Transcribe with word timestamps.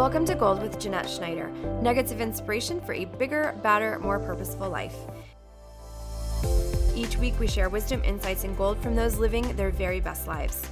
Welcome 0.00 0.24
to 0.24 0.34
Gold 0.34 0.62
with 0.62 0.80
Jeanette 0.80 1.10
Schneider, 1.10 1.50
nuggets 1.82 2.10
of 2.10 2.22
inspiration 2.22 2.80
for 2.80 2.94
a 2.94 3.04
bigger, 3.04 3.54
badder, 3.62 3.98
more 3.98 4.18
purposeful 4.18 4.70
life. 4.70 4.96
Each 6.96 7.18
week, 7.18 7.38
we 7.38 7.46
share 7.46 7.68
wisdom, 7.68 8.02
insights, 8.02 8.44
and 8.44 8.56
gold 8.56 8.82
from 8.82 8.96
those 8.96 9.18
living 9.18 9.54
their 9.56 9.68
very 9.68 10.00
best 10.00 10.26
lives. 10.26 10.66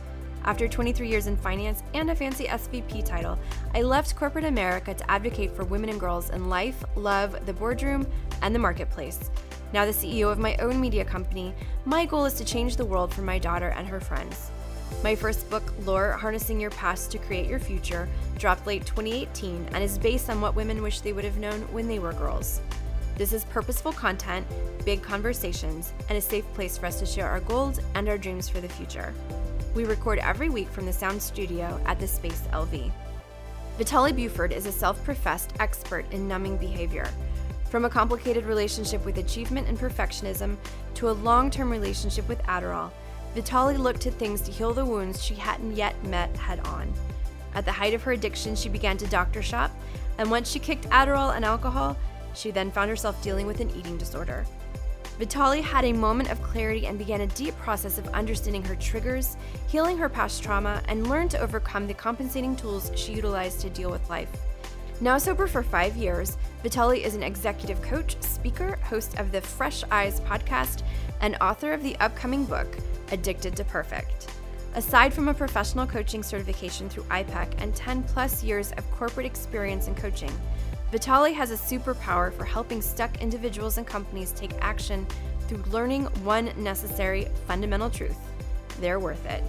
After 0.44 0.66
23 0.66 1.06
years 1.06 1.26
in 1.26 1.36
finance 1.36 1.82
and 1.92 2.10
a 2.10 2.16
fancy 2.16 2.44
SVP 2.44 3.04
title, 3.04 3.38
I 3.74 3.82
left 3.82 4.16
corporate 4.16 4.46
America 4.46 4.94
to 4.94 5.10
advocate 5.10 5.54
for 5.54 5.64
women 5.64 5.90
and 5.90 6.00
girls 6.00 6.30
in 6.30 6.48
life, 6.48 6.82
love, 6.96 7.44
the 7.44 7.52
boardroom, 7.52 8.06
and 8.40 8.54
the 8.54 8.58
marketplace. 8.58 9.30
Now, 9.74 9.84
the 9.84 9.92
CEO 9.92 10.32
of 10.32 10.38
my 10.38 10.56
own 10.56 10.80
media 10.80 11.04
company, 11.04 11.52
my 11.84 12.06
goal 12.06 12.24
is 12.24 12.32
to 12.32 12.46
change 12.46 12.76
the 12.76 12.86
world 12.86 13.12
for 13.12 13.20
my 13.20 13.38
daughter 13.38 13.74
and 13.76 13.86
her 13.88 14.00
friends. 14.00 14.50
My 15.04 15.14
first 15.14 15.48
book, 15.48 15.72
Lore 15.86 16.10
Harnessing 16.10 16.58
Your 16.58 16.72
Past 16.72 17.12
to 17.12 17.18
Create 17.18 17.46
Your 17.46 17.60
Future, 17.60 18.08
dropped 18.36 18.66
late 18.66 18.84
2018 18.84 19.68
and 19.72 19.84
is 19.84 19.96
based 19.96 20.28
on 20.28 20.40
what 20.40 20.56
women 20.56 20.82
wish 20.82 21.00
they 21.00 21.12
would 21.12 21.24
have 21.24 21.38
known 21.38 21.60
when 21.72 21.86
they 21.86 22.00
were 22.00 22.12
girls. 22.12 22.60
This 23.16 23.32
is 23.32 23.44
purposeful 23.44 23.92
content, 23.92 24.44
big 24.84 25.00
conversations, 25.00 25.92
and 26.08 26.18
a 26.18 26.20
safe 26.20 26.44
place 26.52 26.76
for 26.76 26.86
us 26.86 26.98
to 26.98 27.06
share 27.06 27.28
our 27.28 27.38
goals 27.38 27.78
and 27.94 28.08
our 28.08 28.18
dreams 28.18 28.48
for 28.48 28.60
the 28.60 28.68
future. 28.68 29.14
We 29.72 29.84
record 29.84 30.18
every 30.18 30.48
week 30.48 30.68
from 30.68 30.84
the 30.84 30.92
Sound 30.92 31.22
Studio 31.22 31.80
at 31.86 32.00
the 32.00 32.08
Space 32.08 32.42
LV. 32.52 32.90
Vitale 33.76 34.12
Buford 34.12 34.52
is 34.52 34.66
a 34.66 34.72
self 34.72 35.02
professed 35.04 35.52
expert 35.60 36.10
in 36.10 36.26
numbing 36.26 36.56
behavior. 36.56 37.08
From 37.70 37.84
a 37.84 37.90
complicated 37.90 38.46
relationship 38.46 39.04
with 39.04 39.18
achievement 39.18 39.68
and 39.68 39.78
perfectionism 39.78 40.56
to 40.94 41.10
a 41.10 41.12
long 41.12 41.50
term 41.50 41.70
relationship 41.70 42.26
with 42.28 42.42
Adderall, 42.44 42.90
Vitale 43.34 43.76
looked 43.76 44.00
to 44.02 44.10
things 44.10 44.40
to 44.42 44.52
heal 44.52 44.72
the 44.72 44.84
wounds 44.84 45.22
she 45.22 45.34
hadn't 45.34 45.76
yet 45.76 46.02
met 46.04 46.34
head 46.36 46.60
on. 46.66 46.92
At 47.54 47.64
the 47.64 47.72
height 47.72 47.94
of 47.94 48.02
her 48.02 48.12
addiction, 48.12 48.56
she 48.56 48.68
began 48.68 48.96
to 48.98 49.06
doctor 49.06 49.42
shop, 49.42 49.70
and 50.18 50.30
once 50.30 50.50
she 50.50 50.58
kicked 50.58 50.88
Adderall 50.90 51.34
and 51.34 51.44
alcohol, 51.44 51.96
she 52.34 52.50
then 52.50 52.70
found 52.70 52.90
herself 52.90 53.22
dealing 53.22 53.46
with 53.46 53.60
an 53.60 53.70
eating 53.70 53.96
disorder. 53.96 54.44
Vitale 55.18 55.62
had 55.62 55.84
a 55.84 55.92
moment 55.92 56.30
of 56.30 56.40
clarity 56.42 56.86
and 56.86 56.96
began 56.96 57.22
a 57.22 57.26
deep 57.28 57.56
process 57.58 57.98
of 57.98 58.06
understanding 58.08 58.62
her 58.62 58.76
triggers, 58.76 59.36
healing 59.66 59.98
her 59.98 60.08
past 60.08 60.42
trauma, 60.42 60.80
and 60.86 61.08
learned 61.08 61.32
to 61.32 61.40
overcome 61.40 61.88
the 61.88 61.94
compensating 61.94 62.54
tools 62.54 62.92
she 62.94 63.14
utilized 63.14 63.60
to 63.60 63.70
deal 63.70 63.90
with 63.90 64.08
life. 64.08 64.30
Now 65.00 65.18
sober 65.18 65.48
for 65.48 65.62
five 65.62 65.96
years, 65.96 66.36
Vitale 66.62 67.02
is 67.02 67.16
an 67.16 67.22
executive 67.22 67.82
coach, 67.82 68.16
speaker, 68.20 68.78
host 68.84 69.18
of 69.18 69.32
the 69.32 69.40
Fresh 69.40 69.82
Eyes 69.90 70.20
podcast, 70.20 70.82
and 71.20 71.36
author 71.40 71.72
of 71.72 71.82
the 71.82 71.96
upcoming 71.96 72.44
book, 72.44 72.68
Addicted 73.12 73.56
to 73.56 73.64
Perfect. 73.64 74.30
Aside 74.74 75.12
from 75.12 75.28
a 75.28 75.34
professional 75.34 75.86
coaching 75.86 76.22
certification 76.22 76.88
through 76.88 77.04
IPEC 77.04 77.52
and 77.58 77.74
10 77.74 78.02
plus 78.04 78.42
years 78.42 78.72
of 78.72 78.90
corporate 78.92 79.26
experience 79.26 79.88
in 79.88 79.94
coaching, 79.94 80.32
Vitale 80.90 81.32
has 81.34 81.50
a 81.50 81.54
superpower 81.54 82.32
for 82.32 82.44
helping 82.44 82.80
stuck 82.80 83.20
individuals 83.20 83.78
and 83.78 83.86
companies 83.86 84.32
take 84.32 84.52
action 84.60 85.06
through 85.46 85.62
learning 85.70 86.04
one 86.24 86.52
necessary 86.56 87.28
fundamental 87.46 87.90
truth 87.90 88.16
they're 88.80 89.00
worth 89.00 89.24
it. 89.26 89.42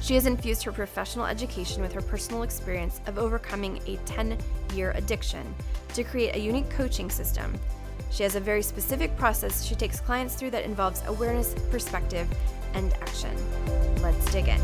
She 0.00 0.14
has 0.14 0.26
infused 0.26 0.64
her 0.64 0.72
professional 0.72 1.26
education 1.26 1.82
with 1.82 1.92
her 1.92 2.00
personal 2.00 2.42
experience 2.42 3.00
of 3.06 3.18
overcoming 3.18 3.80
a 3.86 3.96
10 3.98 4.36
year 4.74 4.92
addiction 4.96 5.54
to 5.94 6.02
create 6.02 6.34
a 6.34 6.40
unique 6.40 6.68
coaching 6.70 7.08
system. 7.08 7.54
She 8.10 8.24
has 8.24 8.34
a 8.34 8.40
very 8.40 8.62
specific 8.62 9.16
process 9.16 9.64
she 9.64 9.74
takes 9.74 10.00
clients 10.00 10.34
through 10.34 10.50
that 10.50 10.64
involves 10.64 11.02
awareness, 11.06 11.54
perspective, 11.70 12.28
and 12.74 12.92
action. 12.94 13.36
Let's 14.02 14.24
dig 14.32 14.48
in. 14.48 14.60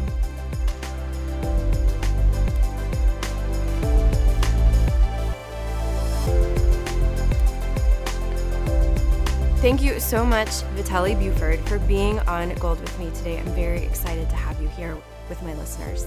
Thank 9.61 9.83
you 9.83 9.99
so 9.99 10.25
much, 10.25 10.63
Vitale 10.77 11.17
Buford, 11.17 11.59
for 11.69 11.81
being 11.81 12.21
on 12.21 12.55
Gold 12.55 12.81
with 12.81 12.97
me 12.99 13.11
today. 13.11 13.39
I'm 13.39 13.55
very 13.55 13.83
excited 13.83 14.31
to 14.31 14.37
have 14.37 14.63
you 14.63 14.69
here 14.69 14.97
with 15.29 15.43
my 15.43 15.53
listeners. 15.55 16.07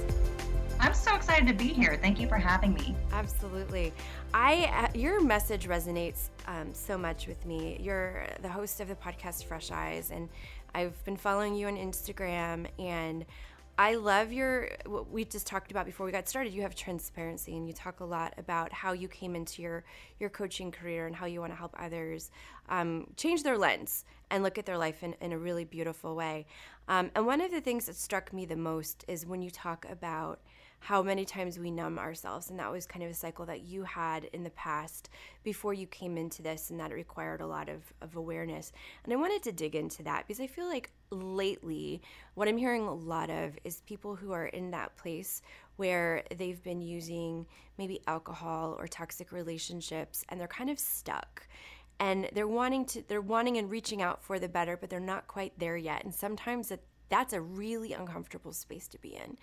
I'm 0.79 0.94
so 0.94 1.13
excited 1.16 1.45
to 1.47 1.53
be 1.53 1.67
here. 1.67 2.00
Thank 2.01 2.19
you 2.19 2.28
for 2.28 2.38
having 2.38 2.73
me. 2.73 2.95
Absolutely. 3.11 3.94
I 4.34 4.72
uh, 4.73 4.97
your 4.97 5.22
message 5.22 5.67
resonates 5.67 6.29
um, 6.47 6.73
so 6.73 6.97
much 6.97 7.28
with 7.28 7.45
me. 7.45 7.78
You're 7.79 8.25
the 8.41 8.50
host 8.50 8.79
of 8.79 8.88
the 8.88 8.95
podcast 8.95 9.44
Fresh 9.44 9.69
Eyes, 9.69 10.11
and 10.11 10.29
I've 10.74 11.04
been 11.04 11.18
following 11.18 11.56
you 11.56 11.68
on 11.68 11.76
Instagram, 11.76 12.68
and 12.80 13.26
I 13.78 13.96
love 13.96 14.32
your 14.32 14.70
what 14.86 15.09
we 15.09 15.26
just 15.26 15.48
talked 15.48 15.72
about 15.72 15.86
before 15.86 16.06
we 16.06 16.12
got 16.12 16.30
started. 16.30 16.54
You 16.54 16.62
have 16.62 16.76
transparency 16.76 17.58
and 17.58 17.68
you 17.68 17.74
talk 17.74 18.00
a 18.00 18.06
lot 18.06 18.34
about 18.38 18.72
how 18.72 18.94
you 18.94 19.08
came 19.08 19.36
into 19.36 19.62
your 19.62 19.84
your 20.20 20.30
coaching 20.30 20.72
career 20.72 21.08
and 21.08 21.16
how 21.16 21.26
you 21.26 21.40
want 21.40 21.52
to 21.52 21.58
help 21.58 21.76
others 21.78 22.32
um, 22.70 23.08
change 23.18 23.44
their 23.44 23.58
lens 23.58 24.06
and 24.30 24.44
look 24.44 24.58
at 24.58 24.66
their 24.66 24.78
life 24.78 25.04
in, 25.04 25.16
in 25.20 25.34
a 25.34 25.38
really 25.38 25.66
beautiful 25.66 26.16
way. 26.16 26.46
Um, 26.88 27.12
and 27.16 27.26
one 27.26 27.42
of 27.42 27.52
the 27.52 27.62
things 27.62 27.86
that 27.86 27.96
struck 27.96 28.32
me 28.32 28.46
the 28.46 28.56
most 28.56 29.03
is 29.08 29.26
when 29.26 29.42
you 29.42 29.50
talk 29.50 29.86
about 29.90 30.40
how 30.81 31.03
many 31.03 31.25
times 31.25 31.59
we 31.59 31.69
numb 31.69 32.00
ourselves. 32.00 32.50
And 32.50 32.59
that 32.59 32.72
was 32.72 32.88
kind 32.88 33.03
of 33.03 33.12
a 33.12 33.14
cycle 33.14 33.46
that 33.46 33.62
you 33.62 33.84
had 33.84 34.25
in 34.25 34.44
the 34.44 34.50
past 34.50 35.09
before 35.44 35.75
you 35.75 35.86
came 35.86 36.18
into 36.18 36.42
this, 36.42 36.72
and 36.72 36.80
that 36.80 36.92
required 36.92 37.40
a 37.40 37.46
lot 37.46 37.69
of, 37.69 37.94
of 38.02 38.16
awareness. 38.16 38.72
And 39.03 39.14
I 39.14 39.16
wanted 39.16 39.44
to 39.44 39.52
dig 39.52 39.75
into 39.75 40.02
that 40.03 40.28
because 40.28 40.41
I 40.41 40.47
feel 40.47 40.68
like 40.68 40.91
lately, 41.12 42.02
what 42.34 42.47
I'm 42.47 42.58
hearing 42.58 42.88
a 42.88 42.94
lot 42.94 43.30
of 43.30 43.58
is 43.64 43.81
people 43.81 44.16
who 44.16 44.31
are 44.31 44.47
in 44.47 44.72
that 44.72 44.97
place 44.97 45.44
where 45.75 46.24
they've 46.36 46.62
been 46.64 46.81
using 46.81 47.46
maybe 47.78 48.02
alcohol 48.08 48.75
or 48.80 48.88
toxic 48.88 49.31
relationships 49.31 50.25
and 50.30 50.40
they're 50.40 50.47
kind 50.47 50.70
of 50.72 50.80
stuck 50.80 51.47
and 52.00 52.28
they're 52.34 52.47
wanting 52.47 52.86
to 52.86 53.03
they're 53.08 53.22
wanting 53.22 53.58
and 53.58 53.70
reaching 53.70 54.02
out 54.02 54.24
for 54.24 54.40
the 54.40 54.50
better 54.50 54.75
but 54.75 54.90
they're 54.90 55.00
not 55.00 55.28
quite 55.28 55.53
there 55.58 55.78
yet 55.78 56.03
and 56.03 56.14
sometimes 56.14 56.70
that 56.70 56.81
that's 57.11 57.33
a 57.33 57.41
really 57.41 57.94
uncomfortable 57.94 58.53
space 58.53 58.88
to 58.88 58.97
be 58.97 59.09
in. 59.09 59.38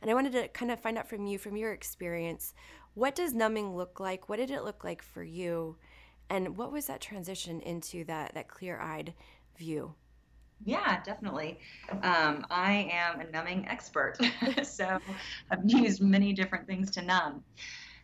And 0.00 0.10
I 0.10 0.14
wanted 0.14 0.32
to 0.32 0.48
kind 0.48 0.70
of 0.70 0.78
find 0.78 0.98
out 0.98 1.08
from 1.08 1.26
you, 1.26 1.38
from 1.38 1.56
your 1.56 1.72
experience, 1.72 2.54
what 2.92 3.14
does 3.16 3.32
numbing 3.32 3.74
look 3.74 3.98
like? 3.98 4.28
What 4.28 4.36
did 4.36 4.50
it 4.50 4.62
look 4.62 4.84
like 4.84 5.02
for 5.02 5.24
you? 5.24 5.76
And 6.28 6.56
what 6.56 6.70
was 6.70 6.86
that 6.86 7.00
transition 7.00 7.60
into 7.60 8.04
that, 8.04 8.34
that 8.34 8.48
clear 8.48 8.78
eyed 8.78 9.14
view? 9.56 9.94
Yeah, 10.64 11.02
definitely. 11.02 11.58
Um, 12.02 12.46
I 12.50 12.88
am 12.92 13.20
a 13.20 13.30
numbing 13.30 13.66
expert. 13.68 14.18
so 14.62 14.98
I've 15.50 15.64
used 15.64 16.02
many 16.02 16.32
different 16.34 16.66
things 16.66 16.90
to 16.92 17.02
numb. 17.02 17.42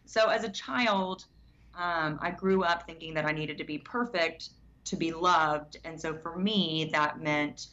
So 0.06 0.28
as 0.28 0.44
a 0.44 0.50
child, 0.50 1.26
um, 1.74 2.18
I 2.22 2.30
grew 2.30 2.64
up 2.64 2.86
thinking 2.86 3.14
that 3.14 3.26
I 3.26 3.32
needed 3.32 3.58
to 3.58 3.64
be 3.64 3.78
perfect 3.78 4.50
to 4.86 4.96
be 4.96 5.12
loved. 5.12 5.76
And 5.84 6.00
so 6.00 6.14
for 6.14 6.36
me, 6.36 6.88
that 6.92 7.20
meant 7.20 7.68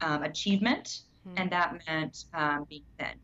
um, 0.00 0.22
achievement, 0.22 1.02
mm-hmm. 1.26 1.38
and 1.38 1.50
that 1.50 1.78
meant 1.86 2.24
um, 2.34 2.66
being 2.68 2.84
thin. 2.98 3.14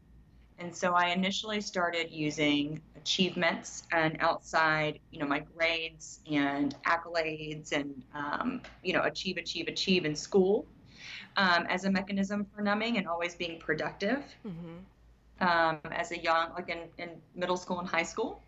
And 0.58 0.74
so 0.74 0.94
I 0.94 1.08
initially 1.08 1.60
started 1.60 2.10
using 2.10 2.80
achievements 2.96 3.82
and 3.92 4.16
outside, 4.20 5.00
you 5.10 5.18
know, 5.18 5.26
my 5.26 5.40
grades 5.40 6.20
and 6.30 6.76
accolades 6.86 7.72
and, 7.72 8.02
um, 8.14 8.62
you 8.82 8.92
know, 8.92 9.02
achieve, 9.02 9.36
achieve, 9.36 9.66
achieve 9.68 10.04
in 10.04 10.14
school 10.14 10.66
um, 11.36 11.66
as 11.68 11.84
a 11.84 11.90
mechanism 11.90 12.46
for 12.54 12.62
numbing 12.62 12.98
and 12.98 13.08
always 13.08 13.34
being 13.34 13.58
productive 13.58 14.22
mm-hmm. 14.46 14.76
Um, 15.40 15.80
as 15.90 16.12
a 16.12 16.18
young, 16.18 16.52
like 16.54 16.68
in, 16.68 16.82
in 16.98 17.10
middle 17.34 17.56
school 17.56 17.80
and 17.80 17.88
high 17.88 18.04
school. 18.04 18.40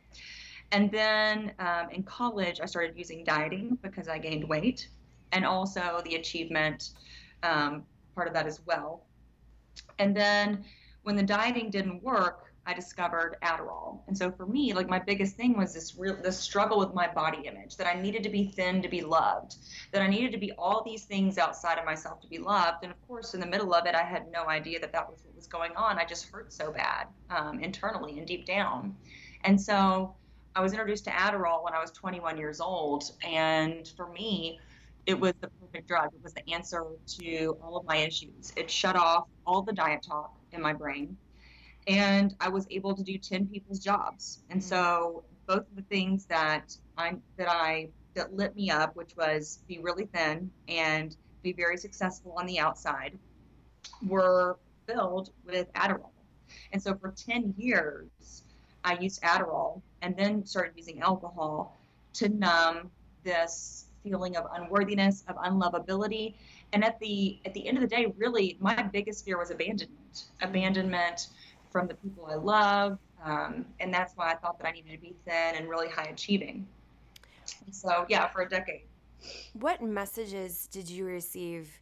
And 0.70 0.88
then 0.88 1.52
um, 1.58 1.90
in 1.90 2.04
college, 2.04 2.60
I 2.60 2.66
started 2.66 2.96
using 2.96 3.24
dieting 3.24 3.76
because 3.82 4.06
I 4.08 4.18
gained 4.18 4.48
weight 4.48 4.88
and 5.32 5.44
also 5.44 6.00
the 6.04 6.14
achievement 6.14 6.90
um, 7.42 7.82
part 8.16 8.26
of 8.26 8.34
that 8.34 8.46
as 8.46 8.60
well. 8.66 9.04
And 10.00 10.16
then 10.16 10.64
when 11.04 11.14
the 11.14 11.22
dieting 11.22 11.70
didn't 11.70 12.02
work, 12.02 12.46
I 12.68 12.74
discovered 12.74 13.36
Adderall. 13.44 14.00
And 14.08 14.18
so 14.18 14.32
for 14.32 14.44
me, 14.44 14.72
like 14.72 14.88
my 14.88 14.98
biggest 14.98 15.36
thing 15.36 15.56
was 15.56 15.72
this 15.72 15.94
real 15.96 16.16
this 16.20 16.36
struggle 16.36 16.80
with 16.80 16.92
my 16.94 17.06
body 17.06 17.46
image 17.46 17.76
that 17.76 17.86
I 17.86 18.00
needed 18.00 18.24
to 18.24 18.28
be 18.28 18.48
thin 18.48 18.82
to 18.82 18.88
be 18.88 19.02
loved, 19.02 19.54
that 19.92 20.02
I 20.02 20.08
needed 20.08 20.32
to 20.32 20.38
be 20.38 20.50
all 20.58 20.82
these 20.82 21.04
things 21.04 21.38
outside 21.38 21.78
of 21.78 21.84
myself 21.84 22.20
to 22.22 22.26
be 22.28 22.38
loved. 22.38 22.78
And 22.82 22.90
of 22.90 23.06
course, 23.06 23.34
in 23.34 23.40
the 23.40 23.46
middle 23.46 23.72
of 23.72 23.86
it, 23.86 23.94
I 23.94 24.02
had 24.02 24.32
no 24.32 24.48
idea 24.48 24.80
that 24.80 24.92
that 24.92 25.08
was 25.08 25.20
what 25.24 25.36
was 25.36 25.46
going 25.46 25.76
on. 25.76 25.96
I 25.96 26.04
just 26.04 26.28
hurt 26.28 26.52
so 26.52 26.72
bad 26.72 27.06
um, 27.30 27.60
internally 27.60 28.18
and 28.18 28.26
deep 28.26 28.46
down. 28.46 28.96
And 29.44 29.60
so 29.60 30.16
I 30.56 30.60
was 30.60 30.72
introduced 30.72 31.04
to 31.04 31.10
Adderall 31.10 31.62
when 31.62 31.72
I 31.72 31.80
was 31.80 31.92
21 31.92 32.36
years 32.36 32.60
old. 32.60 33.12
And 33.24 33.86
for 33.96 34.08
me, 34.10 34.58
it 35.06 35.18
was 35.18 35.32
the 35.40 35.48
perfect 35.48 35.88
drug. 35.88 36.12
It 36.12 36.22
was 36.22 36.34
the 36.34 36.48
answer 36.52 36.84
to 37.20 37.56
all 37.62 37.76
of 37.76 37.86
my 37.86 37.96
issues. 37.96 38.52
It 38.56 38.70
shut 38.70 38.96
off 38.96 39.28
all 39.46 39.62
the 39.62 39.72
diet 39.72 40.02
talk 40.02 40.34
in 40.52 40.60
my 40.60 40.72
brain, 40.72 41.16
and 41.86 42.34
I 42.40 42.48
was 42.48 42.66
able 42.70 42.94
to 42.94 43.02
do 43.02 43.16
10 43.16 43.46
people's 43.46 43.78
jobs. 43.78 44.40
And 44.50 44.60
mm-hmm. 44.60 44.68
so 44.68 45.24
both 45.46 45.60
of 45.60 45.76
the 45.76 45.82
things 45.82 46.26
that 46.26 46.76
I 46.98 47.14
that 47.36 47.48
I 47.48 47.88
that 48.14 48.34
lit 48.34 48.56
me 48.56 48.70
up, 48.70 48.96
which 48.96 49.16
was 49.16 49.60
be 49.68 49.78
really 49.78 50.06
thin 50.06 50.50
and 50.68 51.16
be 51.42 51.52
very 51.52 51.76
successful 51.76 52.34
on 52.36 52.46
the 52.46 52.58
outside, 52.58 53.16
were 54.06 54.58
filled 54.86 55.30
with 55.44 55.72
Adderall. 55.74 56.10
And 56.72 56.82
so 56.82 56.94
for 56.94 57.10
10 57.10 57.54
years, 57.56 58.42
I 58.84 58.98
used 58.98 59.22
Adderall 59.22 59.82
and 60.02 60.16
then 60.16 60.46
started 60.46 60.72
using 60.76 61.00
alcohol 61.00 61.76
to 62.14 62.28
numb 62.28 62.90
this 63.22 63.85
feeling 64.06 64.36
of 64.36 64.46
unworthiness, 64.54 65.24
of 65.28 65.36
unlovability. 65.36 66.34
And 66.72 66.84
at 66.84 66.98
the 67.00 67.38
at 67.44 67.54
the 67.54 67.66
end 67.66 67.76
of 67.76 67.82
the 67.82 67.88
day, 67.88 68.12
really, 68.16 68.56
my 68.60 68.82
biggest 68.82 69.24
fear 69.24 69.38
was 69.38 69.50
abandonment. 69.50 70.24
Abandonment 70.42 71.28
from 71.70 71.88
the 71.88 71.94
people 71.94 72.26
I 72.30 72.36
love, 72.36 72.98
um, 73.24 73.66
and 73.80 73.92
that's 73.92 74.16
why 74.16 74.32
I 74.32 74.36
thought 74.36 74.58
that 74.58 74.68
I 74.68 74.72
needed 74.72 74.92
to 74.92 74.98
be 74.98 75.14
thin 75.26 75.56
and 75.56 75.68
really 75.68 75.88
high 75.88 76.04
achieving. 76.04 76.66
So 77.70 78.06
yeah, 78.08 78.28
for 78.28 78.42
a 78.42 78.48
decade. 78.48 78.82
What 79.54 79.82
messages 79.82 80.68
did 80.70 80.88
you 80.88 81.04
receive 81.04 81.80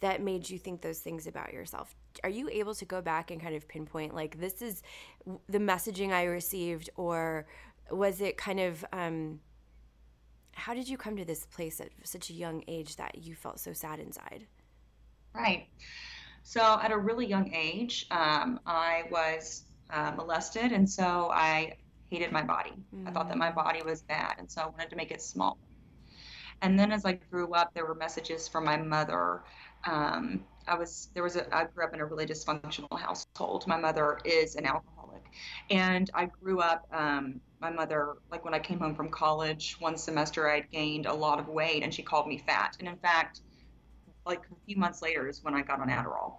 that 0.00 0.22
made 0.22 0.48
you 0.48 0.58
think 0.58 0.82
those 0.82 0.98
things 1.00 1.26
about 1.26 1.52
yourself? 1.52 1.96
Are 2.22 2.30
you 2.30 2.48
able 2.50 2.74
to 2.74 2.84
go 2.84 3.00
back 3.00 3.30
and 3.30 3.40
kind 3.40 3.54
of 3.54 3.66
pinpoint 3.68 4.14
like 4.14 4.40
this 4.40 4.62
is 4.62 4.82
the 5.48 5.58
messaging 5.58 6.12
I 6.12 6.24
received, 6.24 6.90
or 6.96 7.46
was 7.90 8.20
it 8.20 8.36
kind 8.36 8.60
of 8.60 8.84
um, 8.92 9.40
how 10.56 10.72
did 10.74 10.88
you 10.88 10.96
come 10.96 11.16
to 11.16 11.24
this 11.24 11.44
place 11.46 11.80
at 11.80 11.90
such 12.02 12.30
a 12.30 12.32
young 12.32 12.64
age 12.66 12.96
that 12.96 13.18
you 13.18 13.34
felt 13.34 13.60
so 13.60 13.72
sad 13.72 14.00
inside? 14.00 14.46
Right. 15.34 15.68
So 16.42 16.80
at 16.82 16.90
a 16.90 16.96
really 16.98 17.26
young 17.26 17.52
age, 17.54 18.06
um, 18.10 18.58
I 18.66 19.02
was 19.10 19.64
uh, 19.90 20.12
molested, 20.16 20.72
and 20.72 20.88
so 20.88 21.30
I 21.30 21.76
hated 22.08 22.32
my 22.32 22.42
body. 22.42 22.72
Mm-hmm. 22.94 23.06
I 23.06 23.10
thought 23.10 23.28
that 23.28 23.36
my 23.36 23.50
mm. 23.50 23.54
body 23.54 23.82
was 23.82 24.02
bad, 24.02 24.36
and 24.38 24.50
so 24.50 24.62
I 24.62 24.66
wanted 24.66 24.90
to 24.90 24.96
make 24.96 25.10
it 25.10 25.20
small. 25.20 25.58
And 26.62 26.78
then 26.78 26.90
as 26.90 27.04
I 27.04 27.12
grew 27.12 27.52
up, 27.52 27.74
there 27.74 27.84
were 27.84 27.94
messages 27.94 28.48
from 28.48 28.64
my 28.64 28.78
mother. 28.78 29.42
Um, 29.84 30.44
I 30.66 30.74
was 30.74 31.10
there 31.12 31.22
was 31.22 31.36
a 31.36 31.54
I 31.54 31.64
grew 31.64 31.84
up 31.84 31.92
in 31.92 32.00
a 32.00 32.06
really 32.06 32.26
dysfunctional 32.26 32.98
household. 32.98 33.66
My 33.66 33.76
mother 33.76 34.18
is 34.24 34.56
an 34.56 34.64
alcoholic, 34.64 34.95
and 35.70 36.10
I 36.14 36.26
grew 36.26 36.60
up. 36.60 36.86
Um, 36.92 37.40
my 37.58 37.70
mother, 37.70 38.16
like 38.30 38.44
when 38.44 38.52
I 38.52 38.58
came 38.58 38.78
home 38.78 38.94
from 38.94 39.08
college, 39.08 39.76
one 39.80 39.96
semester 39.96 40.48
I 40.48 40.56
had 40.56 40.70
gained 40.70 41.06
a 41.06 41.14
lot 41.14 41.38
of 41.38 41.48
weight, 41.48 41.82
and 41.82 41.92
she 41.92 42.02
called 42.02 42.28
me 42.28 42.36
fat. 42.36 42.76
And 42.78 42.86
in 42.86 42.96
fact, 42.96 43.40
like 44.26 44.40
a 44.40 44.66
few 44.66 44.76
months 44.76 45.00
later 45.02 45.28
is 45.28 45.42
when 45.42 45.54
I 45.54 45.62
got 45.62 45.80
on 45.80 45.88
Adderall 45.88 46.34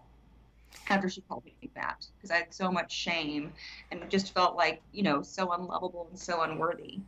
after 0.89 1.09
she 1.09 1.21
called 1.21 1.43
me 1.45 1.69
fat 1.73 2.05
because 2.17 2.31
I 2.31 2.35
had 2.35 2.53
so 2.53 2.71
much 2.71 2.91
shame 2.91 3.51
and 3.91 4.07
just 4.09 4.33
felt 4.33 4.55
like, 4.55 4.81
you 4.91 5.03
know, 5.03 5.21
so 5.21 5.51
unlovable 5.51 6.07
and 6.09 6.19
so 6.19 6.41
unworthy. 6.41 6.99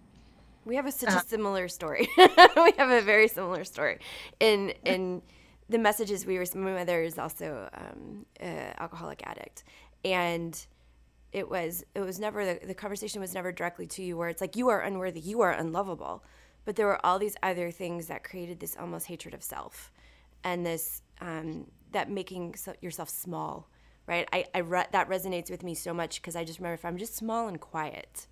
We 0.66 0.76
have 0.76 0.86
a, 0.86 0.92
such 0.92 1.10
uh, 1.10 1.22
a 1.24 1.28
similar 1.28 1.68
story. 1.68 2.10
we 2.18 2.74
have 2.78 2.90
a 2.90 3.02
very 3.02 3.28
similar 3.28 3.64
story. 3.64 4.00
In 4.40 4.74
in 4.86 5.22
the 5.70 5.78
messages 5.78 6.26
we 6.26 6.38
were, 6.38 6.46
my 6.56 6.74
mother 6.74 7.02
is 7.02 7.18
also 7.18 7.70
um, 7.74 8.26
an 8.40 8.74
alcoholic 8.78 9.26
addict, 9.26 9.64
and 10.04 10.66
it 11.32 11.50
was 11.50 11.84
it 11.94 12.02
was 12.02 12.20
never 12.20 12.46
the, 12.46 12.60
the 12.66 12.74
conversation 12.74 13.22
was 13.22 13.34
never 13.34 13.52
directly 13.52 13.88
to 13.88 14.04
you 14.04 14.18
where 14.18 14.30
it's 14.30 14.42
like 14.42 14.56
you 14.56 14.70
are 14.70 14.82
unworthy, 14.82 15.20
you 15.20 15.42
are 15.42 15.52
unlovable, 15.52 16.24
but 16.66 16.76
there 16.76 16.88
were 16.88 17.04
all 17.06 17.20
these 17.20 17.36
other 17.44 17.72
things 17.72 18.08
that 18.08 18.24
created 18.24 18.60
this 18.60 18.76
almost 18.80 19.08
hatred 19.08 19.34
of 19.34 19.44
self, 19.44 19.92
and 20.44 20.66
this 20.66 21.02
um, 21.22 21.68
that 21.92 22.10
making 22.10 22.56
yourself 22.82 23.10
small, 23.10 23.70
right? 24.08 24.28
I, 24.34 24.46
I 24.54 24.60
re- 24.60 24.88
that 24.92 25.10
resonates 25.10 25.52
with 25.52 25.64
me 25.64 25.76
so 25.76 25.94
much 25.94 26.22
because 26.22 26.36
I 26.36 26.44
just 26.44 26.60
remember 26.60 26.76
if 26.76 26.86
I'm 26.86 26.98
just 26.98 27.16
small 27.16 27.48
and 27.48 27.60
quiet 27.60 28.28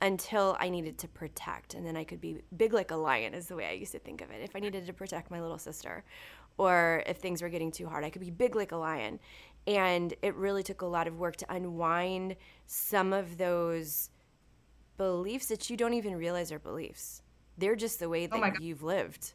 until 0.00 0.56
I 0.58 0.68
needed 0.68 0.98
to 0.98 1.08
protect, 1.08 1.74
and 1.74 1.86
then 1.86 1.96
I 1.96 2.02
could 2.02 2.20
be 2.20 2.42
big 2.56 2.72
like 2.72 2.90
a 2.90 2.96
lion, 2.96 3.34
is 3.34 3.46
the 3.46 3.54
way 3.54 3.66
I 3.66 3.72
used 3.72 3.92
to 3.92 4.00
think 4.00 4.20
of 4.20 4.30
it. 4.30 4.42
If 4.42 4.56
I 4.56 4.58
needed 4.58 4.84
to 4.86 4.92
protect 4.92 5.30
my 5.30 5.40
little 5.40 5.58
sister, 5.58 6.02
or 6.58 7.02
if 7.06 7.18
things 7.18 7.40
were 7.40 7.48
getting 7.48 7.70
too 7.70 7.86
hard, 7.86 8.04
I 8.04 8.10
could 8.10 8.20
be 8.20 8.30
big 8.30 8.56
like 8.56 8.72
a 8.72 8.76
lion. 8.76 9.20
And 9.66 10.14
it 10.22 10.34
really 10.34 10.62
took 10.62 10.82
a 10.82 10.86
lot 10.86 11.06
of 11.06 11.18
work 11.18 11.36
to 11.36 11.46
unwind 11.52 12.36
some 12.66 13.12
of 13.12 13.38
those 13.38 14.10
beliefs 14.96 15.46
that 15.46 15.70
you 15.70 15.76
don't 15.76 15.94
even 15.94 16.16
realize 16.16 16.50
are 16.50 16.58
beliefs. 16.58 17.22
They're 17.58 17.76
just 17.76 18.00
the 18.00 18.08
way 18.08 18.28
oh 18.30 18.40
that 18.40 18.54
oh 18.58 18.62
you've 18.62 18.82
lived 18.82 19.34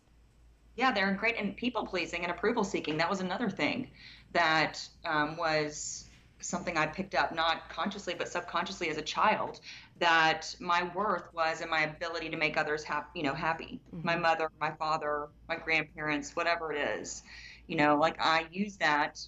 yeah, 0.77 0.91
they're 0.91 1.11
great. 1.13 1.35
And 1.37 1.57
people 1.57 1.85
pleasing 1.85 2.21
and 2.21 2.31
approval 2.31 2.63
seeking. 2.63 2.97
That 2.97 3.09
was 3.09 3.19
another 3.19 3.49
thing 3.49 3.89
that 4.31 4.87
um, 5.03 5.35
was 5.35 6.05
something 6.39 6.77
I 6.77 6.85
picked 6.85 7.15
up, 7.15 7.33
not 7.33 7.67
consciously, 7.67 8.13
but 8.15 8.27
subconsciously 8.27 8.89
as 8.89 8.97
a 8.97 9.01
child, 9.01 9.59
that 9.99 10.55
my 10.59 10.83
worth 10.93 11.33
was 11.33 11.61
in 11.61 11.69
my 11.69 11.81
ability 11.81 12.29
to 12.29 12.37
make 12.37 12.57
others 12.57 12.83
happy, 12.83 13.07
you 13.15 13.23
know, 13.23 13.33
happy. 13.33 13.81
Mm-hmm. 13.91 14.05
My 14.05 14.15
mother, 14.15 14.51
my 14.61 14.71
father, 14.71 15.29
my 15.49 15.55
grandparents, 15.55 16.35
whatever 16.35 16.71
it 16.71 16.99
is, 16.99 17.23
you 17.65 17.75
know, 17.75 17.97
like 17.97 18.17
I 18.19 18.45
use 18.51 18.77
that 18.77 19.19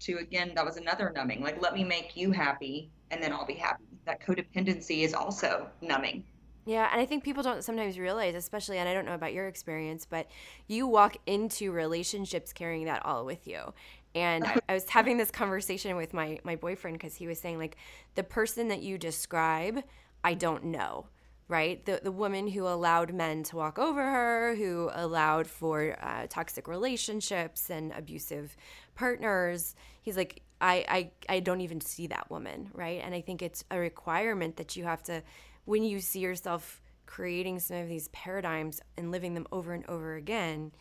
to, 0.00 0.18
again, 0.18 0.52
that 0.54 0.64
was 0.64 0.76
another 0.76 1.12
numbing. 1.14 1.42
Like, 1.42 1.60
let 1.60 1.74
me 1.74 1.84
make 1.84 2.16
you 2.16 2.32
happy 2.32 2.90
and 3.10 3.22
then 3.22 3.32
I'll 3.32 3.46
be 3.46 3.54
happy. 3.54 3.84
That 4.04 4.20
codependency 4.20 5.02
is 5.02 5.14
also 5.14 5.68
numbing. 5.80 6.24
Yeah, 6.64 6.88
and 6.90 7.00
I 7.00 7.06
think 7.06 7.22
people 7.22 7.44
don't 7.44 7.62
sometimes 7.62 7.98
realize, 7.98 8.34
especially, 8.34 8.78
and 8.78 8.88
I 8.88 8.94
don't 8.94 9.06
know 9.06 9.14
about 9.14 9.32
your 9.32 9.46
experience, 9.46 10.04
but 10.04 10.28
you 10.66 10.88
walk 10.88 11.16
into 11.26 11.70
relationships 11.70 12.52
carrying 12.52 12.86
that 12.86 13.06
all 13.06 13.24
with 13.24 13.46
you. 13.46 13.72
And 14.16 14.44
I, 14.44 14.56
I 14.68 14.74
was 14.74 14.84
having 14.88 15.16
this 15.16 15.30
conversation 15.30 15.96
with 15.96 16.12
my 16.12 16.40
my 16.42 16.56
boyfriend 16.56 16.98
because 16.98 17.14
he 17.14 17.28
was 17.28 17.38
saying 17.38 17.58
like 17.58 17.76
the 18.16 18.24
person 18.24 18.68
that 18.68 18.82
you 18.82 18.98
describe, 18.98 19.84
I 20.24 20.34
don't 20.34 20.64
know 20.64 21.06
right? 21.48 21.84
The 21.84 22.00
the 22.02 22.12
woman 22.12 22.48
who 22.48 22.66
allowed 22.66 23.12
men 23.14 23.42
to 23.44 23.56
walk 23.56 23.78
over 23.78 24.02
her, 24.02 24.54
who 24.56 24.90
allowed 24.92 25.46
for 25.46 25.96
uh, 26.00 26.26
toxic 26.28 26.68
relationships 26.68 27.70
and 27.70 27.92
abusive 27.92 28.56
partners. 28.94 29.74
He's 30.02 30.16
like, 30.16 30.42
I, 30.60 30.84
I 31.28 31.34
I 31.36 31.40
don't 31.40 31.60
even 31.60 31.80
see 31.80 32.06
that 32.08 32.30
woman, 32.30 32.70
right? 32.74 33.00
And 33.04 33.14
I 33.14 33.20
think 33.20 33.42
it's 33.42 33.64
a 33.70 33.78
requirement 33.78 34.56
that 34.56 34.76
you 34.76 34.84
have 34.84 35.02
to 35.04 35.22
when 35.64 35.82
you 35.82 36.00
see 36.00 36.20
yourself 36.20 36.80
creating 37.06 37.60
some 37.60 37.78
of 37.78 37.88
these 37.88 38.08
paradigms 38.08 38.80
and 38.96 39.10
living 39.10 39.34
them 39.34 39.46
over 39.52 39.72
and 39.72 39.84
over 39.88 40.16
again, 40.16 40.72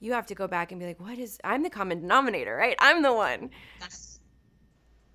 you 0.00 0.12
have 0.12 0.26
to 0.26 0.34
go 0.34 0.46
back 0.48 0.72
and 0.72 0.80
be 0.80 0.86
like, 0.86 1.00
what 1.00 1.18
is, 1.18 1.38
I'm 1.44 1.62
the 1.62 1.70
common 1.70 2.00
denominator, 2.00 2.56
right? 2.56 2.76
I'm 2.80 3.02
the 3.02 3.12
one. 3.12 3.50
Yes. 3.80 4.18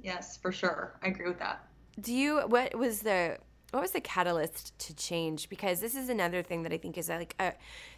Yes, 0.01 0.38
for 0.38 0.51
sure. 0.51 0.97
I 1.03 1.07
agree 1.07 1.27
with 1.27 1.39
that. 1.39 1.68
Do 2.00 2.13
you, 2.13 2.42
what 2.42 2.75
was 2.75 3.01
the, 3.01 3.38
what 3.75 3.81
was 3.81 3.92
the 3.92 4.00
catalyst 4.00 4.77
to 4.80 4.95
change? 4.95 5.50
Because 5.50 5.81
this 5.81 5.95
is 5.95 6.07
another 6.07 6.42
thing 6.42 6.64
that 6.64 6.71
I 6.71 6.78
think 6.78 6.97
is 6.97 7.09
like, 7.09 7.35
a, 7.42 7.52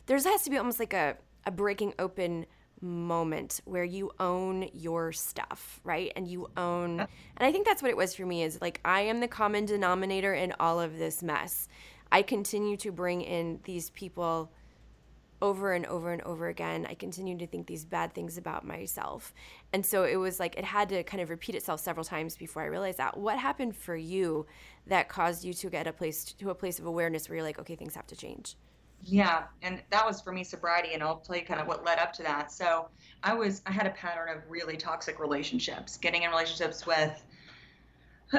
there's 0.08 0.26
has 0.26 0.42
to 0.42 0.50
be 0.50 0.58
almost 0.58 0.80
like 0.80 0.94
a, 0.94 1.18
a 1.46 1.52
breaking 1.52 1.94
open 2.00 2.48
moment 2.82 3.62
where 3.64 3.84
you 3.84 4.10
own 4.20 4.70
your 4.74 5.12
stuff, 5.12 5.80
right? 5.84 6.12
And 6.16 6.28
you 6.28 6.50
own 6.58 7.02
and 7.02 7.08
I 7.38 7.52
think 7.52 7.68
that's 7.68 7.84
what 7.84 7.92
it 7.92 7.98
was 7.98 8.16
for 8.16 8.26
me 8.26 8.42
is 8.42 8.60
like 8.60 8.82
I 8.84 9.02
am 9.02 9.20
the 9.20 9.28
common 9.28 9.66
denominator 9.66 10.34
in 10.34 10.52
all 10.60 10.80
of 10.80 10.98
this 10.98 11.22
mess. 11.22 11.68
I 12.12 12.24
continue 12.24 12.78
to 12.78 12.92
bring 12.92 13.22
in 13.22 13.60
these 13.64 13.92
people 13.92 14.52
over 15.42 15.74
and 15.74 15.86
over 15.86 16.12
and 16.12 16.22
over 16.24 16.48
again. 16.48 16.86
I 16.90 16.96
continue 16.96 17.38
to 17.38 17.48
think 17.48 17.68
these 17.68 17.86
bad 17.86 18.14
things 18.14 18.38
about 18.38 18.66
myself. 18.66 19.34
And 19.74 19.86
so 19.86 20.04
it 20.04 20.16
was 20.16 20.40
like 20.40 20.58
it 20.58 20.66
had 20.66 20.90
to 20.90 21.04
kind 21.04 21.22
of 21.22 21.30
repeat 21.30 21.56
itself 21.56 21.80
several 21.80 22.04
times 22.04 22.36
before 22.36 22.64
I 22.64 22.66
realized 22.66 22.98
that. 22.98 23.18
What 23.18 23.38
happened 23.38 23.76
for 23.76 23.96
you 23.96 24.46
that 24.88 25.10
caused 25.10 25.44
you 25.44 25.54
to 25.54 25.70
get 25.70 25.88
a 25.88 25.94
place 25.94 26.24
to 26.24 26.50
a 26.50 26.56
place 26.56 26.80
of 26.80 26.86
awareness 26.86 27.30
where 27.30 27.38
you're 27.38 27.46
like, 27.46 27.60
okay, 27.60 27.76
things 27.76 27.96
have 27.96 28.08
to 28.08 28.16
change? 28.16 28.56
Yeah, 29.04 29.44
and 29.62 29.82
that 29.92 30.06
was 30.06 30.22
for 30.22 30.32
me 30.32 30.44
sobriety, 30.44 30.94
and 30.94 31.04
I'll 31.04 31.20
tell 31.20 31.36
you 31.36 31.44
kind 31.44 31.62
of 31.62 31.68
what 31.68 31.86
led 31.86 32.00
up 32.00 32.14
to 32.14 32.24
that. 32.24 32.52
So 32.52 32.90
I 33.24 33.34
was 33.34 33.62
I 33.66 33.72
had 33.72 33.86
a 33.86 33.92
pattern 33.92 34.36
of 34.36 34.42
really 34.50 34.76
toxic 34.76 35.20
relationships, 35.20 35.98
getting 35.98 36.24
in 36.24 36.32
relationships 36.32 36.88
with 36.88 37.24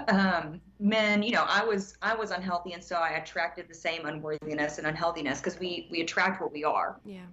um, 0.09 0.61
men. 0.79 1.23
You 1.23 1.33
know, 1.33 1.45
I 1.47 1.65
was 1.65 1.97
I 2.03 2.15
was 2.15 2.31
unhealthy, 2.31 2.73
and 2.73 2.83
so 2.83 2.97
I 2.97 3.11
attracted 3.11 3.69
the 3.69 3.75
same 3.75 4.07
unworthiness 4.07 4.79
and 4.79 4.87
unhealthiness 4.87 5.41
because 5.41 5.59
we 5.59 5.89
we 5.91 6.01
attract 6.01 6.41
what 6.41 6.53
we 6.53 6.65
are. 6.65 7.01
Yeah. 7.05 7.27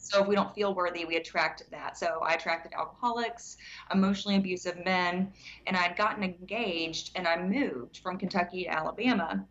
So 0.00 0.22
if 0.22 0.28
we 0.28 0.36
don't 0.36 0.54
feel 0.54 0.74
worthy, 0.74 1.04
we 1.04 1.16
attract 1.16 1.68
that. 1.70 1.98
So 1.98 2.20
I 2.24 2.34
attracted 2.34 2.72
alcoholics, 2.72 3.56
emotionally 3.92 4.36
abusive 4.36 4.82
men, 4.84 5.32
and 5.66 5.76
I'd 5.76 5.96
gotten 5.96 6.22
engaged, 6.22 7.10
and 7.16 7.26
I 7.26 7.42
moved 7.42 7.98
from 7.98 8.16
Kentucky 8.16 8.64
to 8.64 8.70
Alabama. 8.70 9.44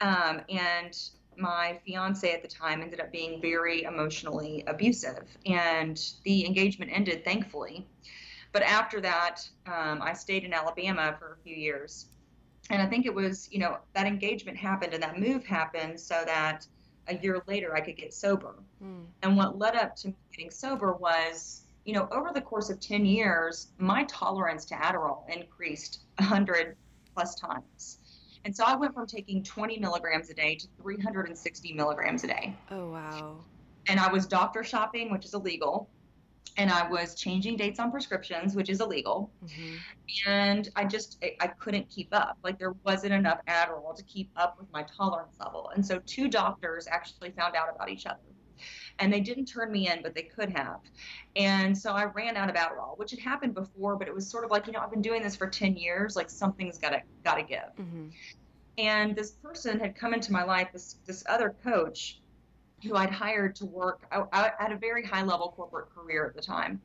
Um, 0.00 0.42
and 0.48 0.96
my 1.36 1.78
fiance 1.84 2.32
at 2.32 2.42
the 2.42 2.48
time 2.48 2.82
ended 2.82 3.00
up 3.00 3.10
being 3.10 3.40
very 3.40 3.82
emotionally 3.82 4.62
abusive, 4.66 5.24
and 5.44 6.00
the 6.24 6.46
engagement 6.46 6.92
ended, 6.94 7.24
thankfully. 7.24 7.86
But 8.52 8.62
after 8.62 9.00
that, 9.00 9.48
um, 9.66 10.02
I 10.02 10.12
stayed 10.12 10.44
in 10.44 10.52
Alabama 10.52 11.14
for 11.18 11.32
a 11.32 11.36
few 11.42 11.54
years. 11.54 12.06
And 12.68 12.80
I 12.80 12.86
think 12.86 13.06
it 13.06 13.14
was, 13.14 13.48
you 13.50 13.58
know, 13.58 13.78
that 13.94 14.06
engagement 14.06 14.56
happened 14.56 14.94
and 14.94 15.02
that 15.02 15.18
move 15.18 15.44
happened 15.44 15.98
so 15.98 16.22
that 16.26 16.66
a 17.08 17.16
year 17.16 17.42
later 17.46 17.74
I 17.74 17.80
could 17.80 17.96
get 17.96 18.14
sober. 18.14 18.54
Mm. 18.82 19.06
And 19.22 19.36
what 19.36 19.58
led 19.58 19.76
up 19.76 19.96
to 19.96 20.14
getting 20.32 20.50
sober 20.50 20.92
was, 20.94 21.62
you 21.84 21.94
know, 21.94 22.08
over 22.12 22.30
the 22.32 22.40
course 22.40 22.70
of 22.70 22.78
10 22.80 23.04
years, 23.04 23.68
my 23.78 24.04
tolerance 24.04 24.64
to 24.66 24.74
Adderall 24.74 25.28
increased 25.28 26.00
100 26.18 26.76
plus 27.14 27.34
times. 27.34 27.98
And 28.44 28.56
so 28.56 28.64
I 28.64 28.74
went 28.76 28.94
from 28.94 29.06
taking 29.06 29.42
20 29.42 29.78
milligrams 29.78 30.30
a 30.30 30.34
day 30.34 30.54
to 30.54 30.66
360 30.80 31.72
milligrams 31.72 32.24
a 32.24 32.28
day. 32.28 32.56
Oh, 32.70 32.90
wow. 32.90 33.36
And 33.88 34.00
I 34.00 34.10
was 34.10 34.26
doctor 34.26 34.62
shopping, 34.62 35.10
which 35.10 35.24
is 35.24 35.34
illegal. 35.34 35.90
And 36.56 36.70
I 36.70 36.88
was 36.88 37.14
changing 37.14 37.56
dates 37.56 37.78
on 37.78 37.90
prescriptions, 37.90 38.54
which 38.54 38.68
is 38.68 38.80
illegal. 38.80 39.30
Mm-hmm. 39.44 40.30
And 40.30 40.68
I 40.76 40.84
just 40.84 41.24
I, 41.40 41.46
couldn't 41.46 41.88
keep 41.88 42.08
up. 42.12 42.38
Like 42.42 42.58
there 42.58 42.74
wasn't 42.84 43.14
enough 43.14 43.40
Adderall 43.48 43.96
to 43.96 44.02
keep 44.04 44.30
up 44.36 44.58
with 44.58 44.70
my 44.72 44.82
tolerance 44.82 45.36
level. 45.40 45.70
And 45.74 45.84
so 45.84 46.00
two 46.04 46.28
doctors 46.28 46.86
actually 46.90 47.30
found 47.30 47.56
out 47.56 47.68
about 47.74 47.88
each 47.88 48.06
other. 48.06 48.18
And 48.98 49.10
they 49.10 49.20
didn't 49.20 49.46
turn 49.46 49.72
me 49.72 49.88
in, 49.88 50.02
but 50.02 50.14
they 50.14 50.24
could 50.24 50.50
have. 50.50 50.80
And 51.34 51.76
so 51.76 51.92
I 51.92 52.04
ran 52.04 52.36
out 52.36 52.50
of 52.50 52.56
Adderall, 52.56 52.98
which 52.98 53.10
had 53.12 53.20
happened 53.20 53.54
before, 53.54 53.96
but 53.96 54.06
it 54.06 54.14
was 54.14 54.28
sort 54.28 54.44
of 54.44 54.50
like, 54.50 54.66
you 54.66 54.72
know, 54.74 54.80
I've 54.80 54.90
been 54.90 55.00
doing 55.00 55.22
this 55.22 55.34
for 55.34 55.46
10 55.46 55.76
years, 55.76 56.14
like 56.14 56.28
something's 56.28 56.76
gotta 56.76 57.00
gotta 57.24 57.42
give. 57.42 57.70
Mm-hmm. 57.78 58.08
And 58.76 59.16
this 59.16 59.30
person 59.30 59.80
had 59.80 59.96
come 59.96 60.12
into 60.12 60.32
my 60.32 60.44
life, 60.44 60.68
this 60.72 60.98
this 61.06 61.24
other 61.26 61.54
coach 61.64 62.20
who 62.82 62.96
I'd 62.96 63.10
hired 63.10 63.54
to 63.56 63.66
work. 63.66 64.02
I, 64.12 64.24
I 64.32 64.52
had 64.58 64.72
a 64.72 64.76
very 64.76 65.04
high 65.04 65.22
level 65.22 65.52
corporate 65.56 65.94
career 65.94 66.26
at 66.26 66.34
the 66.34 66.42
time. 66.42 66.80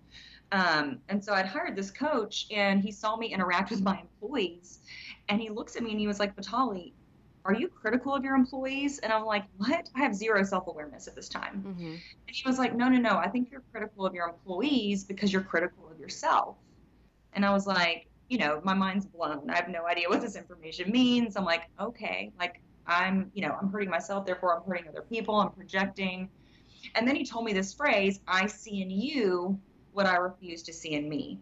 Um, 0.51 0.99
and 1.09 1.23
so 1.23 1.33
I'd 1.33 1.47
hired 1.47 1.75
this 1.75 1.91
coach, 1.91 2.47
and 2.51 2.81
he 2.81 2.91
saw 2.91 3.15
me 3.15 3.27
interact 3.33 3.71
with 3.71 3.81
my 3.81 3.99
employees. 3.99 4.79
And 5.27 5.41
he 5.41 5.49
looks 5.49 5.75
at 5.75 5.83
me 5.83 5.91
and 5.91 5.99
he 5.99 6.07
was 6.07 6.19
like, 6.19 6.35
Vitale, 6.35 6.93
are 7.45 7.53
you 7.53 7.67
critical 7.67 8.13
of 8.13 8.23
your 8.23 8.35
employees? 8.35 8.99
And 8.99 9.13
I'm 9.13 9.25
like, 9.25 9.43
what? 9.57 9.89
I 9.95 9.99
have 9.99 10.15
zero 10.15 10.43
self 10.43 10.67
awareness 10.67 11.07
at 11.07 11.15
this 11.15 11.29
time. 11.29 11.63
Mm-hmm. 11.65 11.91
And 11.91 12.35
he 12.35 12.47
was 12.47 12.57
like, 12.57 12.75
no, 12.75 12.89
no, 12.89 12.97
no. 12.97 13.17
I 13.17 13.27
think 13.27 13.51
you're 13.51 13.63
critical 13.71 14.05
of 14.05 14.13
your 14.13 14.27
employees 14.27 15.03
because 15.03 15.31
you're 15.31 15.43
critical 15.43 15.89
of 15.91 15.99
yourself. 15.99 16.57
And 17.33 17.45
I 17.45 17.51
was 17.51 17.67
like, 17.67 18.07
you 18.29 18.39
know, 18.39 18.61
my 18.63 18.73
mind's 18.73 19.05
blown. 19.05 19.49
I 19.49 19.55
have 19.55 19.69
no 19.69 19.85
idea 19.85 20.09
what 20.09 20.21
this 20.21 20.35
information 20.35 20.91
means. 20.91 21.35
I'm 21.35 21.45
like, 21.45 21.69
okay, 21.79 22.31
like 22.39 22.61
I'm, 22.87 23.31
you 23.33 23.41
know, 23.41 23.57
I'm 23.59 23.69
hurting 23.69 23.89
myself, 23.89 24.25
therefore 24.25 24.57
I'm 24.57 24.63
hurting 24.67 24.87
other 24.87 25.01
people, 25.01 25.35
I'm 25.35 25.51
projecting. 25.51 26.29
And 26.93 27.07
then 27.07 27.15
he 27.15 27.25
told 27.25 27.45
me 27.45 27.53
this 27.53 27.73
phrase, 27.73 28.19
I 28.27 28.47
see 28.47 28.81
in 28.81 28.89
you 28.89 29.59
what 29.91 30.05
I 30.05 30.17
refuse 30.17 30.61
to 30.63 30.73
see 30.73 30.93
in 30.93 31.09
me. 31.09 31.39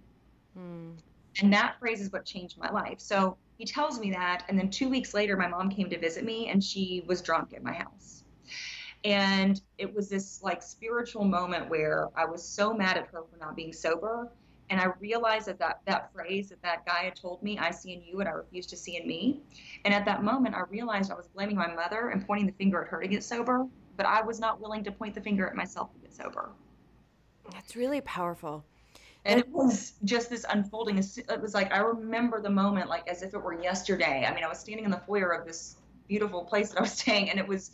Mm. 0.57 0.93
And 1.41 1.51
that 1.53 1.79
phrase 1.79 1.99
is 1.99 2.11
what 2.11 2.25
changed 2.25 2.57
my 2.57 2.69
life. 2.69 2.99
So 2.99 3.37
he 3.57 3.65
tells 3.65 3.99
me 3.99 4.11
that. 4.11 4.45
And 4.47 4.57
then 4.57 4.69
two 4.69 4.89
weeks 4.89 5.13
later, 5.13 5.35
my 5.35 5.47
mom 5.47 5.69
came 5.69 5.89
to 5.89 5.99
visit 5.99 6.23
me 6.23 6.49
and 6.49 6.63
she 6.63 7.03
was 7.07 7.21
drunk 7.21 7.53
at 7.53 7.63
my 7.63 7.73
house. 7.73 8.23
And 9.03 9.61
it 9.77 9.93
was 9.93 10.07
this 10.07 10.41
like 10.41 10.61
spiritual 10.61 11.25
moment 11.25 11.69
where 11.69 12.07
I 12.15 12.25
was 12.25 12.43
so 12.43 12.73
mad 12.73 12.97
at 12.97 13.07
her 13.07 13.23
for 13.29 13.37
not 13.37 13.55
being 13.55 13.73
sober 13.73 14.31
and 14.73 14.81
I 14.81 14.85
realized 14.99 15.45
that, 15.45 15.59
that 15.59 15.81
that 15.85 16.11
phrase 16.11 16.49
that 16.49 16.59
that 16.63 16.83
guy 16.83 17.03
had 17.03 17.15
told 17.15 17.43
me, 17.43 17.59
I 17.59 17.69
see 17.69 17.93
in 17.93 18.01
you 18.01 18.17
what 18.17 18.25
I 18.25 18.31
refuse 18.31 18.65
to 18.65 18.75
see 18.75 18.97
in 18.97 19.07
me. 19.07 19.39
And 19.85 19.93
at 19.93 20.03
that 20.05 20.23
moment, 20.23 20.55
I 20.55 20.61
realized 20.61 21.11
I 21.11 21.13
was 21.13 21.27
blaming 21.27 21.55
my 21.55 21.71
mother 21.71 22.09
and 22.09 22.25
pointing 22.25 22.47
the 22.47 22.53
finger 22.53 22.81
at 22.81 22.87
her 22.87 22.99
to 22.99 23.07
get 23.07 23.23
sober, 23.23 23.67
but 23.97 24.07
I 24.07 24.23
was 24.23 24.39
not 24.39 24.59
willing 24.59 24.83
to 24.85 24.91
point 24.91 25.13
the 25.13 25.21
finger 25.21 25.45
at 25.45 25.55
myself 25.55 25.93
to 25.93 25.99
get 25.99 26.11
sober. 26.11 26.49
That's 27.51 27.75
really 27.75 28.01
powerful. 28.01 28.65
And 29.25 29.39
it 29.39 29.47
was 29.47 29.93
just 30.05 30.31
this 30.31 30.43
unfolding. 30.49 30.97
It 30.97 31.39
was 31.39 31.53
like 31.53 31.71
I 31.71 31.77
remember 31.77 32.41
the 32.41 32.49
moment 32.49 32.89
like 32.89 33.07
as 33.07 33.21
if 33.21 33.35
it 33.35 33.37
were 33.37 33.61
yesterday. 33.61 34.25
I 34.27 34.33
mean, 34.33 34.43
I 34.43 34.47
was 34.47 34.57
standing 34.57 34.85
in 34.85 34.91
the 34.91 35.01
foyer 35.05 35.29
of 35.29 35.45
this 35.45 35.75
beautiful 36.07 36.45
place 36.45 36.69
that 36.69 36.79
I 36.79 36.81
was 36.81 36.93
staying, 36.93 37.29
and 37.29 37.37
it 37.37 37.47
was, 37.47 37.69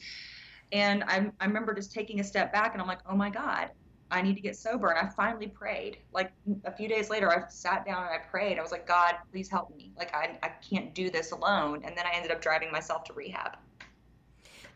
and 0.74 1.06
I, 1.06 1.32
I 1.40 1.46
remember 1.46 1.74
just 1.74 1.94
taking 1.94 2.20
a 2.20 2.26
step 2.26 2.52
back, 2.52 2.74
and 2.74 2.82
I'm 2.82 2.90
like, 2.90 3.00
oh 3.10 3.16
my 3.16 3.30
God, 3.30 3.70
I 4.12 4.22
need 4.22 4.36
to 4.36 4.42
get 4.42 4.56
sober. 4.56 4.90
And 4.90 5.08
I 5.08 5.12
finally 5.12 5.48
prayed. 5.48 5.98
Like 6.14 6.32
a 6.66 6.72
few 6.72 6.88
days 6.88 7.10
later, 7.10 7.32
I 7.32 7.48
sat 7.50 7.86
down 7.86 8.04
and 8.04 8.12
I 8.12 8.18
prayed. 8.18 8.58
I 8.58 8.62
was 8.62 8.72
like, 8.72 8.88
God, 8.88 9.16
please 9.32 9.50
help 9.50 9.76
me. 9.76 9.92
Like, 9.98 10.14
I, 10.14 10.38
I 10.42 10.50
can't 10.68 10.94
do 10.96 11.10
this 11.10 11.32
alone. 11.32 11.82
And 11.84 11.98
then 11.98 12.06
I 12.06 12.16
ended 12.16 12.32
up 12.32 12.42
driving 12.42 12.72
myself 12.72 13.04
to 13.06 13.14
rehab. 13.14 13.58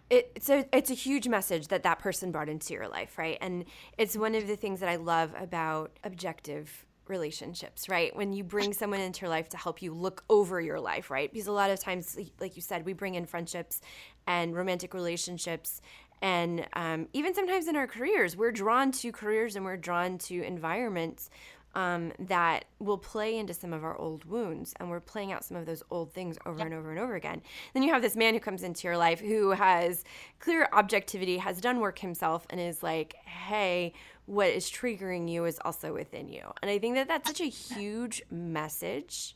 It, 0.09 0.43
so 0.43 0.65
it's 0.71 0.91
a 0.91 0.95
huge 0.95 1.27
message 1.27 1.69
that 1.69 1.83
that 1.83 1.99
person 1.99 2.31
brought 2.31 2.49
into 2.49 2.73
your 2.73 2.87
life, 2.87 3.17
right? 3.17 3.37
And 3.41 3.65
it's 3.97 4.15
one 4.15 4.35
of 4.35 4.47
the 4.47 4.55
things 4.55 4.79
that 4.81 4.89
I 4.89 4.97
love 4.97 5.33
about 5.39 5.97
objective 6.03 6.85
relationships, 7.07 7.89
right? 7.89 8.15
When 8.15 8.31
you 8.31 8.43
bring 8.43 8.73
someone 8.73 8.99
into 8.99 9.21
your 9.21 9.29
life 9.29 9.49
to 9.49 9.57
help 9.57 9.81
you 9.81 9.93
look 9.93 10.23
over 10.29 10.61
your 10.61 10.79
life, 10.79 11.09
right? 11.09 11.31
Because 11.31 11.47
a 11.47 11.51
lot 11.51 11.69
of 11.69 11.79
times, 11.79 12.17
like 12.39 12.55
you 12.55 12.61
said, 12.61 12.85
we 12.85 12.93
bring 12.93 13.15
in 13.15 13.25
friendships 13.25 13.81
and 14.27 14.55
romantic 14.55 14.93
relationships 14.93 15.81
and 16.23 16.65
um, 16.71 17.09
even 17.11 17.35
sometimes 17.35 17.67
in 17.67 17.75
our 17.75 17.85
careers, 17.85 18.37
we're 18.37 18.53
drawn 18.53 18.93
to 18.93 19.11
careers 19.11 19.57
and 19.57 19.65
we're 19.65 19.75
drawn 19.75 20.17
to 20.19 20.41
environments 20.41 21.29
um, 21.75 22.13
that 22.17 22.63
will 22.79 22.97
play 22.97 23.37
into 23.37 23.53
some 23.53 23.73
of 23.73 23.83
our 23.83 23.97
old 23.97 24.23
wounds 24.23 24.73
and 24.79 24.89
we're 24.89 25.01
playing 25.01 25.33
out 25.33 25.43
some 25.43 25.57
of 25.57 25.65
those 25.65 25.83
old 25.91 26.13
things 26.13 26.37
over 26.45 26.61
and 26.61 26.73
over 26.73 26.91
and 26.91 26.99
over 26.99 27.15
again. 27.15 27.41
Then 27.73 27.83
you 27.83 27.91
have 27.91 28.01
this 28.01 28.15
man 28.15 28.33
who 28.33 28.39
comes 28.39 28.63
into 28.63 28.87
your 28.87 28.95
life 28.95 29.19
who 29.19 29.51
has 29.51 30.05
clear 30.39 30.69
objectivity, 30.71 31.37
has 31.39 31.59
done 31.59 31.81
work 31.81 31.99
himself, 31.99 32.47
and 32.49 32.57
is 32.57 32.81
like, 32.81 33.15
hey, 33.25 33.91
what 34.25 34.47
is 34.47 34.71
triggering 34.71 35.29
you 35.29 35.43
is 35.43 35.59
also 35.65 35.93
within 35.93 36.29
you. 36.29 36.43
And 36.61 36.71
I 36.71 36.79
think 36.79 36.95
that 36.95 37.09
that's 37.09 37.27
such 37.27 37.41
a 37.41 37.49
huge 37.49 38.21
message 38.31 39.35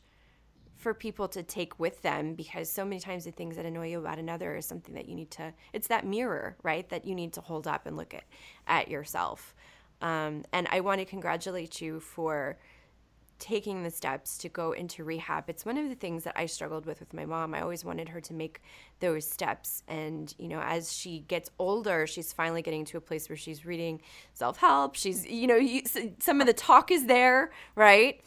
for 0.78 0.94
people 0.94 1.26
to 1.28 1.42
take 1.42 1.78
with 1.78 2.00
them 2.02 2.34
because 2.34 2.70
so 2.70 2.84
many 2.84 3.00
times 3.00 3.24
the 3.24 3.32
things 3.32 3.56
that 3.56 3.66
annoy 3.66 3.88
you 3.88 3.98
about 3.98 4.18
another 4.18 4.54
is 4.56 4.64
something 4.64 4.94
that 4.94 5.08
you 5.08 5.14
need 5.14 5.30
to 5.30 5.52
it's 5.72 5.88
that 5.88 6.06
mirror 6.06 6.56
right 6.62 6.88
that 6.88 7.04
you 7.04 7.14
need 7.14 7.32
to 7.32 7.40
hold 7.40 7.66
up 7.66 7.84
and 7.86 7.96
look 7.96 8.14
at 8.14 8.24
at 8.66 8.88
yourself. 8.88 9.54
Um, 10.00 10.44
and 10.52 10.68
i 10.70 10.80
want 10.80 11.00
to 11.00 11.04
congratulate 11.04 11.80
you 11.80 11.98
for 11.98 12.56
taking 13.40 13.84
the 13.84 13.90
steps 13.90 14.36
to 14.38 14.48
go 14.48 14.72
into 14.72 15.04
rehab. 15.04 15.48
It's 15.48 15.64
one 15.64 15.78
of 15.78 15.88
the 15.88 15.94
things 15.94 16.24
that 16.24 16.34
i 16.36 16.46
struggled 16.46 16.86
with 16.86 17.00
with 17.00 17.12
my 17.12 17.24
mom. 17.24 17.54
I 17.54 17.60
always 17.60 17.84
wanted 17.84 18.08
her 18.08 18.20
to 18.22 18.34
make 18.34 18.62
those 19.00 19.28
steps. 19.28 19.82
And 19.88 20.32
you 20.38 20.48
know 20.48 20.60
as 20.60 20.92
she 20.92 21.20
gets 21.20 21.50
older 21.58 22.06
she's 22.06 22.32
finally 22.32 22.62
getting 22.62 22.84
to 22.86 22.96
a 22.96 23.00
place 23.00 23.28
where 23.28 23.36
she's 23.36 23.66
reading 23.66 24.00
self-help. 24.32 24.94
She's 24.94 25.26
you 25.26 25.48
know 25.48 25.56
you, 25.56 25.82
some 26.20 26.40
of 26.40 26.46
the 26.46 26.52
talk 26.52 26.92
is 26.92 27.06
there 27.06 27.50
right? 27.74 28.20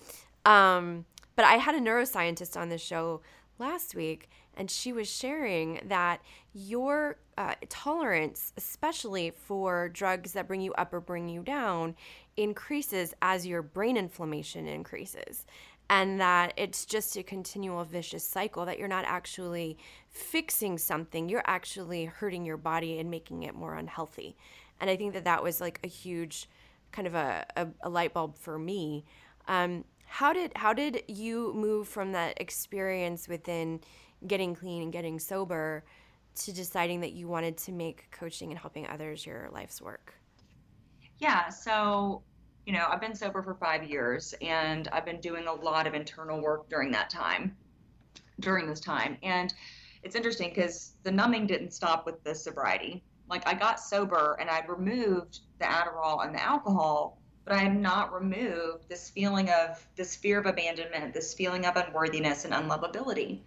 Um, 0.46 1.06
but 1.36 1.46
I 1.46 1.56
had 1.56 1.76
a 1.76 1.80
neuroscientist 1.80 2.60
on 2.60 2.70
the 2.70 2.78
show 2.78 3.22
last 3.60 3.96
week, 3.96 4.30
and 4.56 4.70
she 4.70 4.92
was 4.92 5.10
sharing 5.10 5.80
that 5.86 6.22
your 6.54 7.18
uh, 7.38 7.56
tolerance, 7.70 8.52
especially 8.58 9.32
for 9.32 9.90
drugs 9.90 10.34
that 10.34 10.48
bring 10.48 10.62
you 10.62 10.74
up 10.74 10.94
or 10.94 11.00
bring 11.00 11.30
you 11.30 11.42
down, 11.42 11.96
increases 12.38 13.14
as 13.22 13.48
your 13.48 13.62
brain 13.62 13.98
inflammation 13.98 14.68
increases. 14.68 15.46
And 15.90 16.22
that 16.22 16.54
it's 16.56 16.86
just 16.86 17.18
a 17.18 17.24
continual 17.24 17.84
vicious 17.84 18.24
cycle 18.24 18.66
that 18.66 18.80
you're 18.80 18.88
not 18.88 19.04
actually 19.06 19.78
fixing 20.10 20.78
something, 20.78 21.28
you're 21.28 21.44
actually 21.46 22.06
hurting 22.06 22.46
your 22.46 22.58
body 22.58 23.00
and 23.00 23.12
making 23.12 23.44
it 23.44 23.56
more 23.56 23.76
unhealthy. 23.76 24.38
And 24.80 24.90
I 24.90 24.96
think 24.96 25.14
that 25.14 25.26
that 25.26 25.44
was 25.44 25.60
like 25.60 25.80
a 25.84 25.88
huge 25.88 26.50
kind 26.92 27.08
of 27.08 27.16
a, 27.16 27.46
a, 27.58 27.68
a 27.82 27.90
light 27.90 28.14
bulb 28.14 28.38
for 28.38 28.58
me. 28.58 29.06
Um, 29.48 29.84
how 30.12 30.34
did 30.34 30.52
how 30.58 30.74
did 30.74 31.04
you 31.08 31.54
move 31.54 31.88
from 31.88 32.12
that 32.12 32.42
experience 32.42 33.30
within 33.30 33.80
getting 34.28 34.54
clean 34.54 34.84
and 34.84 34.92
getting 34.92 35.18
sober 35.18 35.86
to 36.36 36.52
deciding 36.52 37.00
that 37.00 37.14
you 37.14 37.30
wanted 37.30 37.56
to 37.58 37.72
make 37.72 38.12
coaching 38.12 38.52
and 38.52 38.60
helping 38.60 38.86
others 38.88 39.26
your 39.26 39.50
life's 39.54 39.82
work? 39.82 40.14
Yeah, 41.18 41.48
so 41.48 42.24
you 42.66 42.74
know, 42.74 42.88
I've 42.90 43.00
been 43.00 43.16
sober 43.16 43.42
for 43.42 43.56
5 43.56 43.86
years 43.86 44.36
and 44.42 44.90
I've 44.90 45.06
been 45.06 45.22
doing 45.22 45.48
a 45.48 45.54
lot 45.54 45.88
of 45.88 45.94
internal 45.94 46.42
work 46.42 46.70
during 46.70 46.92
that 46.92 47.10
time. 47.10 47.56
During 48.42 48.68
this 48.68 48.82
time. 48.82 49.18
And 49.24 49.54
it's 50.04 50.16
interesting 50.18 50.54
cuz 50.54 50.96
the 51.04 51.12
numbing 51.12 51.48
didn't 51.48 51.72
stop 51.72 52.06
with 52.06 52.22
the 52.26 52.36
sobriety. 52.36 53.02
Like 53.30 53.48
I 53.48 53.54
got 53.54 53.80
sober 53.80 54.38
and 54.42 54.50
I'd 54.50 54.68
removed 54.68 55.40
the 55.60 55.66
Adderall 55.66 56.26
and 56.26 56.36
the 56.36 56.44
alcohol 56.44 57.21
but 57.46 57.54
I 57.54 57.60
have 57.60 57.76
not 57.76 58.14
removed 58.14 58.88
this 58.88 59.10
feeling 59.10 59.50
of 59.50 59.86
this 59.96 60.16
fear 60.16 60.40
of 60.40 60.46
abandonment, 60.46 61.14
this 61.14 61.34
feeling 61.34 61.66
of 61.66 61.76
unworthiness 61.76 62.46
and 62.46 62.54
unlovability. 62.54 63.40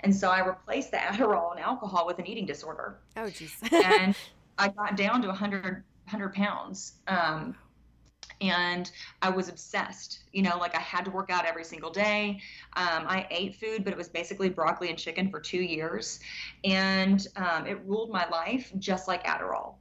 And 0.00 0.14
so 0.14 0.30
I 0.30 0.44
replaced 0.44 0.90
the 0.90 0.96
Adderall 0.96 1.52
and 1.52 1.60
alcohol 1.60 2.06
with 2.06 2.18
an 2.18 2.26
eating 2.26 2.46
disorder. 2.46 2.98
Oh, 3.16 3.22
jeez. 3.22 3.52
and 3.72 4.16
I 4.58 4.68
got 4.68 4.96
down 4.96 5.22
to 5.22 5.28
100, 5.28 5.62
100 5.62 6.34
pounds. 6.34 6.94
Um, 7.08 7.54
and 8.40 8.90
I 9.22 9.30
was 9.30 9.48
obsessed. 9.48 10.24
You 10.32 10.42
know, 10.42 10.58
like 10.58 10.74
I 10.74 10.80
had 10.80 11.04
to 11.04 11.10
work 11.10 11.30
out 11.30 11.46
every 11.46 11.64
single 11.64 11.90
day. 11.90 12.40
Um, 12.74 13.04
I 13.06 13.26
ate 13.30 13.56
food, 13.56 13.84
but 13.84 13.92
it 13.92 13.96
was 13.96 14.08
basically 14.08 14.48
broccoli 14.48 14.88
and 14.88 14.98
chicken 14.98 15.30
for 15.30 15.40
two 15.40 15.62
years, 15.62 16.20
and 16.64 17.26
um, 17.36 17.66
it 17.66 17.80
ruled 17.86 18.10
my 18.10 18.28
life 18.28 18.72
just 18.78 19.08
like 19.08 19.24
Adderall. 19.24 19.74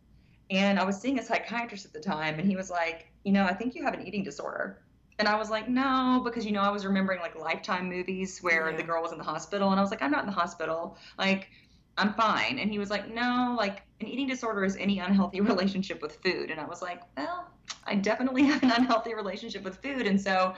And 0.51 0.77
I 0.77 0.83
was 0.83 0.99
seeing 0.99 1.17
a 1.17 1.23
psychiatrist 1.23 1.85
at 1.85 1.93
the 1.93 1.99
time, 1.99 2.37
and 2.37 2.47
he 2.47 2.57
was 2.57 2.69
like, 2.69 3.07
you 3.23 3.31
know, 3.31 3.45
I 3.45 3.53
think 3.53 3.73
you 3.73 3.83
have 3.83 3.93
an 3.93 4.05
eating 4.05 4.23
disorder. 4.23 4.81
And 5.17 5.27
I 5.27 5.35
was 5.35 5.49
like, 5.49 5.69
no, 5.69 6.21
because, 6.23 6.45
you 6.45 6.51
know, 6.51 6.61
I 6.61 6.69
was 6.69 6.85
remembering 6.85 7.19
like 7.19 7.39
Lifetime 7.39 7.87
movies 7.87 8.39
where 8.41 8.69
yeah. 8.69 8.75
the 8.75 8.83
girl 8.83 9.01
was 9.01 9.11
in 9.11 9.17
the 9.17 9.23
hospital. 9.23 9.69
And 9.69 9.79
I 9.79 9.83
was 9.83 9.91
like, 9.91 10.01
I'm 10.01 10.11
not 10.11 10.21
in 10.21 10.25
the 10.25 10.35
hospital. 10.35 10.97
Like, 11.17 11.49
I'm 11.97 12.13
fine. 12.15 12.59
And 12.59 12.71
he 12.71 12.79
was 12.79 12.89
like, 12.89 13.13
no, 13.13 13.55
like 13.57 13.83
an 13.99 14.07
eating 14.07 14.27
disorder 14.27 14.65
is 14.65 14.75
any 14.77 14.99
unhealthy 14.99 15.39
relationship 15.41 16.01
with 16.01 16.15
food. 16.23 16.49
And 16.51 16.59
I 16.59 16.65
was 16.65 16.81
like, 16.81 17.01
well, 17.15 17.49
I 17.85 17.95
definitely 17.95 18.43
have 18.43 18.63
an 18.63 18.71
unhealthy 18.71 19.13
relationship 19.13 19.63
with 19.63 19.77
food. 19.77 20.07
And 20.07 20.19
so, 20.19 20.55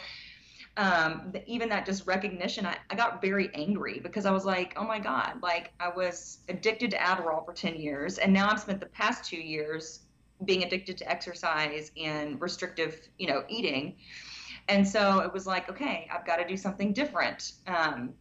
um, 0.78 1.34
even 1.46 1.70
that 1.70 1.86
just 1.86 2.08
recognition, 2.08 2.66
I, 2.66 2.78
I 2.90 2.96
got 2.96 3.22
very 3.22 3.52
angry 3.54 4.00
because 4.00 4.26
I 4.26 4.32
was 4.32 4.44
like, 4.46 4.74
oh 4.76 4.84
my 4.84 5.00
God, 5.00 5.40
like 5.42 5.72
I 5.80 5.90
was 5.90 6.40
addicted 6.50 6.92
to 6.92 6.98
Adderall 6.98 7.46
for 7.46 7.54
10 7.54 7.76
years. 7.76 8.18
And 8.18 8.34
now 8.34 8.50
I've 8.50 8.60
spent 8.60 8.80
the 8.80 8.88
past 8.88 9.30
two 9.30 9.38
years 9.38 10.00
being 10.46 10.64
addicted 10.64 10.98
to 10.98 11.10
exercise 11.10 11.92
and 11.96 12.42
restrictive, 12.42 13.08
you 13.20 13.28
know, 13.28 13.44
eating. 13.50 13.96
And 14.68 14.88
so 14.88 15.20
it 15.20 15.32
was 15.32 15.46
like, 15.46 15.70
okay, 15.70 16.08
I've 16.12 16.26
got 16.26 16.38
to 16.38 16.48
do 16.48 16.58
something 16.58 16.92
different. 16.92 17.54
Um, 17.68 18.14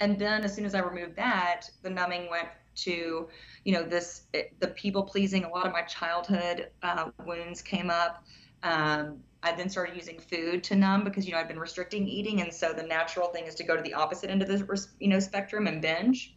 and 0.00 0.18
then 0.18 0.44
as 0.44 0.54
soon 0.54 0.64
as 0.64 0.74
I 0.74 0.80
removed 0.80 1.16
that, 1.16 1.70
the 1.82 1.90
numbing 1.90 2.28
went 2.30 2.48
to, 2.76 3.28
you 3.64 3.72
know, 3.72 3.82
this 3.82 4.22
it, 4.32 4.58
the 4.60 4.68
people 4.68 5.02
pleasing. 5.02 5.44
A 5.44 5.48
lot 5.48 5.66
of 5.66 5.72
my 5.72 5.82
childhood 5.82 6.70
uh, 6.82 7.10
wounds 7.24 7.62
came 7.62 7.90
up. 7.90 8.24
Um, 8.62 9.20
I 9.42 9.52
then 9.52 9.68
started 9.68 9.94
using 9.94 10.18
food 10.18 10.64
to 10.64 10.74
numb 10.74 11.04
because 11.04 11.26
you 11.26 11.32
know 11.32 11.38
I've 11.38 11.48
been 11.48 11.58
restricting 11.58 12.08
eating, 12.08 12.40
and 12.40 12.52
so 12.52 12.72
the 12.72 12.82
natural 12.82 13.28
thing 13.28 13.44
is 13.44 13.54
to 13.56 13.64
go 13.64 13.76
to 13.76 13.82
the 13.82 13.94
opposite 13.94 14.30
end 14.30 14.42
of 14.42 14.48
the 14.48 14.86
you 14.98 15.08
know 15.08 15.20
spectrum 15.20 15.66
and 15.66 15.80
binge. 15.80 16.36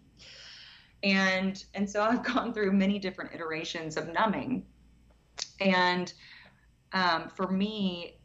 And 1.02 1.64
and 1.74 1.90
so 1.90 2.04
I've 2.04 2.24
gone 2.34 2.54
through 2.54 2.72
many 2.74 3.00
different 3.00 3.34
iterations 3.34 3.98
of 3.98 4.12
numbing, 4.14 4.66
and 5.60 6.14
um, 6.94 7.30
for 7.30 7.48
me, 7.50 8.20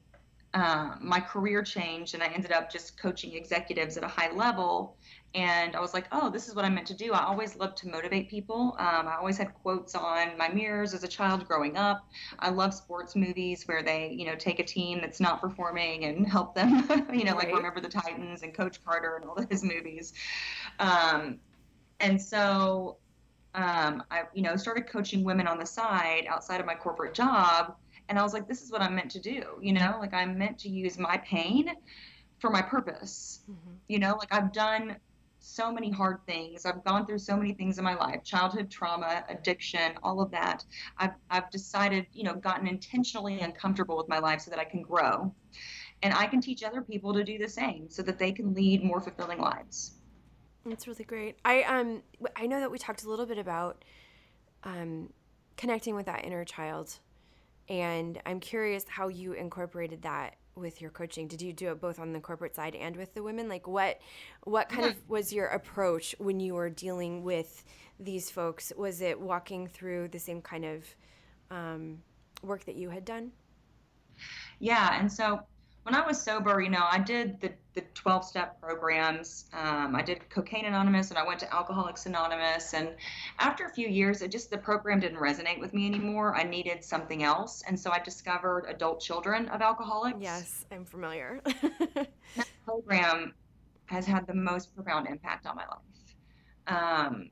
uh, 0.53 0.97
my 1.01 1.21
career 1.21 1.63
changed, 1.63 2.15
and 2.15 2.23
I 2.23 2.27
ended 2.27 2.53
up 2.53 2.71
just 2.71 3.01
coaching 3.01 3.33
executives 3.35 3.97
at 3.97 4.05
a 4.05 4.09
high 4.09 4.33
level 4.33 4.97
and 5.35 5.75
I 5.75 5.81
was 5.81 5.93
like, 5.93 6.07
oh, 6.13 6.31
this 6.31 6.47
is 6.47 6.55
what 6.55 6.65
I'm 6.65 6.75
meant 6.75 6.87
to 6.89 6.95
do. 6.95 7.13
I 7.13 7.25
always 7.25 7.57
loved 7.57 7.77
to 7.79 7.89
motivate 7.89 8.31
people. 8.31 8.77
Um, 8.79 9.09
I 9.09 9.17
always 9.19 9.37
had 9.37 9.53
quotes 9.53 9.97
on 9.97 10.39
my 10.39 10.49
mirrors 10.49 10.95
as 10.95 11.03
a 11.03 11.09
child 11.09 11.47
growing 11.49 11.77
up. 11.77 12.09
I 12.39 12.51
love 12.51 12.73
sports 12.73 13.17
movies 13.17 13.67
where 13.67 13.83
they, 13.83 14.15
you 14.17 14.27
know, 14.27 14.37
take 14.37 14.61
a 14.61 14.65
team 14.65 15.01
that's 15.01 15.19
not 15.19 15.41
performing 15.41 16.05
and 16.05 16.27
help 16.31 16.55
them, 16.55 16.87
you 17.13 17.25
know, 17.25 17.33
right. 17.35 17.49
like 17.49 17.57
Remember 17.57 17.81
the 17.81 17.89
Titans 17.89 18.45
and 18.45 18.55
Coach 18.55 18.85
Carter 18.85 19.17
and 19.17 19.25
all 19.29 19.35
of 19.37 19.51
his 19.51 19.65
movies. 19.65 20.13
Um, 20.79 21.41
and 21.99 22.21
so 22.21 22.99
um, 23.57 24.05
I, 24.13 24.23
you 24.35 24.43
know, 24.43 24.55
started 24.57 24.87
coaching 24.87 25.25
women 25.25 25.49
on 25.49 25.59
the 25.59 25.67
side 25.67 26.27
outside 26.29 26.61
of 26.61 26.67
my 26.67 26.75
corporate 26.75 27.15
job. 27.15 27.75
And 28.09 28.19
I 28.19 28.23
was 28.23 28.35
like, 28.35 28.47
this 28.47 28.63
is 28.63 28.71
what 28.71 28.83
I'm 28.83 28.95
meant 28.95 29.11
to 29.13 29.21
do. 29.21 29.43
You 29.61 29.73
know, 29.73 29.97
like 29.99 30.15
I'm 30.15 30.39
meant 30.39 30.59
to 30.61 30.69
use 30.69 30.97
my 30.97 31.17
pain 31.19 31.73
for 32.39 32.51
my 32.51 32.63
purpose. 32.63 33.41
Mm-hmm. 33.51 33.75
You 33.89 33.99
know, 33.99 34.17
like 34.17 34.33
I've 34.33 34.53
done 34.53 34.97
so 35.45 35.71
many 35.71 35.91
hard 35.91 36.19
things. 36.27 36.65
I've 36.65 36.83
gone 36.85 37.07
through 37.07 37.19
so 37.19 37.37
many 37.37 37.53
things 37.53 37.79
in 37.79 37.85
my 37.85 37.95
life 37.95 38.25
childhood 38.25 38.71
trauma, 38.71 39.25
addiction, 39.29 39.93
all 40.03 40.21
of 40.21 40.31
that. 40.31 40.65
I've, 40.99 41.13
I've 41.31 41.51
decided, 41.51 42.07
you 42.13 42.25
know, 42.25 42.35
gotten 42.35 42.67
intentionally 42.67 43.41
uncomfortable 43.41 43.97
with 43.97 44.09
my 44.09 44.19
life 44.19 44.41
so 44.41 44.51
that 44.51 44.59
I 44.59 44.65
can 44.65 44.83
grow. 44.83 45.33
And 46.03 46.15
I 46.15 46.27
can 46.27 46.41
teach 46.41 46.63
other 46.63 46.83
people 46.83 47.13
to 47.15 47.23
do 47.25 47.39
the 47.39 47.49
same 47.49 47.89
so 47.89 48.03
that 48.03 48.19
they 48.19 48.33
can 48.33 48.55
lead 48.55 48.83
more 48.83 49.01
fulfilling 49.01 49.39
lives. 49.39 49.93
That's 50.67 50.87
really 50.87 51.05
great. 51.05 51.37
I 51.45 51.63
um 51.65 52.03
I 52.37 52.47
know 52.47 52.61
that 52.61 52.71
we 52.71 52.79
talked 52.79 53.05
a 53.05 53.09
little 53.09 53.27
bit 53.27 53.39
about 53.39 53.85
um 54.65 55.13
connecting 55.57 55.95
with 55.95 56.07
that 56.07 56.25
inner 56.25 56.45
child 56.45 56.99
and 57.69 58.21
I'm 58.27 58.41
curious 58.41 58.85
how 58.89 59.09
you 59.09 59.33
incorporated 59.33 60.03
that 60.03 60.37
with 60.57 60.81
your 60.81 60.91
coaching? 60.91 61.29
Did 61.29 61.43
you 61.43 61.53
do 61.53 61.71
it 61.71 61.81
both 61.81 61.99
on 61.99 62.13
the 62.13 62.21
corporate 62.21 62.55
side 62.55 62.75
and 62.75 62.97
with 62.97 63.15
the 63.15 63.23
women? 63.23 63.49
Like 63.49 63.67
what 63.67 64.01
what 64.45 64.69
kind 64.69 64.85
yeah. 64.85 64.91
of 64.91 65.09
was 65.09 65.33
your 65.33 65.47
approach 65.47 66.15
when 66.19 66.41
you 66.41 66.55
were 66.55 66.71
dealing 66.71 67.23
with 67.23 67.65
these 67.99 68.31
folks? 68.31 68.73
Was 68.77 69.01
it 69.01 69.21
walking 69.21 69.67
through 69.67 70.09
the 70.09 70.19
same 70.19 70.41
kind 70.43 70.65
of 70.65 70.85
um, 71.51 71.99
work 72.43 72.65
that 72.65 72.77
you 72.77 72.91
had 72.91 73.05
done? 73.05 73.33
Yeah 74.59 74.99
and 74.99 75.13
so 75.13 75.41
when 75.85 75.95
I 75.95 76.05
was 76.05 76.21
sober, 76.21 76.63
you 76.63 76.71
know, 76.71 76.87
I 76.91 76.99
did 76.99 77.41
the, 77.41 77.53
the 77.75 77.83
12 77.93 78.25
step 78.25 78.61
programs. 78.61 79.45
Um, 79.53 79.95
I 79.95 80.03
did 80.03 80.29
Cocaine 80.31 80.65
Anonymous 80.65 81.11
and 81.11 81.19
I 81.19 81.27
went 81.27 81.39
to 81.41 81.55
Alcoholics 81.55 82.07
Anonymous. 82.07 82.73
And 82.73 82.95
after 83.39 83.67
a 83.67 83.71
few 83.71 83.87
years, 83.87 84.23
it 84.23 84.31
just, 84.31 84.51
the 84.51 84.57
program 84.57 84.99
didn't 84.99 85.19
resonate 85.19 85.61
with 85.61 85.75
me 85.75 85.87
anymore. 85.87 86.35
I 86.35 86.43
needed 86.43 86.83
something 86.83 87.23
else. 87.23 87.63
And 87.69 87.79
so 87.79 87.91
I 87.93 87.99
discovered 87.99 88.65
Adult 88.67 89.01
Children 89.01 89.49
of 89.51 89.61
Alcoholics. 89.61 90.17
Yes, 90.21 90.65
I'm 90.73 90.87
familiar. 90.87 91.43
that 91.45 92.09
program 92.65 93.35
has 93.85 94.07
had 94.07 94.27
the 94.27 94.35
most 94.35 94.75
profound 94.75 95.07
impact 95.07 95.45
on 95.45 95.55
my 95.55 95.67
life. 95.67 95.85
Um, 96.67 97.29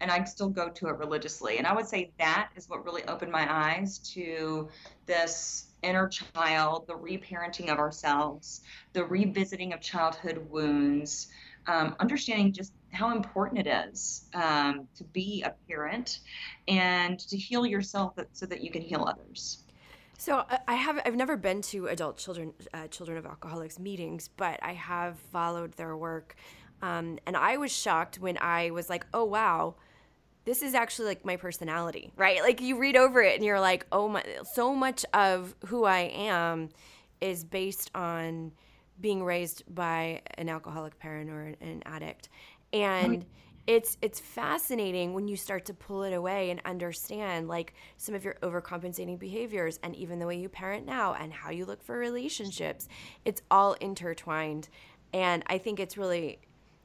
and 0.00 0.12
I 0.12 0.22
still 0.22 0.50
go 0.50 0.68
to 0.68 0.86
it 0.86 0.98
religiously. 0.98 1.58
And 1.58 1.66
I 1.66 1.74
would 1.74 1.88
say 1.88 2.12
that 2.20 2.50
is 2.54 2.68
what 2.68 2.84
really 2.84 3.02
opened 3.08 3.32
my 3.32 3.52
eyes 3.52 3.98
to 4.14 4.68
this 5.06 5.67
inner 5.82 6.08
child, 6.08 6.86
the 6.86 6.94
reparenting 6.94 7.70
of 7.70 7.78
ourselves, 7.78 8.62
the 8.92 9.04
revisiting 9.04 9.72
of 9.72 9.80
childhood 9.80 10.46
wounds, 10.50 11.28
um, 11.66 11.94
understanding 12.00 12.52
just 12.52 12.72
how 12.92 13.14
important 13.14 13.66
it 13.66 13.88
is 13.88 14.24
um, 14.34 14.88
to 14.96 15.04
be 15.04 15.42
a 15.42 15.54
parent 15.68 16.20
and 16.66 17.18
to 17.18 17.36
heal 17.36 17.66
yourself 17.66 18.14
so 18.32 18.46
that 18.46 18.62
you 18.62 18.70
can 18.70 18.82
heal 18.82 19.04
others. 19.06 19.64
So 20.20 20.44
I 20.66 20.74
have 20.74 21.00
I've 21.06 21.14
never 21.14 21.36
been 21.36 21.62
to 21.62 21.86
adult 21.86 22.16
children 22.16 22.52
uh, 22.74 22.88
children 22.88 23.18
of 23.18 23.26
alcoholics 23.26 23.78
meetings, 23.78 24.28
but 24.36 24.58
I 24.62 24.72
have 24.72 25.16
followed 25.32 25.74
their 25.74 25.96
work, 25.96 26.34
um, 26.82 27.20
and 27.24 27.36
I 27.36 27.56
was 27.56 27.70
shocked 27.70 28.18
when 28.18 28.36
I 28.38 28.70
was 28.70 28.90
like, 28.90 29.06
oh 29.14 29.24
wow, 29.24 29.76
this 30.48 30.62
is 30.62 30.74
actually 30.74 31.04
like 31.08 31.26
my 31.26 31.36
personality, 31.36 32.10
right? 32.16 32.40
Like 32.40 32.62
you 32.62 32.78
read 32.78 32.96
over 32.96 33.20
it 33.20 33.36
and 33.36 33.44
you're 33.44 33.60
like, 33.60 33.84
oh 33.92 34.08
my, 34.08 34.24
so 34.54 34.74
much 34.74 35.04
of 35.12 35.54
who 35.66 35.84
I 35.84 36.10
am 36.14 36.70
is 37.20 37.44
based 37.44 37.90
on 37.94 38.52
being 38.98 39.22
raised 39.22 39.62
by 39.68 40.22
an 40.38 40.48
alcoholic 40.48 40.98
parent 40.98 41.28
or 41.28 41.54
an 41.60 41.82
addict. 41.84 42.30
And 42.72 43.26
it's 43.66 43.98
it's 44.00 44.20
fascinating 44.20 45.12
when 45.12 45.28
you 45.28 45.36
start 45.36 45.66
to 45.66 45.74
pull 45.74 46.02
it 46.04 46.14
away 46.14 46.48
and 46.48 46.62
understand 46.64 47.46
like 47.46 47.74
some 47.98 48.14
of 48.14 48.24
your 48.24 48.36
overcompensating 48.42 49.18
behaviors 49.18 49.78
and 49.82 49.94
even 49.96 50.18
the 50.18 50.26
way 50.26 50.38
you 50.38 50.48
parent 50.48 50.86
now 50.86 51.12
and 51.12 51.30
how 51.30 51.50
you 51.50 51.66
look 51.66 51.82
for 51.82 51.98
relationships. 51.98 52.88
It's 53.26 53.42
all 53.50 53.74
intertwined. 53.74 54.70
And 55.12 55.42
I 55.46 55.58
think 55.58 55.78
it's 55.78 55.98
really 55.98 56.38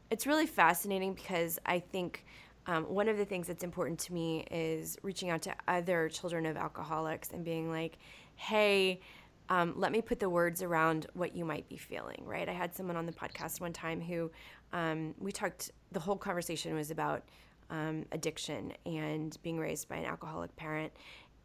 it's 0.10 0.28
really 0.28 0.47
fascinating 0.47 1.13
because 1.13 1.60
I 1.65 1.80
think 1.80 2.26
um, 2.67 2.84
one 2.86 3.10
of 3.10 3.17
the 3.17 3.26
things 3.26 3.47
that's 3.47 3.63
important 3.63 3.99
to 3.99 4.13
me 4.13 4.45
is 4.49 4.97
reaching 5.04 5.30
out 5.30 5.41
to 5.43 5.56
other 5.67 6.10
children 6.10 6.45
of 6.45 6.56
alcoholics 6.56 7.32
and 7.32 7.43
being 7.43 7.69
like, 7.69 7.97
hey, 8.36 9.02
um, 9.49 9.73
let 9.76 9.91
me 9.91 10.02
put 10.02 10.19
the 10.19 10.30
words 10.30 10.63
around 10.63 11.08
what 11.13 11.36
you 11.36 11.43
might 11.43 11.67
be 11.67 11.76
feeling, 11.76 12.23
right? 12.26 12.47
I 12.47 12.54
had 12.54 12.73
someone 12.73 12.95
on 12.95 13.06
the 13.06 13.12
podcast 13.12 13.60
one 13.60 13.73
time 13.73 13.99
who 13.99 14.32
um, 14.71 15.13
we 15.19 15.32
talked, 15.32 15.71
the 15.91 15.99
whole 15.99 16.15
conversation 16.15 16.73
was 16.73 16.91
about 16.91 17.23
um, 17.69 18.06
addiction 18.12 18.71
and 18.86 19.38
being 19.43 19.60
raised 19.60 19.89
by 19.89 19.97
an 19.97 20.06
alcoholic 20.06 20.56
parent. 20.56 20.93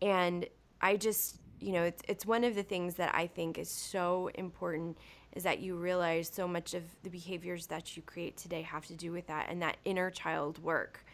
And 0.00 0.46
I 0.80 0.96
just, 0.96 1.40
you 1.60 1.72
know, 1.72 1.82
it's, 1.82 2.02
it's 2.08 2.24
one 2.24 2.44
of 2.44 2.54
the 2.54 2.62
things 2.62 2.94
that 2.94 3.12
I 3.14 3.26
think 3.26 3.58
is 3.58 3.68
so 3.68 4.30
important 4.34 4.96
is 5.34 5.42
that 5.42 5.60
you 5.60 5.76
realize 5.76 6.30
so 6.32 6.46
much 6.46 6.74
of 6.74 6.82
the 7.02 7.10
behaviors 7.10 7.66
that 7.66 7.96
you 7.96 8.02
create 8.02 8.36
today 8.36 8.62
have 8.62 8.86
to 8.86 8.94
do 8.94 9.12
with 9.12 9.26
that 9.26 9.48
and 9.50 9.60
that 9.62 9.76
inner 9.84 10.10
child 10.10 10.62
work 10.62 11.04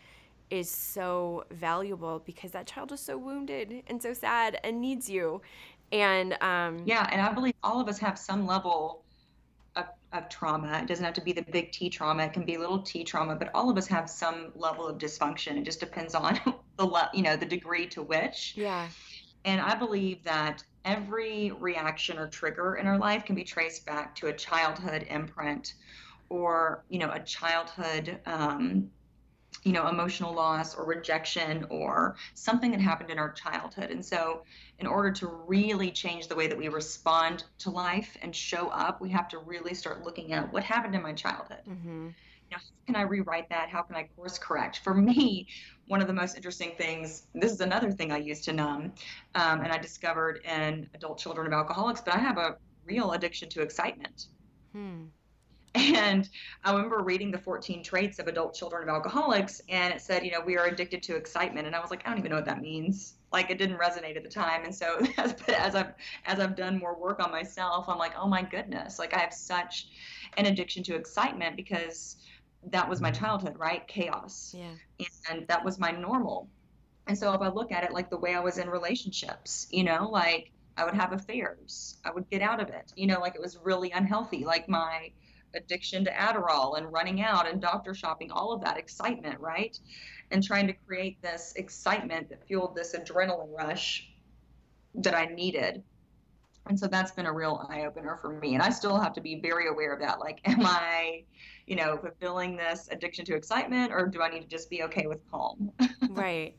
is 0.51 0.71
so 0.71 1.45
valuable 1.51 2.23
because 2.25 2.53
that 2.53 2.67
child 2.67 2.93
is 2.93 3.01
so 3.01 3.17
wounded 3.17 3.83
and 3.87 4.03
so 4.03 4.13
sad 4.13 4.59
and 4.65 4.81
needs 4.81 5.09
you. 5.09 5.41
And 5.93 6.37
um, 6.43 6.83
yeah, 6.85 7.09
and 7.13 7.21
I 7.21 7.33
believe 7.33 7.55
all 7.63 7.81
of 7.81 7.89
us 7.89 7.99
have 7.99 8.19
some 8.19 8.47
level 8.47 9.05
of, 9.77 9.87
of 10.13 10.29
trauma. 10.29 10.81
It 10.83 10.87
doesn't 10.87 11.05
have 11.05 11.15
to 11.15 11.21
be 11.21 11.33
the 11.33 11.43
big 11.43 11.73
T 11.73 11.89
trauma. 11.89 12.25
It 12.25 12.33
can 12.33 12.45
be 12.45 12.55
a 12.55 12.59
little 12.59 12.81
T 12.81 13.05
trauma, 13.05 13.37
but 13.37 13.51
all 13.55 13.71
of 13.71 13.77
us 13.77 13.87
have 13.89 14.09
some 14.09 14.53
level 14.55 14.87
of 14.87 14.99
dysfunction. 14.99 15.57
It 15.59 15.65
just 15.65 15.81
depends 15.81 16.15
on 16.15 16.39
the 16.77 16.87
le- 16.87 17.11
you 17.15 17.23
know 17.23 17.37
the 17.37 17.47
degree 17.47 17.87
to 17.89 18.03
which. 18.03 18.55
Yeah. 18.57 18.89
And 19.45 19.61
I 19.61 19.75
believe 19.75 20.23
that 20.25 20.65
every 20.85 21.53
reaction 21.53 22.19
or 22.19 22.29
trigger 22.29 22.77
in 22.77 22.87
our 22.87 22.99
life 22.99 23.25
can 23.25 23.35
be 23.35 23.45
traced 23.45 23.85
back 23.87 24.15
to 24.17 24.29
a 24.29 24.33
childhood 24.33 25.07
imprint 25.09 25.75
or 26.29 26.85
you 26.89 26.99
know 26.99 27.11
a 27.13 27.21
childhood 27.21 28.19
um, 28.27 28.91
you 29.65 29.73
know, 29.73 29.89
emotional 29.89 30.33
loss 30.33 30.75
or 30.75 30.85
rejection 30.85 31.67
or 31.71 32.17
something 32.35 32.71
that 32.71 32.81
happened 32.81 33.11
in 33.11 33.19
our 33.19 33.33
childhood. 33.33 33.91
And 33.91 34.05
so, 34.05 34.45
in 34.79 34.87
order 34.87 35.11
to 35.13 35.27
really 35.27 35.91
change 35.91 36.29
the 36.29 36.37
way 36.37 36.47
that 36.47 36.57
we 36.57 36.69
respond 36.69 37.45
to 37.59 37.71
life 37.71 38.17
and 38.23 38.35
show 38.35 38.69
up, 38.69 39.01
we 39.01 39.09
have 39.11 39.29
to 39.29 39.39
really 39.39 39.75
start 39.75 40.05
looking 40.05 40.33
at 40.33 40.53
what 40.53 40.63
happened 40.63 40.95
in 40.95 41.03
my 41.03 41.13
childhood. 41.13 41.63
Mm-hmm. 41.69 42.09
Know, 42.51 42.59
how 42.59 42.87
can 42.87 42.97
I 42.97 43.03
rewrite 43.03 43.49
that? 43.49 43.71
How 43.71 43.83
can 43.83 43.97
I 43.97 44.09
course 44.17 44.39
correct? 44.39 44.81
For 44.85 44.95
me, 44.95 45.49
one 45.89 46.01
of 46.01 46.07
the 46.07 46.13
most 46.13 46.37
interesting 46.37 46.73
things, 46.77 47.27
this 47.35 47.53
is 47.53 47.61
another 47.61 47.91
thing 47.91 48.13
I 48.13 48.19
use 48.19 48.43
to 48.43 48.53
numb, 48.53 48.93
um, 49.35 49.61
and 49.63 49.73
I 49.73 49.79
discovered 49.79 50.41
in 50.45 50.89
adult 50.95 51.19
children 51.19 51.47
of 51.47 51.53
alcoholics, 51.53 52.01
but 52.01 52.15
I 52.15 52.19
have 52.19 52.37
a 52.37 52.57
real 52.85 53.13
addiction 53.13 53.49
to 53.51 53.63
excitement. 53.63 54.27
Hmm. 54.73 55.05
And 55.75 56.29
I 56.63 56.73
remember 56.73 57.03
reading 57.03 57.33
the 57.33 57.39
14 57.39 57.83
traits 57.83 58.21
of 58.21 58.29
adult 58.29 58.55
children 58.55 58.85
of 58.85 58.89
alcoholics, 58.91 59.61
and 59.69 59.93
it 59.93 60.01
said, 60.01 60.25
you 60.25 60.31
know, 60.31 60.41
we 60.41 60.57
are 60.57 60.67
addicted 60.67 61.03
to 61.05 61.17
excitement. 61.17 61.67
And 61.67 61.75
I 61.75 61.81
was 61.81 61.91
like, 61.91 62.03
I 62.07 62.11
don't 62.11 62.19
even 62.19 62.31
know 62.31 62.37
what 62.37 62.45
that 62.45 62.61
means. 62.61 63.15
Like 63.33 63.51
it 63.51 63.59
didn't 63.59 63.79
resonate 63.79 64.17
at 64.17 64.23
the 64.23 64.29
time. 64.29 64.65
And 64.65 64.73
so 64.73 65.01
as, 65.19 65.35
as 65.49 65.75
I've 65.75 65.95
as 66.27 66.39
I've 66.39 66.55
done 66.55 66.79
more 66.79 66.97
work 66.97 67.19
on 67.19 67.33
myself, 67.33 67.89
I'm 67.89 67.99
like, 67.99 68.13
oh 68.17 68.29
my 68.29 68.43
goodness, 68.43 69.01
like 69.01 69.15
I 69.15 69.19
have 69.19 69.35
such 69.35 69.89
an 70.37 70.47
addiction 70.47 70.85
to 70.85 70.95
excitement 70.95 71.57
because 71.57 72.17
that 72.71 72.89
was 72.89 73.01
my 73.01 73.11
childhood, 73.11 73.59
right? 73.59 73.87
Chaos. 73.89 74.55
Yeah. 74.57 75.07
And 75.29 75.47
that 75.49 75.65
was 75.65 75.79
my 75.79 75.91
normal. 75.91 76.49
And 77.07 77.19
so 77.19 77.33
if 77.35 77.41
I 77.41 77.49
look 77.49 77.73
at 77.73 77.85
it 77.85 77.93
like 77.93 78.11
the 78.11 78.17
way 78.17 78.35
I 78.35 78.41
was 78.41 78.59
in 78.59 78.71
relationships, 78.71 79.67
you 79.71 79.85
know, 79.85 80.09
like 80.11 80.53
I 80.77 80.85
would 80.85 80.95
have 80.95 81.13
affairs, 81.13 81.99
I 82.05 82.11
would 82.11 82.31
get 82.31 82.43
out 82.43 82.61
of 82.61 82.69
it, 82.69 82.93
you 82.97 83.07
know, 83.07 83.21
like 83.21 83.35
it 83.35 83.41
was 83.41 83.59
really 83.63 83.91
unhealthy, 83.91 84.45
like 84.45 84.69
my 84.69 85.11
addiction 85.55 86.05
to 86.05 86.11
Adderall 86.11 86.79
and 86.79 86.93
running 86.93 87.23
out 87.23 87.49
and 87.49 87.61
doctor 87.61 87.95
shopping, 87.95 88.31
all 88.31 88.53
of 88.53 88.61
that 88.63 88.77
excitement, 88.77 89.39
right? 89.41 89.79
And 90.31 90.43
trying 90.43 90.67
to 90.67 90.73
create 90.73 91.21
this 91.23 91.53
excitement 91.57 92.29
that 92.31 92.47
fueled 92.47 92.75
this 92.75 92.95
adrenaline 92.95 93.57
rush 93.57 94.09
that 94.95 95.15
I 95.15 95.27
needed. 95.27 95.83
And 96.67 96.79
so 96.79 96.87
that's 96.87 97.13
been 97.13 97.27
a 97.27 97.33
real 97.33 97.67
eye 97.69 97.85
opener 97.85 98.17
for 98.17 98.31
me. 98.31 98.55
And 98.55 98.63
I 98.63 98.71
still 98.71 98.99
have 98.99 99.13
to 99.15 99.21
be 99.21 99.41
very 99.41 99.69
aware 99.69 99.93
of 99.93 100.01
that. 100.01 100.19
Like, 100.19 100.41
am 100.45 100.65
I, 100.65 101.25
you 101.67 101.77
know, 101.77 101.99
fulfilling 101.99 102.57
this 102.57 102.89
addiction 102.91 103.25
to 103.27 103.35
excitement 103.35 103.93
or 103.93 104.07
do 104.07 104.23
I 104.23 104.31
need 104.31 104.41
to 104.43 104.49
just 104.49 104.71
be 104.71 104.83
okay 104.85 105.07
with 105.07 105.21
calm? 105.31 105.73
right. 106.11 106.55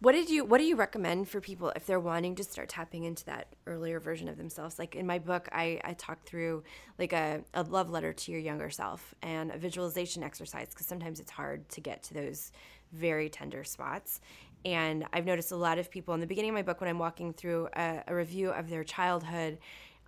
What 0.00 0.12
did 0.12 0.30
you 0.30 0.44
what 0.44 0.58
do 0.58 0.64
you 0.64 0.76
recommend 0.76 1.28
for 1.28 1.40
people 1.40 1.72
if 1.74 1.84
they're 1.84 1.98
wanting 1.98 2.36
to 2.36 2.44
start 2.44 2.68
tapping 2.68 3.02
into 3.02 3.24
that 3.24 3.56
earlier 3.66 3.98
version 3.98 4.28
of 4.28 4.36
themselves? 4.36 4.78
Like 4.78 4.94
in 4.94 5.08
my 5.08 5.18
book, 5.18 5.48
I, 5.50 5.80
I 5.82 5.94
talk 5.94 6.22
through 6.24 6.62
like 7.00 7.12
a, 7.12 7.42
a 7.52 7.64
love 7.64 7.90
letter 7.90 8.12
to 8.12 8.30
your 8.30 8.40
younger 8.40 8.70
self 8.70 9.12
and 9.22 9.50
a 9.50 9.58
visualization 9.58 10.22
exercise 10.22 10.68
because 10.68 10.86
sometimes 10.86 11.18
it's 11.18 11.32
hard 11.32 11.68
to 11.70 11.80
get 11.80 12.04
to 12.04 12.14
those 12.14 12.52
very 12.92 13.28
tender 13.28 13.64
spots. 13.64 14.20
And 14.64 15.04
I've 15.12 15.26
noticed 15.26 15.50
a 15.50 15.56
lot 15.56 15.78
of 15.78 15.90
people 15.90 16.14
in 16.14 16.20
the 16.20 16.26
beginning 16.28 16.50
of 16.50 16.54
my 16.54 16.62
book 16.62 16.80
when 16.80 16.88
I'm 16.88 17.00
walking 17.00 17.32
through 17.32 17.68
a, 17.74 18.04
a 18.06 18.14
review 18.14 18.50
of 18.50 18.70
their 18.70 18.84
childhood, 18.84 19.58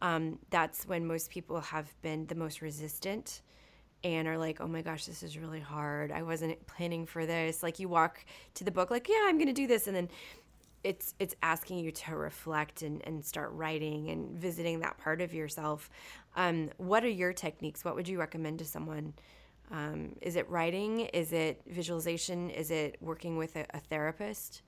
um, 0.03 0.39
that's 0.51 0.87
when 0.87 1.05
most 1.05 1.31
people 1.31 1.61
have 1.61 1.93
been 2.01 2.27
the 2.27 2.37
most 2.37 2.63
resistant 2.63 3.43
and 4.03 4.27
are 4.27 4.39
like, 4.39 4.61
oh 4.61 4.67
my 4.67 4.83
gosh, 4.83 5.05
this 5.07 5.23
is 5.23 5.37
really 5.39 5.61
hard. 5.61 6.11
I 6.11 6.23
wasn't 6.23 6.67
planning 6.67 7.07
for 7.07 7.27
this. 7.27 7.63
Like 7.63 7.79
you 7.79 7.89
walk 7.89 8.25
to 8.55 8.65
the 8.65 8.71
book, 8.71 8.91
like, 8.91 9.09
yeah, 9.09 9.23
I'm 9.25 9.39
to 9.39 9.53
do 9.53 9.67
this. 9.67 9.87
And 9.87 9.97
then 9.97 10.09
it's 10.83 11.15
it's 11.19 11.35
asking 11.43 11.79
you 11.79 11.91
to 11.91 12.17
reflect 12.17 12.83
and, 12.83 13.03
and 13.07 13.25
start 13.25 13.51
writing 13.53 14.09
and 14.11 14.31
visiting 14.39 14.81
that 14.81 14.97
part 14.99 15.21
of 15.21 15.35
yourself. 15.35 15.91
Um, 16.37 16.71
what 16.79 17.05
are 17.05 17.09
your 17.09 17.33
techniques? 17.33 17.85
What 17.85 17.95
would 17.95 18.09
you 18.09 18.19
recommend 18.19 18.59
to 18.61 18.65
someone? 18.65 19.13
Um, 19.71 20.17
is 20.21 20.37
it 20.37 20.49
writing? 20.49 21.01
Is 21.01 21.33
it 21.33 21.61
visualization? 21.67 22.51
Is 22.51 22.71
it 22.71 22.97
working 23.01 23.37
with 23.37 23.57
a, 23.57 23.67
a 23.71 23.81
therapist? 23.81 24.63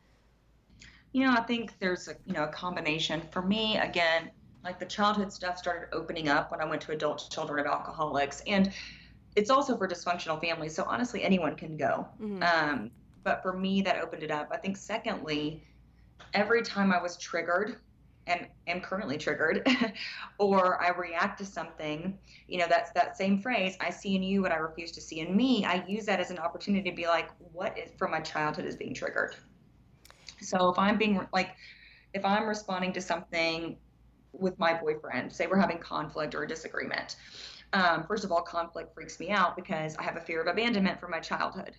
You 1.13 1.27
know, 1.27 1.33
I 1.33 1.43
think 1.43 1.79
there's 1.79 2.09
a 2.09 2.15
you 2.27 2.35
know 2.35 2.45
a 2.45 2.49
combination. 2.49 3.23
For 3.31 3.43
me, 3.43 3.79
again, 3.79 4.31
like 4.63 4.79
the 4.79 4.87
childhood 4.87 5.33
stuff 5.33 5.57
started 5.59 5.95
opening 5.95 6.29
up 6.29 6.51
when 6.51 6.61
I 6.61 6.65
went 6.67 6.83
to 6.83 6.93
adult 6.93 7.29
children 7.31 7.59
of 7.59 7.67
alcoholics, 7.67 8.43
and 8.47 8.71
it's 9.37 9.51
also 9.51 9.77
for 9.77 9.89
dysfunctional 9.89 10.41
families. 10.41 10.75
So 10.75 10.85
honestly, 10.85 11.23
anyone 11.23 11.57
can 11.57 11.77
go. 11.77 12.07
Mm-hmm. 12.21 12.43
Um, 12.43 12.91
but 13.25 13.43
for 13.43 13.53
me, 13.53 13.83
that 13.83 14.03
opened 14.03 14.23
it 14.23 14.31
up. 14.31 14.49
I 14.51 14.57
think, 14.57 14.77
secondly, 14.77 15.63
every 16.35 16.63
time 16.63 16.93
I 16.93 17.01
was 17.01 17.17
triggered 17.17 17.77
and 18.27 18.47
am 18.69 18.81
currently 18.81 19.19
triggered 19.19 19.67
or 20.39 20.81
I 20.81 20.91
react 20.91 21.39
to 21.39 21.45
something, 21.45 22.19
you 22.47 22.59
know, 22.59 22.67
that's 22.69 22.91
that 22.93 23.17
same 23.17 23.41
phrase, 23.41 23.77
I 23.81 23.91
see 23.91 24.15
in 24.15 24.23
you 24.23 24.43
what 24.43 24.53
I 24.53 24.57
refuse 24.57 24.93
to 24.93 25.01
see 25.01 25.21
in 25.21 25.37
me. 25.37 25.65
I 25.65 25.85
use 25.87 26.05
that 26.07 26.21
as 26.21 26.31
an 26.31 26.39
opportunity 26.39 26.89
to 26.91 26.97
be 26.97 27.07
like, 27.07 27.31
what 27.53 27.77
is 27.79 27.91
from 27.97 28.13
my 28.13 28.21
childhood 28.21 28.65
is 28.65 28.77
being 28.77 28.95
triggered. 28.95 29.35
So 30.41 30.69
if 30.69 30.79
I'm 30.79 30.99
being 30.99 31.27
like, 31.33 31.51
if 32.15 32.25
I'm 32.25 32.47
responding 32.47 32.93
to 32.93 33.01
something 33.01 33.77
with 34.33 34.59
my 34.59 34.75
boyfriend, 34.75 35.33
say 35.33 35.47
we're 35.47 35.59
having 35.59 35.79
conflict 35.79 36.35
or 36.35 36.43
a 36.43 36.49
disagreement, 36.49 37.17
um, 37.73 38.05
first 38.07 38.25
of 38.25 38.33
all, 38.33 38.43
conflict 38.43 38.95
freaks 38.95 39.19
me 39.19 39.31
out 39.31 39.57
because 39.57 39.97
I 39.97 40.03
have 40.03 40.17
a 40.17 40.21
fear 40.21 40.41
of 40.41 40.47
abandonment 40.47 41.01
from 41.01 41.11
my 41.11 41.21
childhood. 41.21 41.77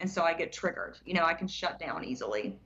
And 0.00 0.10
so 0.10 0.22
I 0.22 0.34
get 0.34 0.52
triggered. 0.52 0.98
You 1.04 1.14
know, 1.14 1.24
I 1.24 1.34
can 1.34 1.48
shut 1.48 1.78
down 1.78 2.04
easily 2.04 2.58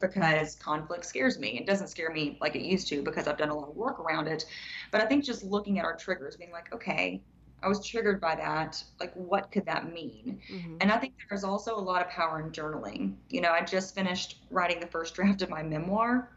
because 0.00 0.54
conflict 0.56 1.04
scares 1.04 1.38
me. 1.38 1.58
It 1.58 1.66
doesn't 1.66 1.88
scare 1.88 2.10
me 2.10 2.38
like 2.40 2.56
it 2.56 2.62
used 2.62 2.88
to 2.88 3.02
because 3.02 3.28
I've 3.28 3.36
done 3.36 3.50
a 3.50 3.54
lot 3.54 3.68
of 3.68 3.76
work 3.76 4.00
around 4.00 4.28
it. 4.28 4.46
But 4.90 5.02
I 5.02 5.06
think 5.06 5.24
just 5.24 5.44
looking 5.44 5.78
at 5.78 5.84
our 5.84 5.96
triggers, 5.96 6.36
being 6.36 6.52
like, 6.52 6.72
okay, 6.72 7.20
I 7.62 7.68
was 7.68 7.84
triggered 7.86 8.20
by 8.20 8.34
that. 8.36 8.82
Like, 8.98 9.12
what 9.14 9.52
could 9.52 9.66
that 9.66 9.92
mean? 9.92 10.40
Mm-hmm. 10.50 10.76
And 10.80 10.90
I 10.90 10.96
think 10.96 11.14
there's 11.28 11.44
also 11.44 11.76
a 11.76 11.80
lot 11.80 12.00
of 12.00 12.08
power 12.08 12.40
in 12.40 12.50
journaling. 12.50 13.16
You 13.28 13.42
know, 13.42 13.50
I 13.50 13.62
just 13.62 13.94
finished 13.94 14.38
writing 14.50 14.80
the 14.80 14.86
first 14.86 15.14
draft 15.14 15.42
of 15.42 15.50
my 15.50 15.62
memoir 15.62 16.30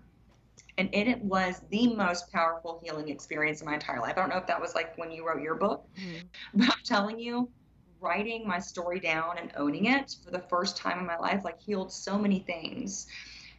and 0.77 0.89
it 0.93 1.21
was 1.23 1.61
the 1.69 1.93
most 1.93 2.31
powerful 2.31 2.79
healing 2.83 3.09
experience 3.09 3.61
in 3.61 3.67
my 3.67 3.75
entire 3.75 3.99
life. 3.99 4.13
I 4.17 4.21
don't 4.21 4.29
know 4.29 4.37
if 4.37 4.47
that 4.47 4.59
was 4.59 4.73
like 4.73 4.97
when 4.97 5.11
you 5.11 5.27
wrote 5.27 5.41
your 5.41 5.55
book, 5.55 5.85
mm-hmm. 5.97 6.25
but 6.55 6.69
I'm 6.69 6.83
telling 6.83 7.19
you, 7.19 7.49
writing 8.03 8.45
my 8.45 8.59
story 8.59 8.99
down 8.99 9.37
and 9.37 9.51
owning 9.55 9.85
it 9.85 10.17
for 10.23 10.31
the 10.31 10.43
first 10.49 10.75
time 10.75 10.99
in 10.99 11.05
my 11.05 11.17
life 11.17 11.45
like 11.45 11.59
healed 11.59 11.91
so 11.91 12.17
many 12.17 12.39
things 12.39 13.07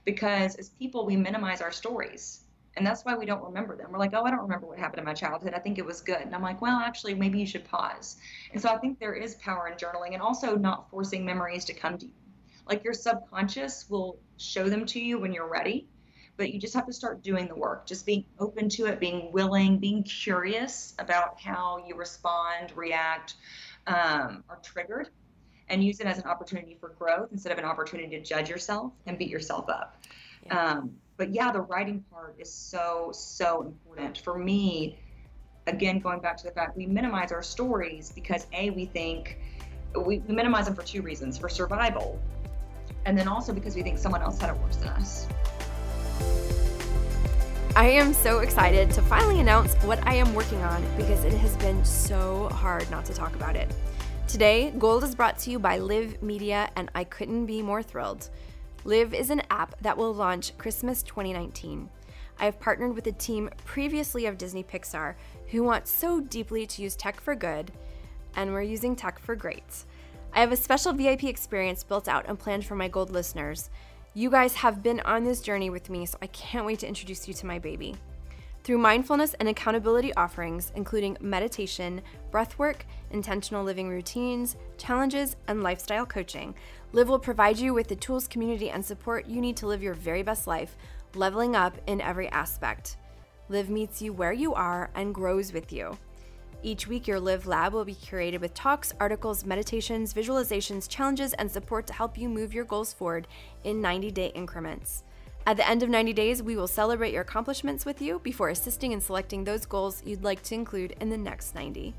because 0.04 0.54
as 0.56 0.68
people 0.68 1.06
we 1.06 1.16
minimize 1.16 1.62
our 1.62 1.72
stories 1.72 2.42
and 2.76 2.86
that's 2.86 3.04
why 3.04 3.14
we 3.14 3.24
don't 3.24 3.42
remember 3.42 3.76
them. 3.76 3.92
We're 3.92 3.98
like 3.98 4.12
oh 4.14 4.24
i 4.24 4.30
don't 4.30 4.42
remember 4.42 4.66
what 4.66 4.78
happened 4.78 4.98
in 4.98 5.04
my 5.06 5.14
childhood. 5.14 5.54
I 5.54 5.60
think 5.60 5.78
it 5.78 5.86
was 5.86 6.02
good. 6.02 6.20
And 6.20 6.34
i'm 6.34 6.42
like 6.42 6.60
well 6.60 6.78
actually 6.78 7.14
maybe 7.14 7.38
you 7.38 7.46
should 7.46 7.64
pause. 7.64 8.16
And 8.52 8.60
so 8.60 8.68
i 8.68 8.76
think 8.76 8.98
there 8.98 9.14
is 9.14 9.36
power 9.36 9.68
in 9.68 9.78
journaling 9.78 10.12
and 10.12 10.20
also 10.20 10.56
not 10.56 10.90
forcing 10.90 11.24
memories 11.24 11.64
to 11.66 11.72
come 11.72 11.96
to 11.96 12.06
you. 12.06 12.12
Like 12.68 12.84
your 12.84 12.92
subconscious 12.92 13.88
will 13.88 14.18
show 14.36 14.68
them 14.68 14.84
to 14.86 15.00
you 15.00 15.18
when 15.18 15.32
you're 15.32 15.48
ready 15.48 15.88
but 16.36 16.52
you 16.52 16.58
just 16.58 16.74
have 16.74 16.86
to 16.86 16.92
start 16.92 17.22
doing 17.22 17.46
the 17.46 17.54
work 17.54 17.86
just 17.86 18.06
being 18.06 18.24
open 18.38 18.68
to 18.68 18.86
it 18.86 19.00
being 19.00 19.30
willing 19.32 19.78
being 19.78 20.02
curious 20.02 20.94
about 20.98 21.40
how 21.40 21.82
you 21.86 21.94
respond 21.96 22.72
react 22.74 23.34
um, 23.86 24.42
are 24.48 24.58
triggered 24.62 25.08
and 25.68 25.82
use 25.82 26.00
it 26.00 26.06
as 26.06 26.18
an 26.18 26.24
opportunity 26.24 26.76
for 26.78 26.90
growth 26.90 27.28
instead 27.32 27.52
of 27.52 27.58
an 27.58 27.64
opportunity 27.64 28.10
to 28.10 28.22
judge 28.22 28.48
yourself 28.48 28.92
and 29.06 29.18
beat 29.18 29.30
yourself 29.30 29.68
up. 29.68 29.96
Yeah. 30.46 30.72
Um, 30.72 30.90
but 31.16 31.30
yeah 31.30 31.52
the 31.52 31.60
writing 31.60 32.04
part 32.10 32.36
is 32.38 32.52
so 32.52 33.10
so 33.14 33.62
important. 33.62 34.18
For 34.18 34.38
me 34.38 34.98
again 35.66 35.98
going 35.98 36.20
back 36.20 36.36
to 36.38 36.44
the 36.44 36.50
fact 36.50 36.76
we 36.76 36.86
minimize 36.86 37.32
our 37.32 37.42
stories 37.42 38.12
because 38.14 38.46
a 38.52 38.70
we 38.70 38.84
think 38.84 39.38
we, 39.94 40.18
we 40.18 40.34
minimize 40.34 40.66
them 40.66 40.74
for 40.74 40.82
two 40.82 41.00
reasons 41.00 41.38
for 41.38 41.48
survival 41.48 42.20
and 43.06 43.16
then 43.16 43.28
also 43.28 43.52
because 43.52 43.74
we 43.74 43.82
think 43.82 43.96
someone 43.96 44.20
else 44.20 44.38
had 44.38 44.50
it 44.50 44.56
worse 44.58 44.76
than 44.76 44.88
us 44.88 45.26
I 47.76 47.88
am 47.88 48.14
so 48.14 48.38
excited 48.38 48.90
to 48.92 49.02
finally 49.02 49.40
announce 49.40 49.74
what 49.82 49.98
I 50.06 50.14
am 50.14 50.32
working 50.32 50.62
on 50.62 50.84
because 50.96 51.24
it 51.24 51.32
has 51.32 51.56
been 51.56 51.84
so 51.84 52.48
hard 52.50 52.88
not 52.90 53.04
to 53.06 53.12
talk 53.12 53.34
about 53.34 53.56
it. 53.56 53.68
Today, 54.28 54.72
Gold 54.78 55.02
is 55.02 55.14
brought 55.14 55.38
to 55.40 55.50
you 55.50 55.58
by 55.58 55.78
Live 55.78 56.22
Media, 56.22 56.70
and 56.76 56.90
I 56.94 57.04
couldn't 57.04 57.46
be 57.46 57.62
more 57.62 57.82
thrilled. 57.82 58.30
Live 58.84 59.12
is 59.12 59.30
an 59.30 59.42
app 59.50 59.74
that 59.80 59.98
will 59.98 60.14
launch 60.14 60.56
Christmas 60.56 61.02
2019. 61.02 61.88
I 62.38 62.44
have 62.44 62.60
partnered 62.60 62.94
with 62.94 63.06
a 63.06 63.12
team 63.12 63.50
previously 63.64 64.26
of 64.26 64.38
Disney 64.38 64.62
Pixar 64.62 65.14
who 65.48 65.62
want 65.62 65.88
so 65.88 66.20
deeply 66.20 66.66
to 66.66 66.82
use 66.82 66.94
tech 66.94 67.20
for 67.20 67.34
good, 67.34 67.72
and 68.36 68.52
we're 68.52 68.62
using 68.62 68.94
tech 68.94 69.18
for 69.18 69.34
great. 69.34 69.84
I 70.32 70.40
have 70.40 70.52
a 70.52 70.56
special 70.56 70.92
VIP 70.92 71.24
experience 71.24 71.82
built 71.84 72.08
out 72.08 72.26
and 72.28 72.38
planned 72.38 72.64
for 72.64 72.74
my 72.76 72.88
Gold 72.88 73.10
listeners 73.10 73.68
you 74.16 74.30
guys 74.30 74.54
have 74.54 74.80
been 74.80 75.00
on 75.00 75.24
this 75.24 75.40
journey 75.40 75.70
with 75.70 75.90
me, 75.90 76.06
so 76.06 76.16
I 76.22 76.28
can't 76.28 76.64
wait 76.64 76.78
to 76.78 76.88
introduce 76.88 77.26
you 77.26 77.34
to 77.34 77.46
my 77.46 77.58
baby. 77.58 77.96
Through 78.62 78.78
mindfulness 78.78 79.34
and 79.34 79.48
accountability 79.48 80.14
offerings, 80.14 80.70
including 80.76 81.16
meditation, 81.20 82.00
breathwork, 82.30 82.82
intentional 83.10 83.64
living 83.64 83.88
routines, 83.88 84.56
challenges, 84.78 85.34
and 85.48 85.64
lifestyle 85.64 86.06
coaching, 86.06 86.54
Live 86.92 87.08
will 87.08 87.18
provide 87.18 87.58
you 87.58 87.74
with 87.74 87.88
the 87.88 87.96
tools, 87.96 88.28
community, 88.28 88.70
and 88.70 88.84
support 88.84 89.26
you 89.26 89.40
need 89.40 89.56
to 89.56 89.66
live 89.66 89.82
your 89.82 89.94
very 89.94 90.22
best 90.22 90.46
life, 90.46 90.76
leveling 91.16 91.56
up 91.56 91.76
in 91.88 92.00
every 92.00 92.28
aspect. 92.28 92.96
Live 93.48 93.68
meets 93.68 94.00
you 94.00 94.12
where 94.12 94.32
you 94.32 94.54
are 94.54 94.90
and 94.94 95.12
grows 95.12 95.52
with 95.52 95.72
you. 95.72 95.98
Each 96.64 96.88
week, 96.88 97.06
your 97.06 97.20
Live 97.20 97.46
Lab 97.46 97.74
will 97.74 97.84
be 97.84 97.94
curated 97.94 98.40
with 98.40 98.54
talks, 98.54 98.94
articles, 98.98 99.44
meditations, 99.44 100.14
visualizations, 100.14 100.88
challenges, 100.88 101.34
and 101.34 101.50
support 101.50 101.86
to 101.88 101.92
help 101.92 102.16
you 102.16 102.26
move 102.26 102.54
your 102.54 102.64
goals 102.64 102.90
forward 102.90 103.28
in 103.64 103.82
90 103.82 104.10
day 104.12 104.28
increments. 104.28 105.04
At 105.46 105.58
the 105.58 105.68
end 105.68 105.82
of 105.82 105.90
90 105.90 106.14
days, 106.14 106.42
we 106.42 106.56
will 106.56 106.66
celebrate 106.66 107.12
your 107.12 107.20
accomplishments 107.20 107.84
with 107.84 108.00
you 108.00 108.18
before 108.20 108.48
assisting 108.48 108.92
in 108.92 109.02
selecting 109.02 109.44
those 109.44 109.66
goals 109.66 110.02
you'd 110.06 110.24
like 110.24 110.42
to 110.44 110.54
include 110.54 110.96
in 111.02 111.10
the 111.10 111.18
next 111.18 111.54
90. 111.54 111.92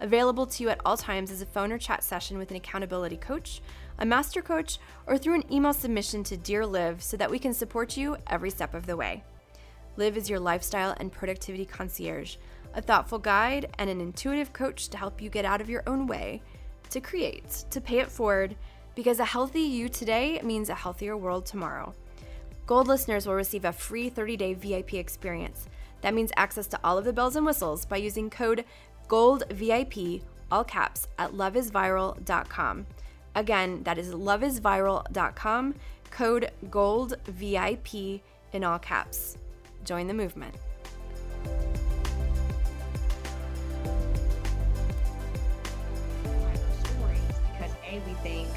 Available 0.00 0.46
to 0.46 0.64
you 0.64 0.70
at 0.70 0.80
all 0.84 0.96
times 0.96 1.30
is 1.30 1.40
a 1.40 1.46
phone 1.46 1.70
or 1.70 1.78
chat 1.78 2.02
session 2.02 2.36
with 2.36 2.50
an 2.50 2.56
accountability 2.56 3.16
coach, 3.16 3.62
a 4.00 4.04
master 4.04 4.42
coach, 4.42 4.80
or 5.06 5.16
through 5.16 5.36
an 5.36 5.52
email 5.52 5.72
submission 5.72 6.24
to 6.24 6.36
Dear 6.36 6.66
Live 6.66 7.00
so 7.00 7.16
that 7.16 7.30
we 7.30 7.38
can 7.38 7.54
support 7.54 7.96
you 7.96 8.16
every 8.26 8.50
step 8.50 8.74
of 8.74 8.86
the 8.86 8.96
way. 8.96 9.22
Live 9.96 10.16
is 10.16 10.28
your 10.28 10.40
lifestyle 10.40 10.96
and 10.98 11.12
productivity 11.12 11.64
concierge 11.64 12.38
a 12.74 12.82
thoughtful 12.82 13.18
guide, 13.18 13.74
and 13.78 13.88
an 13.88 14.00
intuitive 14.00 14.52
coach 14.52 14.88
to 14.88 14.98
help 14.98 15.20
you 15.20 15.30
get 15.30 15.44
out 15.44 15.60
of 15.60 15.70
your 15.70 15.82
own 15.86 16.06
way, 16.06 16.42
to 16.90 17.00
create, 17.00 17.64
to 17.70 17.80
pay 17.80 17.98
it 17.98 18.10
forward, 18.10 18.56
because 18.94 19.20
a 19.20 19.24
healthy 19.24 19.60
you 19.60 19.88
today 19.88 20.40
means 20.42 20.68
a 20.68 20.74
healthier 20.74 21.16
world 21.16 21.46
tomorrow. 21.46 21.94
Gold 22.66 22.88
listeners 22.88 23.26
will 23.26 23.34
receive 23.34 23.64
a 23.64 23.72
free 23.72 24.08
30 24.08 24.36
day 24.36 24.54
VIP 24.54 24.94
experience. 24.94 25.68
That 26.00 26.14
means 26.14 26.32
access 26.36 26.66
to 26.68 26.80
all 26.84 26.98
of 26.98 27.04
the 27.04 27.12
bells 27.12 27.36
and 27.36 27.46
whistles 27.46 27.84
by 27.84 27.96
using 27.96 28.30
code 28.30 28.64
GOLDVIP, 29.08 30.22
all 30.50 30.64
caps, 30.64 31.08
at 31.18 31.32
loveisviral.com. 31.32 32.86
Again, 33.34 33.82
that 33.82 33.98
is 33.98 34.14
loveisviral.com, 34.14 35.74
Code 36.10 36.50
GOLD 36.70 37.16
VIP 37.26 38.22
in 38.52 38.62
all 38.62 38.78
caps. 38.78 39.36
Join 39.84 40.06
the 40.06 40.14
movement. 40.14 40.54
We 48.06 48.12
think 48.14 48.48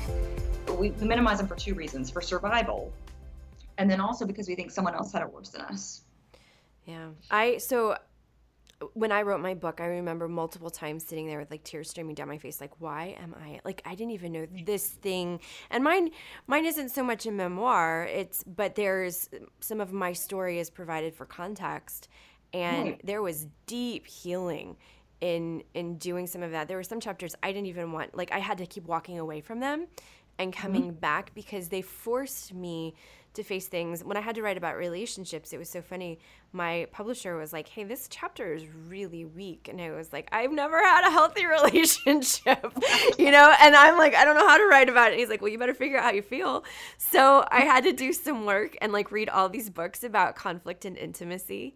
we, 0.78 0.92
we 0.92 1.08
minimize 1.08 1.38
them 1.38 1.48
for 1.48 1.56
two 1.56 1.74
reasons 1.74 2.10
for 2.10 2.22
survival, 2.22 2.92
and 3.78 3.90
then 3.90 4.02
also 4.02 4.26
because 4.26 4.48
we 4.48 4.56
think 4.56 4.72
someone 4.72 4.96
else 4.96 5.12
had 5.12 5.22
it 5.22 5.32
worse 5.32 5.50
than 5.50 5.62
us. 5.62 6.02
Yeah. 6.86 7.10
I, 7.30 7.58
so 7.58 7.98
when 8.94 9.12
I 9.12 9.24
wrote 9.24 9.42
my 9.42 9.54
book, 9.54 9.82
I 9.82 9.86
remember 9.86 10.28
multiple 10.28 10.70
times 10.70 11.04
sitting 11.04 11.28
there 11.28 11.40
with 11.40 11.52
like 11.52 11.64
tears 11.64 11.90
streaming 11.90 12.16
down 12.16 12.28
my 12.28 12.38
face, 12.38 12.62
like, 12.62 12.80
why 12.80 13.16
am 13.22 13.36
I 13.40 13.60
like 13.66 13.82
I 13.86 13.96
didn't 13.96 14.12
even 14.12 14.32
know 14.32 14.48
this 14.66 14.88
thing. 14.88 15.40
And 15.70 15.84
mine 15.84 16.12
mine 16.46 16.66
isn't 16.66 16.90
so 16.90 17.04
much 17.04 17.26
a 17.26 17.32
memoir. 17.32 18.08
It's 18.12 18.44
but 18.44 18.76
there's 18.76 19.30
some 19.60 19.82
of 19.82 19.94
my 19.94 20.14
story 20.14 20.60
is 20.60 20.70
provided 20.70 21.16
for 21.16 21.26
context. 21.26 22.08
And 22.54 22.84
right. 22.84 23.02
there 23.04 23.22
was 23.22 23.48
deep 23.66 24.08
healing 24.08 24.78
in 25.22 25.64
in 25.74 25.98
doing 25.98 26.28
some 26.28 26.44
of 26.44 26.52
that. 26.52 26.68
There 26.68 26.78
were 26.78 26.84
some 26.84 27.00
chapters 27.00 27.36
I 27.42 27.52
didn't 27.52 27.68
even 27.68 27.92
want 27.92 28.16
like 28.16 28.32
I 28.32 28.40
had 28.40 28.58
to 28.60 28.66
keep 28.66 28.86
walking 28.86 29.20
away 29.20 29.42
from 29.42 29.60
them 29.60 29.88
and 30.40 30.54
coming 30.54 30.84
mm-hmm. 30.84 31.00
back 31.00 31.34
because 31.34 31.70
they 31.70 31.82
forced 31.82 32.54
me 32.54 32.94
to 33.34 33.44
face 33.44 33.68
things. 33.68 34.04
When 34.04 34.18
I 34.18 34.22
had 34.22 34.36
to 34.36 34.42
write 34.42 34.58
about 34.58 34.78
relationships, 34.78 35.54
it 35.54 35.58
was 35.58 35.70
so 35.70 35.82
funny. 35.82 36.20
My 36.54 36.88
publisher 36.92 37.38
was 37.38 37.54
like, 37.54 37.68
"Hey, 37.68 37.84
this 37.84 38.08
chapter 38.10 38.54
is 38.54 38.66
really 38.88 39.26
weak," 39.26 39.68
and 39.70 39.80
I 39.80 39.92
was 39.92 40.12
like, 40.12 40.28
"I've 40.32 40.52
never 40.52 40.84
had 40.84 41.08
a 41.08 41.12
healthy 41.12 41.46
relationship," 41.58 42.78
you 43.18 43.32
know. 43.32 43.54
And 43.60 43.76
I'm 43.76 43.98
like, 43.98 44.16
"I 44.16 44.26
don't 44.26 44.36
know 44.36 44.48
how 44.48 44.58
to 44.58 44.66
write 44.66 44.90
about 44.90 45.10
it." 45.10 45.14
And 45.14 45.20
he's 45.20 45.30
like, 45.30 45.42
"Well, 45.42 45.52
you 45.52 45.60
better 45.60 45.74
figure 45.74 45.98
out 45.98 46.04
how 46.04 46.12
you 46.12 46.22
feel." 46.22 46.64
So 46.98 47.46
I 47.52 47.62
had 47.62 47.84
to 47.84 47.94
do 47.94 48.12
some 48.12 48.46
work 48.46 48.76
and 48.82 48.92
like 48.92 49.12
read 49.12 49.30
all 49.30 49.50
these 49.50 49.70
books 49.70 50.04
about 50.04 50.36
conflict 50.36 50.86
and 50.86 50.98
intimacy 50.98 51.76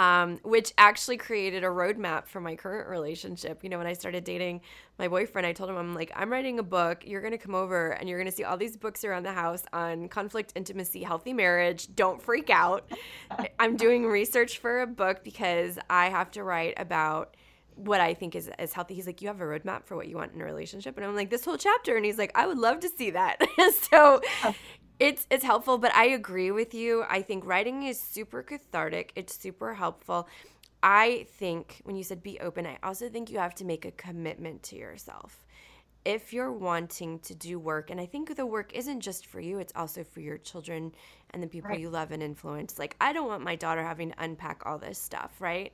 um, 0.00 0.38
which 0.44 0.72
actually 0.78 1.18
created 1.18 1.62
a 1.62 1.66
roadmap 1.66 2.26
for 2.26 2.40
my 2.40 2.56
current 2.56 2.88
relationship. 2.88 3.62
You 3.62 3.68
know, 3.68 3.76
when 3.76 3.86
I 3.86 3.92
started 3.92 4.24
dating 4.24 4.62
my 4.98 5.08
boyfriend, 5.08 5.46
I 5.46 5.52
told 5.52 5.68
him, 5.68 5.76
I'm 5.76 5.94
like, 5.94 6.10
I'm 6.16 6.32
writing 6.32 6.58
a 6.58 6.62
book. 6.62 7.06
You're 7.06 7.20
going 7.20 7.32
to 7.32 7.38
come 7.38 7.54
over 7.54 7.90
and 7.90 8.08
you're 8.08 8.18
going 8.18 8.30
to 8.30 8.34
see 8.34 8.44
all 8.44 8.56
these 8.56 8.78
books 8.78 9.04
around 9.04 9.24
the 9.24 9.32
house 9.34 9.62
on 9.74 10.08
conflict, 10.08 10.54
intimacy, 10.54 11.02
healthy 11.02 11.34
marriage. 11.34 11.94
Don't 11.94 12.22
freak 12.22 12.48
out. 12.48 12.90
I'm 13.60 13.76
doing 13.76 14.06
research 14.06 14.56
for 14.56 14.80
a 14.80 14.86
book 14.86 15.22
because 15.22 15.78
I 15.90 16.08
have 16.08 16.30
to 16.30 16.44
write 16.44 16.72
about 16.78 17.36
what 17.74 18.00
I 18.00 18.14
think 18.14 18.34
is, 18.34 18.50
is 18.58 18.72
healthy. 18.72 18.94
He's 18.94 19.06
like, 19.06 19.20
You 19.20 19.28
have 19.28 19.42
a 19.42 19.44
roadmap 19.44 19.84
for 19.84 19.96
what 19.96 20.08
you 20.08 20.16
want 20.16 20.32
in 20.32 20.40
a 20.40 20.44
relationship. 20.44 20.96
And 20.96 21.04
I'm 21.04 21.14
like, 21.14 21.28
This 21.28 21.44
whole 21.44 21.58
chapter. 21.58 21.94
And 21.96 22.06
he's 22.06 22.16
like, 22.16 22.32
I 22.34 22.46
would 22.46 22.58
love 22.58 22.80
to 22.80 22.88
see 22.88 23.10
that. 23.10 23.36
so 23.90 24.22
it's 25.00 25.26
it's 25.30 25.44
helpful, 25.44 25.78
but 25.78 25.94
I 25.94 26.04
agree 26.04 26.50
with 26.50 26.74
you. 26.74 27.04
I 27.08 27.22
think 27.22 27.46
writing 27.46 27.84
is 27.84 27.98
super 27.98 28.42
cathartic. 28.42 29.12
It's 29.16 29.36
super 29.36 29.74
helpful. 29.74 30.28
I 30.82 31.26
think 31.38 31.80
when 31.84 31.96
you 31.96 32.04
said 32.04 32.22
be 32.22 32.38
open, 32.38 32.66
I 32.66 32.78
also 32.82 33.08
think 33.08 33.30
you 33.30 33.38
have 33.38 33.54
to 33.56 33.64
make 33.64 33.84
a 33.84 33.90
commitment 33.90 34.62
to 34.64 34.76
yourself. 34.76 35.44
If 36.04 36.32
you're 36.32 36.52
wanting 36.52 37.18
to 37.20 37.34
do 37.34 37.58
work, 37.58 37.90
and 37.90 38.00
I 38.00 38.06
think 38.06 38.34
the 38.34 38.46
work 38.46 38.72
isn't 38.74 39.00
just 39.00 39.26
for 39.26 39.40
you, 39.40 39.58
it's 39.58 39.72
also 39.76 40.04
for 40.04 40.20
your 40.20 40.38
children 40.38 40.94
and 41.30 41.42
the 41.42 41.46
people 41.46 41.70
right. 41.70 41.80
you 41.80 41.90
love 41.90 42.10
and 42.10 42.22
influence. 42.22 42.78
Like, 42.78 42.96
I 43.00 43.12
don't 43.12 43.28
want 43.28 43.42
my 43.42 43.54
daughter 43.54 43.82
having 43.82 44.10
to 44.12 44.22
unpack 44.22 44.62
all 44.64 44.78
this 44.78 44.98
stuff, 44.98 45.32
right? 45.40 45.72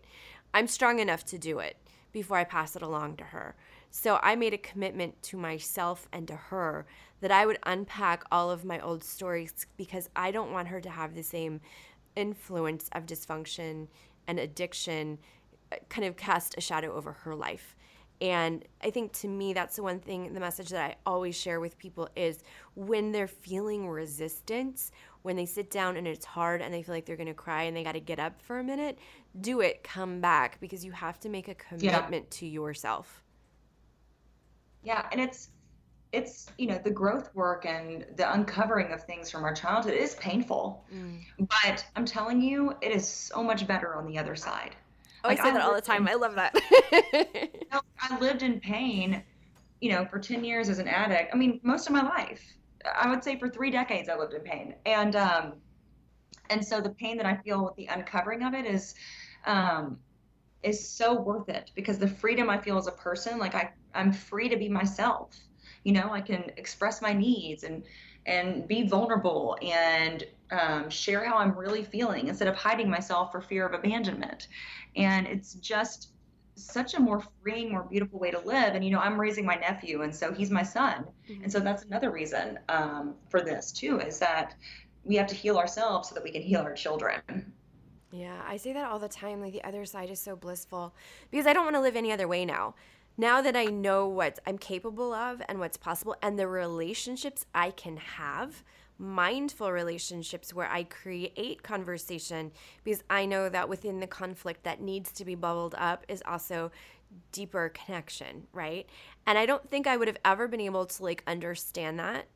I'm 0.53 0.67
strong 0.67 0.99
enough 0.99 1.25
to 1.27 1.39
do 1.39 1.61
it 1.61 1.77
before 2.13 2.39
I 2.39 2.45
pass 2.45 2.75
it 2.75 2.83
along 2.83 3.19
to 3.19 3.25
her. 3.25 3.55
So 3.99 4.21
I 4.23 4.37
made 4.37 4.53
a 4.53 4.59
commitment 4.59 5.23
to 5.23 5.39
myself 5.39 6.07
and 6.13 6.29
to 6.29 6.37
her 6.37 6.85
that 7.23 7.33
I 7.33 7.47
would 7.47 7.59
unpack 7.63 8.25
all 8.31 8.51
of 8.51 8.63
my 8.63 8.79
old 8.79 9.03
stories 9.03 9.67
because 9.79 10.11
I 10.15 10.31
don't 10.33 10.53
want 10.53 10.69
her 10.69 10.83
to 10.83 10.91
have 10.91 11.15
the 11.15 11.23
same 11.23 11.63
influence 12.15 12.91
of 12.93 13.07
dysfunction 13.07 13.89
and 14.27 14.39
addiction 14.39 15.17
uh, 15.73 15.77
kind 15.89 16.07
of 16.07 16.15
cast 16.15 16.59
a 16.59 16.61
shadow 16.61 16.93
over 16.93 17.13
her 17.13 17.35
life. 17.35 17.75
And 18.21 18.67
I 18.85 18.91
think 18.91 19.15
to 19.21 19.29
me, 19.29 19.55
that's 19.55 19.77
the 19.77 19.83
one 19.83 20.01
thing, 20.01 20.35
the 20.35 20.41
message 20.41 20.69
that 20.69 20.91
I 20.91 20.97
always 21.07 21.35
share 21.35 21.59
with 21.59 21.79
people 21.79 22.07
is 22.15 22.43
when 22.75 23.13
they're 23.13 23.27
feeling 23.27 23.89
resistance, 23.89 24.93
when 25.23 25.37
they 25.37 25.47
sit 25.47 25.71
down 25.71 25.97
and 25.97 26.07
it's 26.07 26.27
hard 26.27 26.61
and 26.61 26.73
they 26.73 26.83
feel 26.83 26.95
like 26.95 27.07
they're 27.07 27.17
going 27.17 27.29
to 27.29 27.35
cry 27.35 27.63
and 27.63 27.75
they 27.75 27.83
got 27.83 27.93
to 27.93 28.01
get 28.01 28.19
up 28.19 28.43
for 28.43 28.59
a 28.59 28.63
minute, 28.63 28.99
do 29.41 29.63
it, 29.63 29.83
come 29.83 30.21
back 30.21 30.61
because 30.61 30.85
you 30.85 30.93
have 30.93 31.19
to 31.21 31.31
make 31.31 31.49
a 31.49 31.55
commitment 31.55 32.27
yeah. 32.31 32.39
to 32.39 32.47
yourself. 32.47 33.23
Yeah. 34.87 35.05
And 35.11 35.21
it's, 35.21 35.51
it's 36.13 36.47
you 36.57 36.69
know 36.69 36.81
the 36.83 36.91
growth 36.91 37.35
work 37.35 37.67
and 37.67 38.07
the 38.17 38.33
uncovering 38.33 38.93
of 38.93 39.03
things 39.05 39.31
from 39.31 39.43
our 39.45 39.53
childhood 39.53 39.95
is 39.95 40.15
painful. 40.15 40.85
Mm. 40.95 41.19
but 41.41 41.85
i'm 41.97 42.05
telling 42.05 42.41
you 42.41 42.73
it 42.81 42.93
is 42.93 43.07
so 43.07 43.43
much 43.43 43.67
better 43.67 43.97
on 43.97 44.07
the 44.07 44.17
other 44.17 44.37
side. 44.37 44.77
Oh 45.25 45.29
like, 45.29 45.41
i 45.41 45.43
say 45.43 45.51
I 45.51 45.55
that 45.55 45.63
all 45.63 45.75
the 45.75 45.81
time. 45.81 46.03
in, 46.03 46.09
i 46.09 46.15
love 46.15 46.37
that. 46.37 46.55
You 47.13 47.69
know, 47.73 47.81
i 48.01 48.19
lived 48.21 48.43
in 48.43 48.61
pain 48.61 49.23
you 49.81 49.91
know 49.91 50.07
for 50.07 50.19
10 50.21 50.45
years 50.45 50.69
as 50.69 50.79
an 50.79 50.89
addict. 50.89 51.35
I 51.35 51.37
mean 51.37 51.61
most 51.63 51.87
of 51.89 51.93
my 51.93 52.03
life. 52.03 52.43
I 52.95 53.11
would 53.11 53.25
say 53.25 53.37
for 53.37 53.49
three 53.49 53.73
decades 53.73 54.09
i 54.09 54.17
lived 54.17 54.33
in 54.35 54.43
pain. 54.43 54.75
And 54.87 55.17
um 55.17 55.55
and 56.51 56.65
so 56.65 56.81
the 56.81 56.91
pain 56.91 57.17
that 57.17 57.27
i 57.27 57.37
feel 57.37 57.65
with 57.65 57.75
the 57.75 57.87
uncovering 57.87 58.45
of 58.45 58.55
it 58.55 58.65
is 58.65 58.95
um 59.45 59.99
is 60.67 60.87
so 60.87 61.15
worth 61.15 61.49
it 61.49 61.71
because 61.75 61.99
the 61.99 62.09
freedom 62.09 62.51
i 62.51 62.59
feel 62.59 62.77
as 62.77 62.89
a 62.89 62.93
person 62.93 63.39
like 63.39 63.55
i 63.55 63.71
i'm 63.95 64.13
free 64.13 64.49
to 64.49 64.57
be 64.57 64.69
myself. 64.69 65.39
You 65.85 65.93
know 65.93 66.11
i 66.11 66.21
can 66.21 66.51
express 66.57 67.01
my 67.01 67.13
needs 67.13 67.63
and 67.63 67.85
and 68.27 68.67
be 68.67 68.89
vulnerable 68.89 69.57
and 69.63 70.25
um, 70.51 70.91
share 70.91 71.25
how 71.25 71.37
i'm 71.37 71.57
really 71.57 71.85
feeling 71.85 72.27
instead 72.27 72.49
of 72.49 72.57
hiding 72.57 72.91
myself 72.91 73.31
for 73.31 73.41
fear 73.41 73.65
of 73.67 73.73
abandonment. 73.73 74.49
And 74.97 75.27
it's 75.27 75.55
just 75.55 76.11
such 76.57 76.95
a 76.95 77.01
more 77.01 77.23
freeing 77.43 77.71
more 77.71 77.85
beautiful 77.85 78.19
way 78.19 78.31
to 78.33 78.41
live. 78.41 78.75
And 78.75 78.85
you 78.85 78.91
know 78.91 78.99
i'm 78.99 79.21
raising 79.21 79.47
my 79.47 79.55
nephew 79.55 80.03
and 80.03 80.15
so 80.15 80.33
he's 80.33 80.51
my 80.51 80.65
son. 80.65 81.05
Mm-hmm. 81.31 81.45
and 81.45 81.53
so 81.53 81.61
that's 81.61 81.85
another 81.85 82.11
reason 82.11 82.59
um, 82.69 83.15
for 83.29 83.41
this 83.41 83.71
too 83.71 84.01
is 84.01 84.19
that 84.19 84.57
we 85.05 85.15
have 85.15 85.29
to 85.29 85.37
heal 85.37 85.57
ourselves 85.57 86.09
so 86.09 86.15
that 86.17 86.25
we 86.25 86.33
can 86.33 86.43
heal 86.43 86.63
our 86.63 86.75
children 86.75 87.23
yeah, 88.17 88.41
I 88.47 88.57
say 88.57 88.73
that 88.73 88.91
all 88.91 88.99
the 88.99 89.09
time. 89.09 89.41
Like 89.41 89.53
the 89.53 89.65
other 89.65 89.85
side 89.85 90.11
is 90.11 90.21
so 90.21 90.37
blissful 90.37 90.95
because 91.31 91.47
I 91.47 91.53
don't 91.53 91.65
want 91.65 91.77
to 91.77 91.81
live 91.81 91.97
any 91.97 92.13
other 92.13 92.29
way 92.29 92.45
now 92.45 92.75
now 93.19 93.41
that 93.41 93.57
I 93.57 93.65
know 93.65 94.07
what 94.07 94.39
I'm 94.47 94.59
capable 94.59 95.13
of 95.15 95.41
and 95.49 95.59
what's 95.59 95.77
possible 95.77 96.17
and 96.23 96.39
the 96.39 96.47
relationships 96.47 97.47
I 97.55 97.71
can 97.71 97.97
have, 97.97 98.63
mindful 98.99 99.73
relationships 99.73 100.53
where 100.53 100.69
I 100.71 100.85
create 100.85 101.63
conversation 101.63 102.53
because 102.85 103.03
I 103.09 103.25
know 103.25 103.49
that 103.49 103.69
within 103.69 104.01
the 104.01 104.07
conflict 104.07 104.65
that 104.65 104.81
needs 104.81 105.13
to 105.13 105.25
be 105.25 105.35
bubbled 105.35 105.75
up 105.79 106.05
is 106.09 106.23
also 106.27 106.71
deeper 107.33 107.71
connection, 107.71 108.47
right? 108.53 108.87
And 109.27 109.39
I 109.39 109.47
don't 109.47 109.69
think 109.69 109.87
I 109.87 109.97
would 109.97 110.09
have 110.09 110.19
ever 110.25 110.47
been 110.47 110.61
able 110.61 110.85
to 110.85 111.03
like 111.03 111.23
understand 111.27 111.99
that 111.99 112.27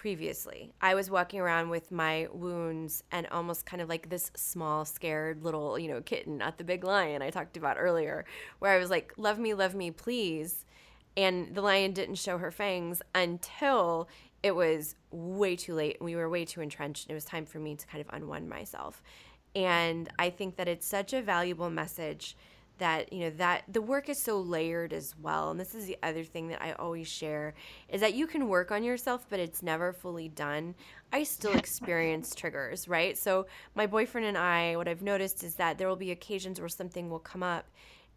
previously. 0.00 0.72
I 0.80 0.96
was 0.96 1.08
walking 1.08 1.38
around 1.38 1.70
with 1.70 1.92
my 1.92 2.26
wounds 2.32 3.04
and 3.12 3.28
almost 3.28 3.64
kind 3.64 3.80
of 3.80 3.88
like 3.88 4.08
this 4.08 4.32
small, 4.34 4.84
scared 4.84 5.44
little, 5.44 5.78
you 5.78 5.86
know, 5.86 6.00
kitten, 6.00 6.36
not 6.36 6.58
the 6.58 6.64
big 6.64 6.82
lion 6.82 7.22
I 7.22 7.30
talked 7.30 7.56
about 7.56 7.76
earlier, 7.78 8.24
where 8.58 8.72
I 8.72 8.78
was 8.78 8.90
like, 8.90 9.14
love 9.16 9.38
me, 9.38 9.54
love 9.54 9.76
me, 9.76 9.92
please. 9.92 10.64
And 11.16 11.54
the 11.54 11.62
lion 11.62 11.92
didn't 11.92 12.16
show 12.16 12.38
her 12.38 12.50
fangs 12.50 13.02
until 13.14 14.08
it 14.42 14.56
was 14.56 14.96
way 15.12 15.54
too 15.54 15.74
late. 15.74 15.98
We 16.00 16.16
were 16.16 16.28
way 16.28 16.44
too 16.44 16.60
entrenched. 16.60 17.06
And 17.06 17.12
it 17.12 17.14
was 17.14 17.24
time 17.24 17.46
for 17.46 17.60
me 17.60 17.76
to 17.76 17.86
kind 17.86 18.04
of 18.04 18.12
unwind 18.12 18.48
myself. 18.48 19.00
And 19.54 20.10
I 20.18 20.28
think 20.28 20.56
that 20.56 20.66
it's 20.66 20.88
such 20.88 21.12
a 21.12 21.22
valuable 21.22 21.70
message 21.70 22.36
that 22.78 23.12
you 23.12 23.20
know 23.20 23.30
that 23.30 23.62
the 23.68 23.80
work 23.80 24.08
is 24.08 24.20
so 24.20 24.40
layered 24.40 24.92
as 24.92 25.14
well. 25.20 25.50
And 25.50 25.60
this 25.60 25.74
is 25.74 25.86
the 25.86 25.98
other 26.02 26.24
thing 26.24 26.48
that 26.48 26.62
i 26.62 26.72
always 26.72 27.08
share 27.08 27.54
is 27.88 28.00
that 28.00 28.14
you 28.14 28.26
can 28.26 28.48
work 28.48 28.70
on 28.70 28.82
yourself 28.82 29.26
but 29.30 29.40
it's 29.40 29.62
never 29.62 29.92
fully 29.92 30.28
done. 30.28 30.74
I 31.12 31.22
still 31.24 31.52
experience 31.56 32.34
triggers 32.34 32.88
right? 32.88 33.16
So 33.16 33.46
my 33.74 33.86
boyfriend 33.86 34.26
and 34.26 34.38
i 34.38 34.76
what 34.76 34.88
i've 34.88 35.02
noticed 35.02 35.44
is 35.44 35.54
that 35.56 35.78
there 35.78 35.88
will 35.88 35.96
be 35.96 36.10
occasions 36.10 36.60
where 36.60 36.68
something 36.68 37.08
will 37.08 37.18
come 37.18 37.42
up 37.42 37.66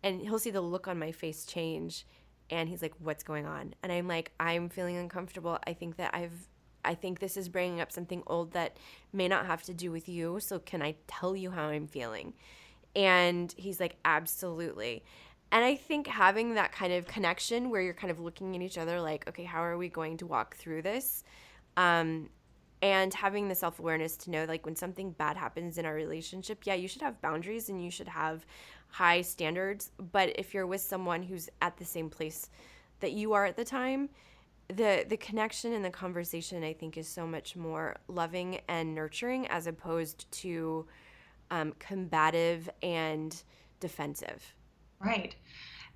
and 0.04 0.22
he'll 0.22 0.40
see 0.40 0.52
the 0.52 0.62
look 0.62 0.88
on 0.88 1.00
my 1.00 1.12
face 1.12 1.46
change 1.46 2.06
and 2.50 2.70
he's 2.70 2.82
like 2.82 2.94
what's 3.00 3.24
going 3.24 3.46
on? 3.46 3.76
And 3.84 3.92
i'm 3.92 4.08
like 4.08 4.32
i'm 4.40 4.70
feeling 4.70 4.98
uncomfortable. 4.98 5.60
I 5.68 5.74
think 5.74 5.98
that 5.98 6.12
i've 6.14 6.48
I 6.86 6.96
think 6.96 7.20
this 7.20 7.36
is 7.36 7.50
bringing 7.50 7.82
up 7.82 7.92
something 7.92 8.24
old 8.28 8.54
that 8.54 8.78
may 9.12 9.28
not 9.28 9.46
have 9.46 9.62
to 9.64 9.74
do 9.74 9.92
with 9.92 10.08
you. 10.08 10.40
So, 10.40 10.58
can 10.58 10.82
I 10.82 10.96
tell 11.06 11.36
you 11.36 11.52
how 11.52 11.66
I'm 11.66 11.86
feeling? 11.86 12.34
And 12.98 13.54
he's 13.56 13.80
like, 13.80 13.96
absolutely. 14.04 15.04
And 15.52 15.64
I 15.64 15.76
think 15.76 16.08
having 16.08 16.56
that 16.56 16.74
kind 16.74 16.92
of 16.92 17.08
connection 17.08 17.70
where 17.70 17.82
you're 17.82 17.94
kind 17.94 18.12
of 18.12 18.20
looking 18.20 18.56
at 18.56 18.62
each 18.62 18.78
other 18.78 19.00
like, 19.00 19.26
okay, 19.30 19.44
how 19.44 19.64
are 19.64 19.78
we 19.78 19.88
going 19.88 20.18
to 20.18 20.26
walk 20.26 20.58
through 20.58 20.82
this? 20.82 21.24
Um, 21.78 22.30
and 22.82 23.14
having 23.14 23.48
the 23.48 23.56
self 23.56 23.80
awareness 23.80 24.18
to 24.18 24.32
know, 24.32 24.46
like, 24.46 24.66
when 24.66 24.76
something 24.76 25.12
bad 25.12 25.38
happens 25.38 25.78
in 25.78 25.86
our 25.86 25.94
relationship, 25.94 26.66
yeah, 26.66 26.74
you 26.74 26.88
should 26.88 27.02
have 27.02 27.22
boundaries 27.22 27.70
and 27.70 27.84
you 27.84 27.90
should 27.90 28.08
have 28.08 28.46
high 28.90 29.22
standards. 29.22 29.92
But 30.12 30.34
if 30.38 30.54
you're 30.54 30.68
with 30.68 30.82
someone 30.82 31.24
who's 31.24 31.50
at 31.62 31.78
the 31.78 31.86
same 31.86 32.10
place 32.10 32.50
that 33.00 33.14
you 33.14 33.34
are 33.34 33.46
at 33.46 33.56
the 33.56 33.66
time, 33.66 34.10
the 34.68 35.06
the 35.08 35.18
connection 35.18 35.72
and 35.74 35.86
the 35.86 35.90
conversation 35.90 36.64
I 36.64 36.74
think 36.74 36.98
is 36.98 37.08
so 37.08 37.26
much 37.26 37.56
more 37.56 37.96
loving 38.08 38.60
and 38.68 38.94
nurturing 38.94 39.48
as 39.48 39.66
opposed 39.66 40.30
to 40.44 40.86
um, 41.52 41.74
combative 41.80 42.70
and 42.82 43.42
defensive. 43.80 44.56
Right. 45.00 45.36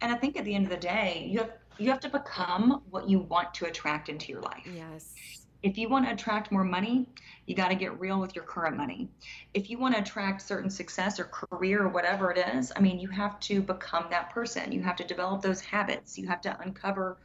And 0.02 0.12
I 0.12 0.16
think 0.16 0.38
at 0.38 0.46
the 0.46 0.54
end 0.54 0.66
of 0.66 0.72
the 0.72 0.78
day, 0.78 1.28
you 1.30 1.40
have 1.40 1.52
you 1.78 1.90
have 1.90 2.00
to 2.02 2.10
become 2.10 2.82
what 2.90 3.10
you 3.10 3.20
want 3.20 3.54
to 3.56 3.66
attract 3.66 4.10
into 4.10 4.32
your 4.32 4.42
life. 4.42 4.68
Yes. 4.72 5.14
If 5.64 5.78
you 5.78 5.90
want 5.90 6.06
to 6.06 6.12
attract 6.12 6.52
more 6.52 6.64
money, 6.64 7.08
you 7.46 7.56
got 7.56 7.70
to 7.70 7.76
get 7.76 8.00
real 8.00 8.20
with 8.20 8.36
your 8.36 8.44
current 8.44 8.76
money. 8.76 9.10
If 9.54 9.70
you 9.70 9.78
want 9.78 9.96
to 9.96 10.02
attract 10.02 10.42
certain 10.42 10.70
success 10.70 11.20
or 11.20 11.26
career 11.26 11.84
or 11.84 11.90
whatever 11.90 12.32
it 12.32 12.38
is, 12.56 12.72
I 12.76 12.82
mean, 12.82 13.00
you 13.00 13.08
have 13.10 13.40
to 13.42 13.62
become 13.62 14.08
that 14.10 14.32
person. 14.32 14.72
You 14.72 14.82
have 14.82 14.96
to 14.98 15.04
develop 15.04 15.42
those 15.42 15.62
habits. 15.62 16.18
You 16.18 16.28
have 16.28 16.42
to 16.42 16.60
uncover 16.62 17.18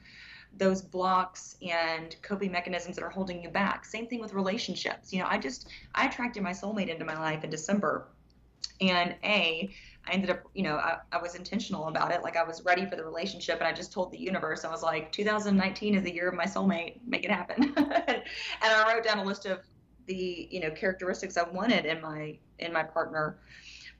those 0.59 0.83
blocks 0.83 1.57
and 1.63 2.17
coping 2.23 2.53
mechanisms 2.53 2.97
that 2.97 3.03
are 3.03 3.11
holding 3.11 3.43
you 3.43 3.49
back. 3.49 3.85
Same 3.85 4.07
thing 4.07 4.21
with 4.21 4.33
relationships. 4.33 5.13
You 5.13 5.21
know, 5.21 5.27
I 5.29 5.39
just 5.39 5.69
I 5.95 6.07
attracted 6.07 6.43
my 6.43 6.53
soulmate 6.53 6.89
into 6.89 7.05
my 7.05 7.19
life 7.19 7.45
in 7.45 7.51
December. 7.51 8.09
And 8.81 9.15
A, 9.25 9.71
I 10.07 10.13
ended 10.13 10.31
up, 10.31 10.43
you 10.55 10.63
know, 10.63 10.77
I, 10.77 10.99
I 11.13 11.21
was 11.21 11.35
intentional 11.35 11.89
about 11.89 12.13
it. 12.13 12.23
Like 12.23 12.37
I 12.37 12.45
was 12.45 12.65
ready 12.65 12.87
for 12.87 12.97
the 12.97 13.05
relationship 13.05 13.59
and 13.59 13.67
I 13.67 13.73
just 13.73 13.93
told 13.93 14.13
the 14.13 14.19
universe, 14.19 14.65
I 14.65 14.71
was 14.71 14.83
like, 14.83 15.13
2019 15.13 15.95
is 15.95 16.03
the 16.03 16.13
year 16.13 16.29
of 16.29 16.35
my 16.35 16.45
soulmate, 16.45 17.01
make 17.07 17.25
it 17.25 17.31
happen. 17.31 17.73
and 17.77 18.23
I 18.63 18.95
wrote 18.95 19.05
down 19.05 19.19
a 19.19 19.25
list 19.25 19.47
of 19.47 19.61
the, 20.07 20.49
you 20.51 20.61
know, 20.61 20.71
characteristics 20.71 21.37
I 21.37 21.43
wanted 21.43 21.87
in 21.87 22.01
my 22.01 22.39
in 22.59 22.73
my 22.73 22.83
partner. 22.83 23.39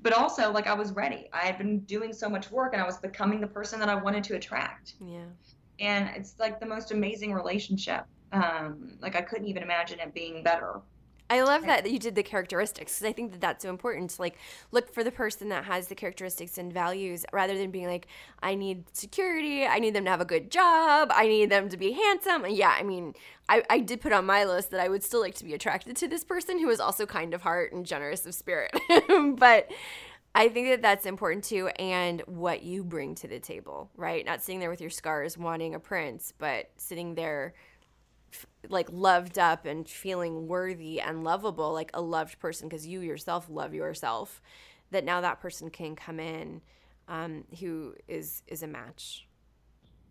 But 0.03 0.13
also 0.13 0.53
like 0.53 0.67
I 0.67 0.75
was 0.75 0.93
ready. 0.93 1.29
I 1.33 1.47
had 1.47 1.59
been 1.59 1.81
doing 1.81 2.13
so 2.13 2.29
much 2.29 2.51
work 2.51 2.75
and 2.75 2.83
I 2.83 2.87
was 2.87 2.99
becoming 2.99 3.41
the 3.41 3.47
person 3.47 3.81
that 3.81 3.89
I 3.89 3.95
wanted 3.95 4.23
to 4.25 4.37
attract. 4.37 4.95
Yeah 5.01 5.25
and 5.79 6.11
it's 6.15 6.39
like 6.39 6.61
the 6.61 6.67
most 6.67 6.93
amazing 6.93 7.33
relationship. 7.33 8.05
Um, 8.33 8.97
like 9.01 9.17
I 9.17 9.23
couldn't 9.23 9.47
even 9.47 9.63
imagine 9.63 10.01
it 10.01 10.15
being 10.15 10.43
better. 10.43 10.81
I 11.29 11.43
love 11.43 11.67
that 11.67 11.83
that 11.83 11.91
you 11.91 11.99
did 11.99 12.15
the 12.15 12.23
characteristics 12.23 12.99
because 12.99 13.09
I 13.09 13.13
think 13.13 13.33
that 13.33 13.41
that's 13.41 13.63
so 13.63 13.71
important 13.71 14.11
to 14.11 14.23
like 14.23 14.37
look 14.71 14.93
for 14.93 15.03
the 15.03 15.11
person 15.11 15.49
that 15.49 15.65
has 15.65 15.89
the 15.89 15.95
characteristics 15.95 16.57
and 16.59 16.73
values 16.73 17.25
rather 17.33 17.57
than 17.59 17.71
being 17.71 17.87
like, 17.87 18.07
I 18.43 18.55
need 18.55 18.85
security, 18.93 19.67
I 19.67 19.79
need 19.79 19.95
them 19.95 20.05
to 20.05 20.11
have 20.11 20.21
a 20.21 20.27
good 20.27 20.51
job, 20.51 21.11
I 21.13 21.27
need 21.27 21.51
them 21.51 21.69
to 21.69 21.77
be 21.77 21.93
handsome. 21.93 22.45
And 22.45 22.57
yeah, 22.57 22.75
I 22.79 22.83
mean, 22.83 23.15
I, 23.49 23.63
I 23.69 23.81
did 23.81 24.01
put 24.01 24.13
on 24.13 24.27
my 24.27 24.45
list 24.45 24.71
that 24.71 24.81
I 24.81 24.89
would 24.89 25.03
still 25.03 25.21
like 25.21 25.35
to 25.37 25.45
be 25.45 25.55
attracted 25.55 25.97
to 25.97 26.09
this 26.09 26.25
person 26.25 26.59
who 26.59 26.71
is 26.71 26.81
also 26.81 27.07
kind 27.07 27.35
of 27.35 27.43
heart 27.43 27.73
and 27.73 27.85
generous 27.85 28.25
of 28.27 28.35
spirit. 28.35 28.73
but 29.37 29.71
I 30.35 30.49
think 30.49 30.69
that 30.69 30.83
that's 30.83 31.07
important 31.07 31.45
too, 31.45 31.69
and 31.79 32.21
what 32.27 32.63
you 32.63 32.85
bring 32.85 33.15
to 33.17 33.27
the 33.27 33.41
table, 33.41 33.91
right? 33.97 34.25
Not 34.25 34.43
sitting 34.43 34.61
there 34.61 34.69
with 34.69 34.83
your 34.83 34.91
scars 34.91 35.39
wanting 35.39 35.75
a 35.75 35.81
prince, 35.81 36.35
but 36.37 36.71
sitting 36.77 37.15
there 37.15 37.55
like 38.69 38.89
loved 38.91 39.39
up 39.39 39.65
and 39.65 39.89
feeling 39.89 40.49
worthy 40.49 41.01
and 41.01 41.25
lovable, 41.25 41.73
like 41.73 41.91
a 41.95 42.01
loved 42.01 42.39
person, 42.39 42.69
because 42.69 42.87
you 42.87 43.01
yourself 43.01 43.49
love 43.49 43.75
yourself. 43.75 44.41
That 44.91 45.05
now 45.05 45.21
that 45.21 45.41
person 45.41 45.71
can 45.71 45.97
come 45.97 46.21
in, 46.21 46.63
um, 47.09 47.45
who 47.61 47.95
is 48.09 48.43
is 48.47 48.63
a 48.63 48.67
match. 48.67 49.27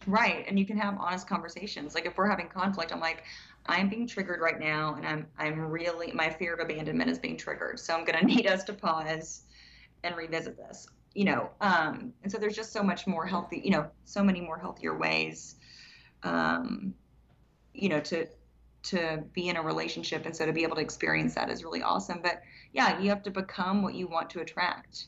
Right, 0.08 0.45
and 0.47 0.60
you 0.60 0.65
can 0.65 0.78
have 0.78 0.97
honest 0.99 1.28
conversations. 1.28 1.95
Like 1.95 2.06
if 2.06 2.17
we're 2.17 2.30
having 2.30 2.47
conflict, 2.47 2.91
I'm 2.91 2.99
like, 2.99 3.23
I'm 3.65 3.89
being 3.89 4.08
triggered 4.08 4.41
right 4.41 4.60
now, 4.60 4.95
and 4.95 5.08
I'm 5.08 5.28
I'm 5.38 5.60
really 5.60 6.12
my 6.13 6.30
fear 6.30 6.54
of 6.54 6.60
abandonment 6.60 7.10
is 7.10 7.19
being 7.19 7.38
triggered. 7.38 7.80
So 7.80 7.93
I'm 7.93 8.06
gonna 8.06 8.21
need 8.23 8.47
us 8.47 8.63
to 8.65 8.73
pause 8.73 9.43
and 10.04 10.15
revisit 10.15 10.58
this 10.58 10.88
you 11.15 11.23
know 11.23 11.49
um, 11.62 12.13
and 12.21 12.32
so 12.32 12.38
there's 12.38 12.56
just 12.56 12.71
so 12.71 12.84
much 12.84 13.08
more 13.08 13.25
healthy 13.25 13.62
you 13.63 13.71
know 13.71 13.89
so 14.04 14.21
many 14.21 14.41
more 14.41 14.60
healthier 14.60 14.95
ways 14.95 15.56
um, 16.23 16.93
you 17.75 17.89
know 17.89 17.99
to 17.99 18.27
to 18.83 19.23
be 19.33 19.49
in 19.49 19.57
a 19.57 19.61
relationship 19.61 20.25
and 20.25 20.35
so 20.35 20.45
to 20.45 20.53
be 20.53 20.63
able 20.63 20.75
to 20.75 20.81
experience 20.81 21.33
that 21.35 21.49
is 21.49 21.63
really 21.63 21.81
awesome 21.81 22.19
but 22.21 22.41
yeah 22.73 22.99
you 22.99 23.09
have 23.09 23.23
to 23.23 23.31
become 23.31 23.81
what 23.81 23.95
you 23.95 24.07
want 24.07 24.29
to 24.29 24.41
attract 24.41 25.07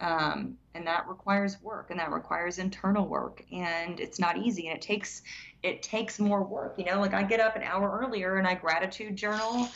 um, 0.00 0.56
and 0.74 0.86
that 0.86 1.08
requires 1.08 1.60
work 1.60 1.90
and 1.90 1.98
that 1.98 2.12
requires 2.12 2.58
internal 2.58 3.06
work 3.06 3.44
and 3.52 3.98
it's 3.98 4.18
not 4.18 4.38
easy 4.38 4.68
and 4.68 4.76
it 4.76 4.82
takes 4.82 5.22
it 5.62 5.82
takes 5.82 6.18
more 6.18 6.42
work 6.44 6.74
you 6.78 6.84
know 6.84 7.00
like 7.00 7.14
i 7.14 7.22
get 7.22 7.40
up 7.40 7.56
an 7.56 7.62
hour 7.62 8.00
earlier 8.00 8.36
and 8.36 8.46
i 8.46 8.54
gratitude 8.54 9.16
journal 9.16 9.68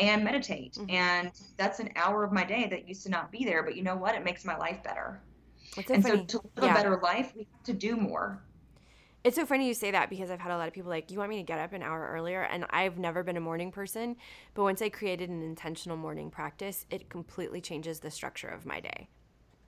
and 0.00 0.24
meditate. 0.24 0.74
Mm-hmm. 0.74 0.90
And 0.90 1.30
that's 1.56 1.78
an 1.78 1.90
hour 1.94 2.24
of 2.24 2.32
my 2.32 2.42
day 2.42 2.66
that 2.70 2.88
used 2.88 3.02
to 3.04 3.10
not 3.10 3.30
be 3.30 3.44
there. 3.44 3.62
But 3.62 3.76
you 3.76 3.82
know 3.82 3.96
what? 3.96 4.14
It 4.14 4.24
makes 4.24 4.44
my 4.44 4.56
life 4.56 4.82
better. 4.82 5.20
So 5.74 5.82
and 5.90 6.02
funny. 6.02 6.18
so 6.18 6.24
to 6.24 6.36
live 6.56 6.64
yeah. 6.64 6.72
a 6.72 6.74
better 6.74 7.00
life, 7.02 7.32
we 7.36 7.46
have 7.52 7.62
to 7.64 7.72
do 7.72 7.96
more. 7.96 8.42
It's 9.22 9.36
so 9.36 9.44
funny 9.44 9.68
you 9.68 9.74
say 9.74 9.90
that 9.90 10.08
because 10.08 10.30
I've 10.30 10.40
had 10.40 10.50
a 10.50 10.56
lot 10.56 10.66
of 10.66 10.72
people 10.72 10.88
like, 10.88 11.10
you 11.10 11.18
want 11.18 11.28
me 11.28 11.36
to 11.36 11.42
get 11.42 11.58
up 11.58 11.74
an 11.74 11.82
hour 11.82 12.10
earlier? 12.12 12.42
And 12.42 12.64
I've 12.70 12.98
never 12.98 13.22
been 13.22 13.36
a 13.36 13.40
morning 13.40 13.70
person. 13.70 14.16
But 14.54 14.62
once 14.62 14.80
I 14.80 14.88
created 14.88 15.28
an 15.28 15.42
intentional 15.42 15.98
morning 15.98 16.30
practice, 16.30 16.86
it 16.90 17.10
completely 17.10 17.60
changes 17.60 18.00
the 18.00 18.10
structure 18.10 18.48
of 18.48 18.64
my 18.64 18.80
day. 18.80 19.08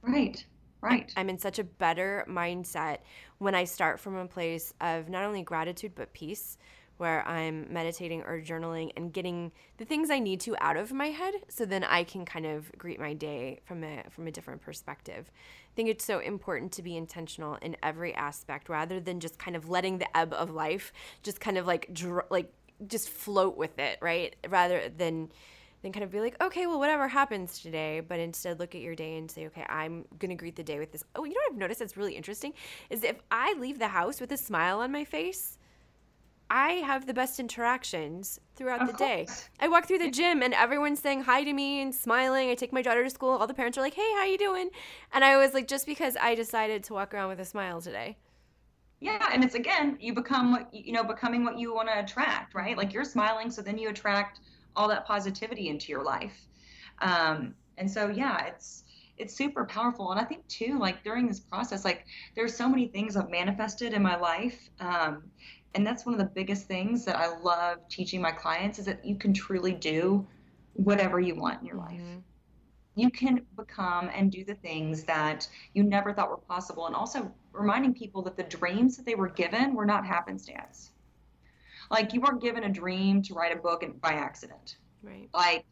Right. 0.01 0.45
Right. 0.81 1.13
I'm 1.17 1.29
in 1.29 1.39
such 1.39 1.59
a 1.59 1.65
better 1.65 2.25
mindset 2.29 2.99
when 3.39 3.55
I 3.55 3.65
start 3.65 4.01
from 4.01 4.17
a 4.17 4.27
place 4.27 4.75
of 4.81 5.09
not 5.09 5.25
only 5.25 5.43
gratitude, 5.43 5.93
but 5.95 6.13
peace 6.13 6.59
where 6.97 7.27
I'm 7.27 7.73
meditating 7.73 8.23
or 8.23 8.41
journaling 8.41 8.93
and 8.97 9.13
getting 9.13 9.53
the 9.79 9.85
things 9.85 10.11
I 10.11 10.19
need 10.19 10.41
to 10.41 10.57
out 10.61 10.77
of 10.77 10.93
my 10.93 11.07
head 11.07 11.35
so 11.49 11.65
then 11.65 11.85
I 11.85 12.05
can 12.05 12.25
kind 12.25 12.47
of 12.47 12.71
greet 12.79 13.01
my 13.01 13.13
day 13.15 13.61
from 13.65 13.83
a 13.83 14.05
from 14.11 14.27
a 14.27 14.31
different 14.31 14.61
perspective. 14.61 15.31
I 15.31 15.75
think 15.75 15.89
it's 15.89 16.05
so 16.05 16.19
important 16.19 16.73
to 16.73 16.83
be 16.83 16.97
intentional 16.97 17.57
in 17.57 17.77
every 17.83 18.15
aspect 18.15 18.69
rather 18.69 19.01
than 19.01 19.21
just 19.21 19.39
kind 19.39 19.57
of 19.57 19.69
letting 19.69 19.99
the 19.99 20.17
ebb 20.17 20.33
of 20.33 20.51
life 20.51 20.93
just 21.23 21.41
kind 21.41 21.59
of 21.59 21.67
like 21.67 21.93
dr- 21.93 22.27
like 22.31 22.53
just 22.87 23.09
float 23.09 23.57
with 23.57 23.79
it, 23.79 23.99
right? 24.01 24.37
Rather 24.49 24.89
than 24.89 25.31
then 25.83 25.93
kind 25.93 26.05
of 26.05 26.13
be 26.13 26.21
like, 26.21 26.41
okay, 26.41 26.67
well, 26.67 26.79
whatever 26.79 27.09
happens 27.09 27.61
today, 27.61 28.01
but 28.01 28.21
instead 28.21 28.61
look 28.61 28.75
at 28.75 28.81
your 28.81 28.95
day 28.95 29.17
and 29.17 29.31
say, 29.31 29.47
okay, 29.47 29.67
I'm 29.69 30.05
gonna 30.19 30.37
greet 30.37 30.57
the 30.57 30.63
day 30.63 30.79
with 30.79 30.93
this. 30.93 31.03
Oh, 31.17 31.25
you 31.25 31.31
know 31.31 31.41
what 31.47 31.53
I've 31.53 31.59
noticed 31.59 31.81
that's 31.81 31.97
really 31.97 32.15
interesting 32.15 32.53
is 32.89 33.03
if 33.03 33.17
I 33.31 33.55
leave 33.59 33.79
the 33.79 33.89
house 33.89 34.21
with 34.21 34.31
a 34.33 34.37
smile 34.37 34.79
on 34.81 34.93
my 34.93 35.05
face, 35.05 35.59
I 36.55 36.83
have 36.85 37.07
the 37.07 37.15
best 37.15 37.41
interactions 37.41 38.39
throughout 38.57 38.83
of 38.83 38.89
the 38.89 38.93
day. 38.93 39.27
I 39.59 39.69
walk 39.69 39.87
through 39.87 40.01
the 40.01 40.11
gym 40.11 40.43
and 40.43 40.53
everyone's 40.53 41.01
saying 41.01 41.23
hi 41.23 41.45
to 41.45 41.53
me 41.55 41.81
and 41.81 41.95
smiling. 41.95 42.51
I 42.51 42.55
take 42.55 42.75
my 42.75 42.83
daughter 42.83 43.03
to 43.03 43.09
school. 43.09 43.31
All 43.31 43.47
the 43.47 43.55
parents 43.55 43.79
are 43.79 43.81
like, 43.81 43.95
"Hey, 43.95 44.13
how 44.17 44.27
you 44.27 44.37
doing?" 44.37 44.69
And 45.15 45.25
I 45.25 45.39
was 45.39 45.55
like, 45.55 45.67
just 45.67 45.87
because 45.87 46.15
I 46.15 46.35
decided 46.35 46.85
to 46.85 46.93
walk 46.93 47.15
around 47.15 47.31
with 47.31 47.41
a 47.41 47.47
smile 47.47 47.81
today. 47.81 48.19
Yeah, 49.01 49.31
and 49.33 49.43
it's 49.43 49.55
again, 49.55 49.97
you 49.99 50.13
become 50.13 50.53
what 50.53 50.69
you 50.75 50.93
know, 50.93 51.03
becoming 51.03 51.43
what 51.43 51.59
you 51.59 51.75
want 51.75 51.89
to 51.89 51.99
attract, 51.99 52.55
right? 52.55 52.77
Like 52.77 52.93
you're 52.93 53.05
smiling, 53.05 53.51
so 53.51 53.63
then 53.63 53.79
you 53.79 53.89
attract 53.89 54.41
all 54.77 54.89
that 54.89 55.07
positivity 55.07 55.71
into 55.71 55.91
your 55.91 56.05
life. 56.05 56.39
Um, 56.99 57.55
and 57.79 57.91
so 57.91 58.09
yeah, 58.09 58.45
it's 58.45 58.85
it's 59.19 59.35
super 59.35 59.65
powerful 59.67 60.11
and 60.11 60.19
i 60.19 60.25
think 60.25 60.47
too 60.49 60.79
like 60.79 61.05
during 61.05 61.29
this 61.29 61.39
process 61.39 61.85
like 61.85 62.07
there's 62.35 62.57
so 62.57 62.67
many 62.67 62.89
things 62.89 63.15
i've 63.15 63.29
manifested 63.31 63.93
in 63.93 64.03
my 64.03 64.17
life 64.17 64.71
um, 64.81 65.23
and 65.75 65.87
that's 65.87 66.05
one 66.05 66.15
of 66.15 66.19
the 66.19 66.27
biggest 66.35 66.67
things 66.67 67.05
that 67.05 67.17
I 67.17 67.39
love 67.39 67.79
teaching 67.89 68.21
my 68.21 68.33
clients 68.33 68.79
is 68.79 68.85
that 68.87 69.05
you 69.05 69.17
can 69.17 69.33
truly 69.33 69.73
do 69.73 70.27
whatever 70.75 71.21
you 71.21 71.35
want 71.35 71.61
in 71.61 71.67
your 71.67 71.77
mm-hmm. 71.77 72.07
life. 72.07 72.23
You 72.95 73.11
can 73.11 73.47
become 73.57 74.11
and 74.15 74.31
do 74.31 74.45
the 74.45 74.55
things 74.57 75.05
that 75.05 75.49
you 75.73 75.83
never 75.83 76.13
thought 76.13 76.29
were 76.29 76.37
possible, 76.37 76.87
and 76.87 76.95
also 76.95 77.33
reminding 77.53 77.95
people 77.95 78.21
that 78.23 78.37
the 78.37 78.43
dreams 78.43 78.99
that 78.99 79.07
they 79.07 79.15
were 79.15 79.31
given 79.31 79.75
were 79.75 79.87
not 79.87 80.05
happenstance. 80.05 80.91
Like 81.91 82.13
you 82.13 82.21
weren't 82.21 82.43
given 82.43 82.65
a 82.65 82.69
dream 82.69 83.23
to 83.23 83.35
write 83.35 83.57
a 83.57 83.61
book 83.61 83.83
and, 83.83 83.99
by 84.01 84.13
accident. 84.13 84.77
Right. 85.03 85.29
Like 85.33 85.65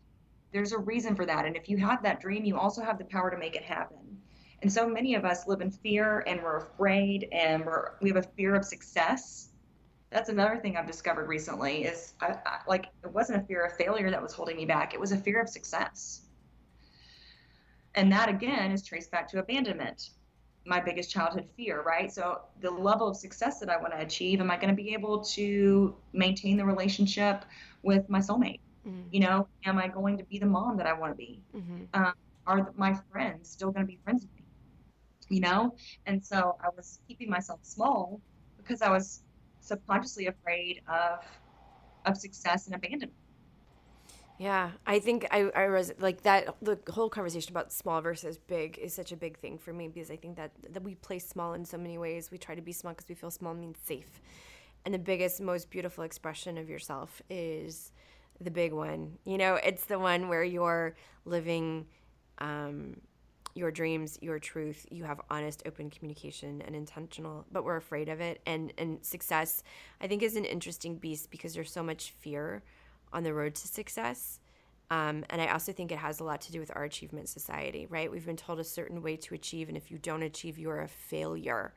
there's 0.52 0.72
a 0.72 0.78
reason 0.78 1.14
for 1.14 1.26
that, 1.26 1.44
and 1.44 1.56
if 1.56 1.68
you 1.68 1.76
have 1.76 2.02
that 2.04 2.20
dream, 2.20 2.44
you 2.46 2.56
also 2.56 2.82
have 2.82 2.96
the 2.96 3.04
power 3.04 3.30
to 3.30 3.36
make 3.36 3.54
it 3.54 3.64
happen. 3.64 3.98
And 4.62 4.72
so 4.72 4.88
many 4.88 5.14
of 5.14 5.26
us 5.26 5.46
live 5.46 5.60
in 5.60 5.70
fear, 5.70 6.24
and 6.26 6.42
we're 6.42 6.56
afraid, 6.56 7.28
and 7.32 7.66
we're 7.66 7.92
we 8.00 8.08
have 8.08 8.16
a 8.16 8.28
fear 8.34 8.54
of 8.54 8.64
success 8.64 9.49
that's 10.10 10.28
another 10.28 10.58
thing 10.58 10.76
I've 10.76 10.86
discovered 10.86 11.28
recently 11.28 11.84
is 11.84 12.14
I, 12.20 12.36
I, 12.44 12.58
like 12.66 12.86
it 13.04 13.12
wasn't 13.12 13.42
a 13.42 13.46
fear 13.46 13.64
of 13.64 13.76
failure 13.76 14.10
that 14.10 14.20
was 14.20 14.32
holding 14.32 14.56
me 14.56 14.64
back. 14.64 14.92
It 14.92 15.00
was 15.00 15.12
a 15.12 15.16
fear 15.16 15.40
of 15.40 15.48
success. 15.48 16.22
And 17.94 18.10
that 18.12 18.28
again 18.28 18.72
is 18.72 18.82
traced 18.82 19.10
back 19.10 19.28
to 19.28 19.38
abandonment, 19.38 20.10
my 20.66 20.80
biggest 20.80 21.10
childhood 21.10 21.48
fear, 21.56 21.82
right? 21.82 22.12
So 22.12 22.40
the 22.60 22.70
level 22.70 23.08
of 23.08 23.16
success 23.16 23.60
that 23.60 23.68
I 23.68 23.76
want 23.76 23.92
to 23.92 24.00
achieve, 24.00 24.40
am 24.40 24.50
I 24.50 24.56
going 24.56 24.68
to 24.68 24.74
be 24.74 24.92
able 24.94 25.20
to 25.24 25.96
maintain 26.12 26.56
the 26.56 26.64
relationship 26.64 27.44
with 27.82 28.08
my 28.08 28.18
soulmate? 28.18 28.60
Mm-hmm. 28.86 29.08
You 29.12 29.20
know, 29.20 29.48
am 29.64 29.78
I 29.78 29.88
going 29.88 30.18
to 30.18 30.24
be 30.24 30.38
the 30.38 30.46
mom 30.46 30.76
that 30.76 30.86
I 30.86 30.92
want 30.92 31.12
to 31.12 31.16
be? 31.16 31.42
Mm-hmm. 31.54 31.84
Um, 31.94 32.14
are 32.46 32.72
my 32.76 32.96
friends 33.12 33.48
still 33.48 33.70
going 33.70 33.86
to 33.86 33.90
be 33.90 33.98
friends 34.04 34.22
with 34.22 34.34
me? 34.34 34.44
You 35.28 35.40
know, 35.40 35.74
and 36.06 36.24
so 36.24 36.56
I 36.62 36.68
was 36.74 36.98
keeping 37.06 37.30
myself 37.30 37.60
small 37.62 38.20
because 38.56 38.82
I 38.82 38.90
was 38.90 39.22
subconsciously 39.70 40.26
afraid 40.34 40.82
of 40.88 41.20
of 42.06 42.16
success 42.16 42.66
and 42.66 42.74
abandonment. 42.74 43.12
Yeah, 44.38 44.70
I 44.86 45.00
think 45.00 45.26
I, 45.30 45.40
I 45.54 45.68
was 45.68 45.92
like 45.98 46.22
that. 46.22 46.56
The 46.62 46.78
whole 46.90 47.10
conversation 47.10 47.52
about 47.52 47.72
small 47.72 48.00
versus 48.00 48.38
big 48.38 48.78
is 48.78 48.94
such 48.94 49.12
a 49.12 49.16
big 49.16 49.38
thing 49.38 49.58
for 49.58 49.72
me 49.72 49.88
because 49.88 50.10
I 50.10 50.16
think 50.16 50.36
that, 50.36 50.52
that 50.72 50.82
we 50.82 50.94
play 50.94 51.18
small 51.18 51.52
in 51.54 51.64
so 51.66 51.76
many 51.76 51.98
ways. 51.98 52.30
We 52.30 52.38
try 52.38 52.54
to 52.54 52.62
be 52.62 52.72
small 52.72 52.94
because 52.94 53.08
we 53.08 53.14
feel 53.14 53.30
small 53.30 53.54
means 53.54 53.78
safe. 53.84 54.20
and 54.84 54.94
the 54.94 54.98
biggest, 54.98 55.40
most 55.40 55.70
beautiful 55.70 56.04
expression 56.04 56.58
of 56.58 56.68
yourself 56.70 57.22
is 57.28 57.92
the 58.40 58.50
big 58.50 58.72
one. 58.72 59.18
You 59.24 59.38
know, 59.38 59.56
it's 59.56 59.84
the 59.84 59.98
one 59.98 60.28
where 60.28 60.44
you're 60.44 60.94
living 61.26 61.86
um, 62.38 62.96
your 63.60 63.70
dreams, 63.70 64.18
your 64.20 64.38
truth. 64.38 64.86
You 64.90 65.04
have 65.04 65.20
honest, 65.30 65.62
open 65.66 65.90
communication 65.90 66.62
and 66.62 66.74
intentional, 66.74 67.44
but 67.52 67.62
we're 67.62 67.76
afraid 67.76 68.08
of 68.08 68.20
it. 68.20 68.40
And 68.46 68.72
and 68.78 69.04
success, 69.04 69.62
I 70.00 70.08
think, 70.08 70.22
is 70.22 70.34
an 70.34 70.44
interesting 70.44 70.96
beast 70.96 71.30
because 71.30 71.54
there's 71.54 71.70
so 71.70 71.82
much 71.82 72.14
fear 72.18 72.62
on 73.12 73.22
the 73.22 73.34
road 73.34 73.54
to 73.54 73.68
success. 73.68 74.40
Um, 74.90 75.24
and 75.30 75.40
I 75.40 75.48
also 75.48 75.72
think 75.72 75.92
it 75.92 75.98
has 75.98 76.18
a 76.18 76.24
lot 76.24 76.40
to 76.42 76.52
do 76.52 76.58
with 76.58 76.74
our 76.74 76.82
achievement 76.82 77.28
society, 77.28 77.86
right? 77.88 78.10
We've 78.10 78.26
been 78.26 78.36
told 78.36 78.58
a 78.58 78.64
certain 78.64 79.02
way 79.02 79.16
to 79.18 79.34
achieve, 79.34 79.68
and 79.68 79.76
if 79.76 79.90
you 79.90 79.98
don't 79.98 80.22
achieve, 80.22 80.58
you're 80.58 80.80
a 80.80 80.88
failure. 80.88 81.74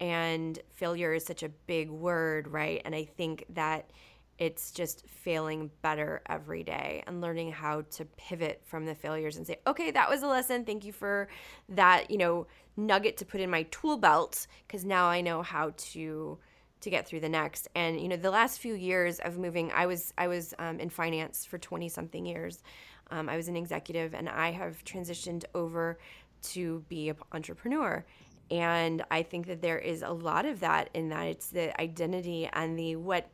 And 0.00 0.58
failure 0.74 1.14
is 1.14 1.24
such 1.24 1.42
a 1.42 1.48
big 1.48 1.88
word, 1.88 2.48
right? 2.48 2.82
And 2.84 2.94
I 2.94 3.04
think 3.04 3.46
that 3.54 3.90
it's 4.38 4.70
just 4.70 5.06
failing 5.06 5.70
better 5.82 6.22
every 6.28 6.62
day 6.62 7.02
and 7.06 7.20
learning 7.20 7.52
how 7.52 7.82
to 7.90 8.04
pivot 8.16 8.60
from 8.64 8.84
the 8.84 8.94
failures 8.94 9.36
and 9.36 9.46
say 9.46 9.58
okay 9.66 9.90
that 9.90 10.08
was 10.08 10.22
a 10.22 10.26
lesson. 10.26 10.64
Thank 10.64 10.84
you 10.84 10.92
for 10.92 11.28
that 11.70 12.10
you 12.10 12.18
know 12.18 12.46
nugget 12.76 13.16
to 13.16 13.24
put 13.24 13.40
in 13.40 13.50
my 13.50 13.62
tool 13.64 13.96
belt 13.96 14.46
because 14.66 14.84
now 14.84 15.06
i 15.06 15.20
know 15.20 15.42
how 15.42 15.72
to 15.76 16.38
to 16.82 16.90
get 16.90 17.06
through 17.06 17.20
the 17.20 17.28
next. 17.28 17.68
And 17.74 18.00
you 18.00 18.08
know 18.08 18.16
the 18.16 18.30
last 18.30 18.58
few 18.60 18.74
years 18.74 19.18
of 19.20 19.38
moving 19.38 19.72
i 19.72 19.86
was 19.86 20.12
i 20.18 20.28
was 20.28 20.54
um, 20.58 20.78
in 20.80 20.90
finance 20.90 21.44
for 21.44 21.58
20 21.58 21.88
something 21.88 22.26
years. 22.26 22.62
Um, 23.10 23.28
i 23.28 23.36
was 23.36 23.48
an 23.48 23.56
executive 23.56 24.14
and 24.14 24.28
i 24.28 24.50
have 24.50 24.84
transitioned 24.84 25.44
over 25.54 25.98
to 26.42 26.84
be 26.88 27.08
an 27.08 27.16
entrepreneur. 27.32 28.04
And 28.50 29.02
i 29.10 29.22
think 29.22 29.46
that 29.46 29.62
there 29.62 29.78
is 29.78 30.02
a 30.02 30.10
lot 30.10 30.44
of 30.44 30.60
that 30.60 30.90
in 30.92 31.08
that 31.08 31.26
it's 31.26 31.48
the 31.48 31.78
identity 31.80 32.48
and 32.52 32.78
the 32.78 32.96
what 32.96 33.30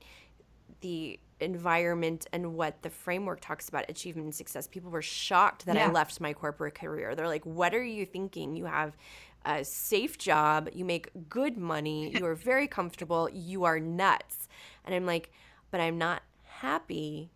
the 0.82 1.18
environment 1.40 2.26
and 2.32 2.54
what 2.54 2.82
the 2.82 2.90
framework 2.90 3.40
talks 3.40 3.68
about 3.68 3.84
achievement 3.88 4.26
and 4.26 4.34
success. 4.34 4.68
People 4.68 4.90
were 4.90 5.02
shocked 5.02 5.66
that 5.66 5.74
yeah. 5.74 5.88
I 5.88 5.90
left 5.90 6.20
my 6.20 6.32
corporate 6.32 6.74
career. 6.74 7.14
They're 7.14 7.26
like, 7.26 7.44
"What 7.44 7.74
are 7.74 7.82
you 7.82 8.06
thinking? 8.06 8.54
You 8.54 8.66
have 8.66 8.96
a 9.44 9.64
safe 9.64 10.18
job, 10.18 10.68
you 10.72 10.84
make 10.84 11.10
good 11.28 11.56
money, 11.56 12.10
you 12.16 12.24
are 12.26 12.34
very 12.34 12.68
comfortable, 12.68 13.28
you 13.32 13.64
are 13.64 13.80
nuts." 13.80 14.48
And 14.84 14.94
I'm 14.94 15.06
like, 15.06 15.32
"But 15.70 15.80
I'm 15.80 15.98
not 15.98 16.22
happy." 16.44 17.30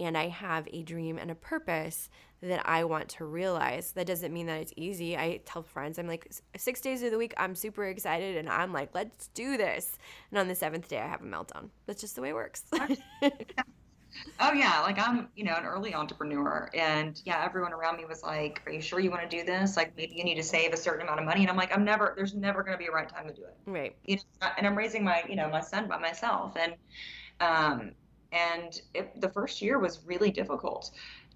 and 0.00 0.16
I 0.16 0.28
have 0.28 0.68
a 0.72 0.82
dream 0.82 1.18
and 1.18 1.30
a 1.30 1.34
purpose 1.34 2.08
that 2.42 2.62
I 2.68 2.84
want 2.84 3.08
to 3.10 3.24
realize. 3.24 3.92
That 3.92 4.06
doesn't 4.06 4.32
mean 4.32 4.46
that 4.46 4.60
it's 4.60 4.72
easy. 4.76 5.16
I 5.16 5.40
tell 5.44 5.62
friends, 5.62 5.98
I'm 5.98 6.06
like, 6.06 6.30
six 6.56 6.80
days 6.80 7.02
of 7.02 7.10
the 7.10 7.18
week, 7.18 7.34
I'm 7.36 7.54
super 7.54 7.84
excited 7.84 8.36
and 8.36 8.48
I'm 8.48 8.72
like, 8.72 8.90
let's 8.94 9.28
do 9.28 9.56
this. 9.56 9.98
And 10.30 10.38
on 10.38 10.48
the 10.48 10.54
seventh 10.54 10.88
day, 10.88 10.98
I 10.98 11.06
have 11.06 11.22
a 11.22 11.24
meltdown. 11.24 11.70
That's 11.86 12.00
just 12.00 12.14
the 12.14 12.22
way 12.22 12.30
it 12.30 12.34
works. 12.34 12.64
oh, 12.72 14.52
yeah. 14.52 14.80
Like 14.80 14.98
I'm, 15.00 15.28
you 15.34 15.44
know, 15.44 15.54
an 15.54 15.64
early 15.64 15.94
entrepreneur. 15.94 16.70
And 16.74 17.20
yeah, 17.24 17.42
everyone 17.44 17.72
around 17.72 17.96
me 17.96 18.04
was 18.04 18.22
like, 18.22 18.62
are 18.66 18.72
you 18.72 18.80
sure 18.80 19.00
you 19.00 19.10
want 19.10 19.28
to 19.28 19.36
do 19.36 19.44
this? 19.44 19.76
Like 19.76 19.96
maybe 19.96 20.14
you 20.14 20.24
need 20.24 20.36
to 20.36 20.44
save 20.44 20.72
a 20.72 20.76
certain 20.76 21.02
amount 21.02 21.18
of 21.18 21.26
money. 21.26 21.40
And 21.40 21.50
I'm 21.50 21.56
like, 21.56 21.74
I'm 21.74 21.84
never, 21.84 22.14
there's 22.16 22.34
never 22.34 22.62
going 22.62 22.74
to 22.74 22.78
be 22.78 22.86
a 22.86 22.92
right 22.92 23.08
time 23.08 23.26
to 23.26 23.34
do 23.34 23.42
it. 23.42 23.56
Right. 23.66 23.96
You 24.04 24.16
know, 24.16 24.48
and 24.56 24.66
I'm 24.66 24.78
raising 24.78 25.02
my, 25.02 25.24
you 25.28 25.34
know, 25.34 25.48
my 25.50 25.60
son 25.60 25.88
by 25.88 25.98
myself. 25.98 26.56
And, 26.56 26.74
um, 27.40 27.92
and 28.30 28.80
it, 28.94 29.20
the 29.20 29.30
first 29.30 29.62
year 29.62 29.78
was 29.78 30.00
really 30.04 30.30
difficult 30.30 30.90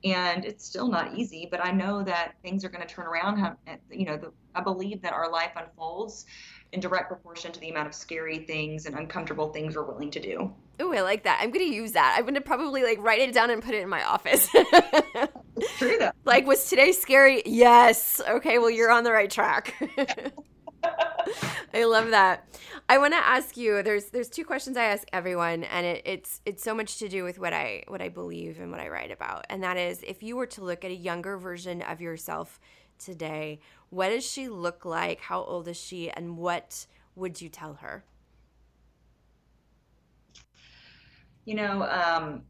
and 0.04 0.44
it's 0.44 0.64
still 0.64 0.88
not 0.88 1.14
easy 1.16 1.46
but 1.50 1.64
i 1.64 1.70
know 1.70 2.02
that 2.02 2.34
things 2.42 2.64
are 2.64 2.68
going 2.68 2.86
to 2.86 2.92
turn 2.92 3.06
around 3.06 3.56
eh, 3.66 3.76
you 3.90 4.04
know 4.04 4.16
the, 4.16 4.32
i 4.54 4.60
believe 4.60 5.00
that 5.02 5.12
our 5.12 5.30
life 5.30 5.52
unfolds 5.56 6.26
in 6.72 6.80
direct 6.80 7.08
proportion 7.08 7.52
to 7.52 7.60
the 7.60 7.68
amount 7.68 7.86
of 7.86 7.94
scary 7.94 8.38
things 8.38 8.86
and 8.86 8.96
uncomfortable 8.98 9.52
things 9.52 9.76
we're 9.76 9.84
willing 9.84 10.10
to 10.10 10.20
do. 10.20 10.52
Oh 10.80 10.92
i 10.92 11.02
like 11.02 11.22
that. 11.24 11.38
I'm 11.40 11.50
going 11.50 11.68
to 11.68 11.74
use 11.74 11.92
that. 11.92 12.14
I'm 12.16 12.22
going 12.22 12.34
to 12.34 12.40
probably 12.40 12.82
like 12.82 12.98
write 12.98 13.20
it 13.20 13.32
down 13.34 13.50
and 13.50 13.62
put 13.62 13.74
it 13.74 13.82
in 13.82 13.88
my 13.88 14.02
office. 14.02 14.48
True 15.76 15.98
though. 15.98 16.10
Like 16.24 16.46
was 16.46 16.68
today 16.68 16.92
scary? 16.92 17.42
Yes. 17.44 18.20
Okay 18.26 18.58
well 18.58 18.70
you're 18.70 18.90
on 18.90 19.04
the 19.04 19.12
right 19.12 19.30
track 19.30 19.74
I 21.74 21.84
love 21.84 22.10
that. 22.10 22.46
I 22.88 22.98
want 22.98 23.14
to 23.14 23.18
ask 23.18 23.56
you. 23.56 23.82
There's 23.82 24.06
there's 24.06 24.28
two 24.28 24.44
questions 24.44 24.76
I 24.76 24.84
ask 24.84 25.08
everyone, 25.12 25.64
and 25.64 25.86
it, 25.86 26.02
it's 26.04 26.40
it's 26.44 26.62
so 26.62 26.74
much 26.74 26.98
to 26.98 27.08
do 27.08 27.24
with 27.24 27.38
what 27.38 27.52
I 27.52 27.84
what 27.88 28.02
I 28.02 28.08
believe 28.08 28.60
and 28.60 28.70
what 28.70 28.80
I 28.80 28.88
write 28.88 29.10
about. 29.10 29.46
And 29.48 29.62
that 29.62 29.76
is, 29.76 30.02
if 30.06 30.22
you 30.22 30.36
were 30.36 30.46
to 30.46 30.64
look 30.64 30.84
at 30.84 30.90
a 30.90 30.94
younger 30.94 31.38
version 31.38 31.82
of 31.82 32.00
yourself 32.00 32.60
today, 32.98 33.60
what 33.90 34.10
does 34.10 34.24
she 34.24 34.48
look 34.48 34.84
like? 34.84 35.20
How 35.20 35.42
old 35.42 35.68
is 35.68 35.80
she? 35.80 36.10
And 36.10 36.36
what 36.36 36.86
would 37.14 37.40
you 37.40 37.48
tell 37.48 37.74
her? 37.74 38.04
You 41.44 41.54
know, 41.54 41.82
um, 41.82 42.42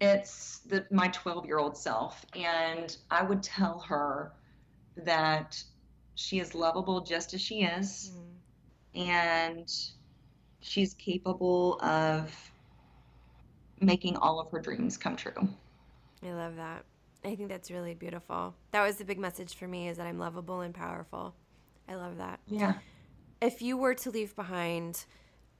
it's 0.00 0.58
the, 0.66 0.86
my 0.90 1.08
12 1.08 1.46
year 1.46 1.58
old 1.58 1.76
self, 1.76 2.26
and 2.34 2.96
I 3.10 3.22
would 3.22 3.42
tell 3.42 3.80
her 3.80 4.32
that 4.96 5.62
she 6.16 6.40
is 6.40 6.54
lovable 6.54 7.00
just 7.02 7.34
as 7.34 7.40
she 7.40 7.62
is, 7.62 8.10
mm. 8.96 9.08
and 9.08 9.72
she's 10.60 10.94
capable 10.94 11.78
of 11.80 12.34
making 13.80 14.16
all 14.16 14.40
of 14.40 14.50
her 14.50 14.58
dreams 14.58 14.96
come 14.96 15.14
true. 15.14 15.48
I 16.24 16.32
love 16.32 16.56
that. 16.56 16.84
I 17.24 17.36
think 17.36 17.48
that's 17.48 17.70
really 17.70 17.94
beautiful. 17.94 18.54
That 18.72 18.84
was 18.84 18.96
the 18.96 19.04
big 19.04 19.18
message 19.18 19.54
for 19.54 19.68
me 19.68 19.88
is 19.88 19.98
that 19.98 20.06
I'm 20.06 20.18
lovable 20.18 20.62
and 20.62 20.74
powerful. 20.74 21.34
I 21.88 21.94
love 21.94 22.16
that. 22.16 22.40
Yeah. 22.48 22.74
If 23.40 23.60
you 23.60 23.76
were 23.76 23.94
to 23.94 24.10
leave 24.10 24.34
behind 24.34 25.04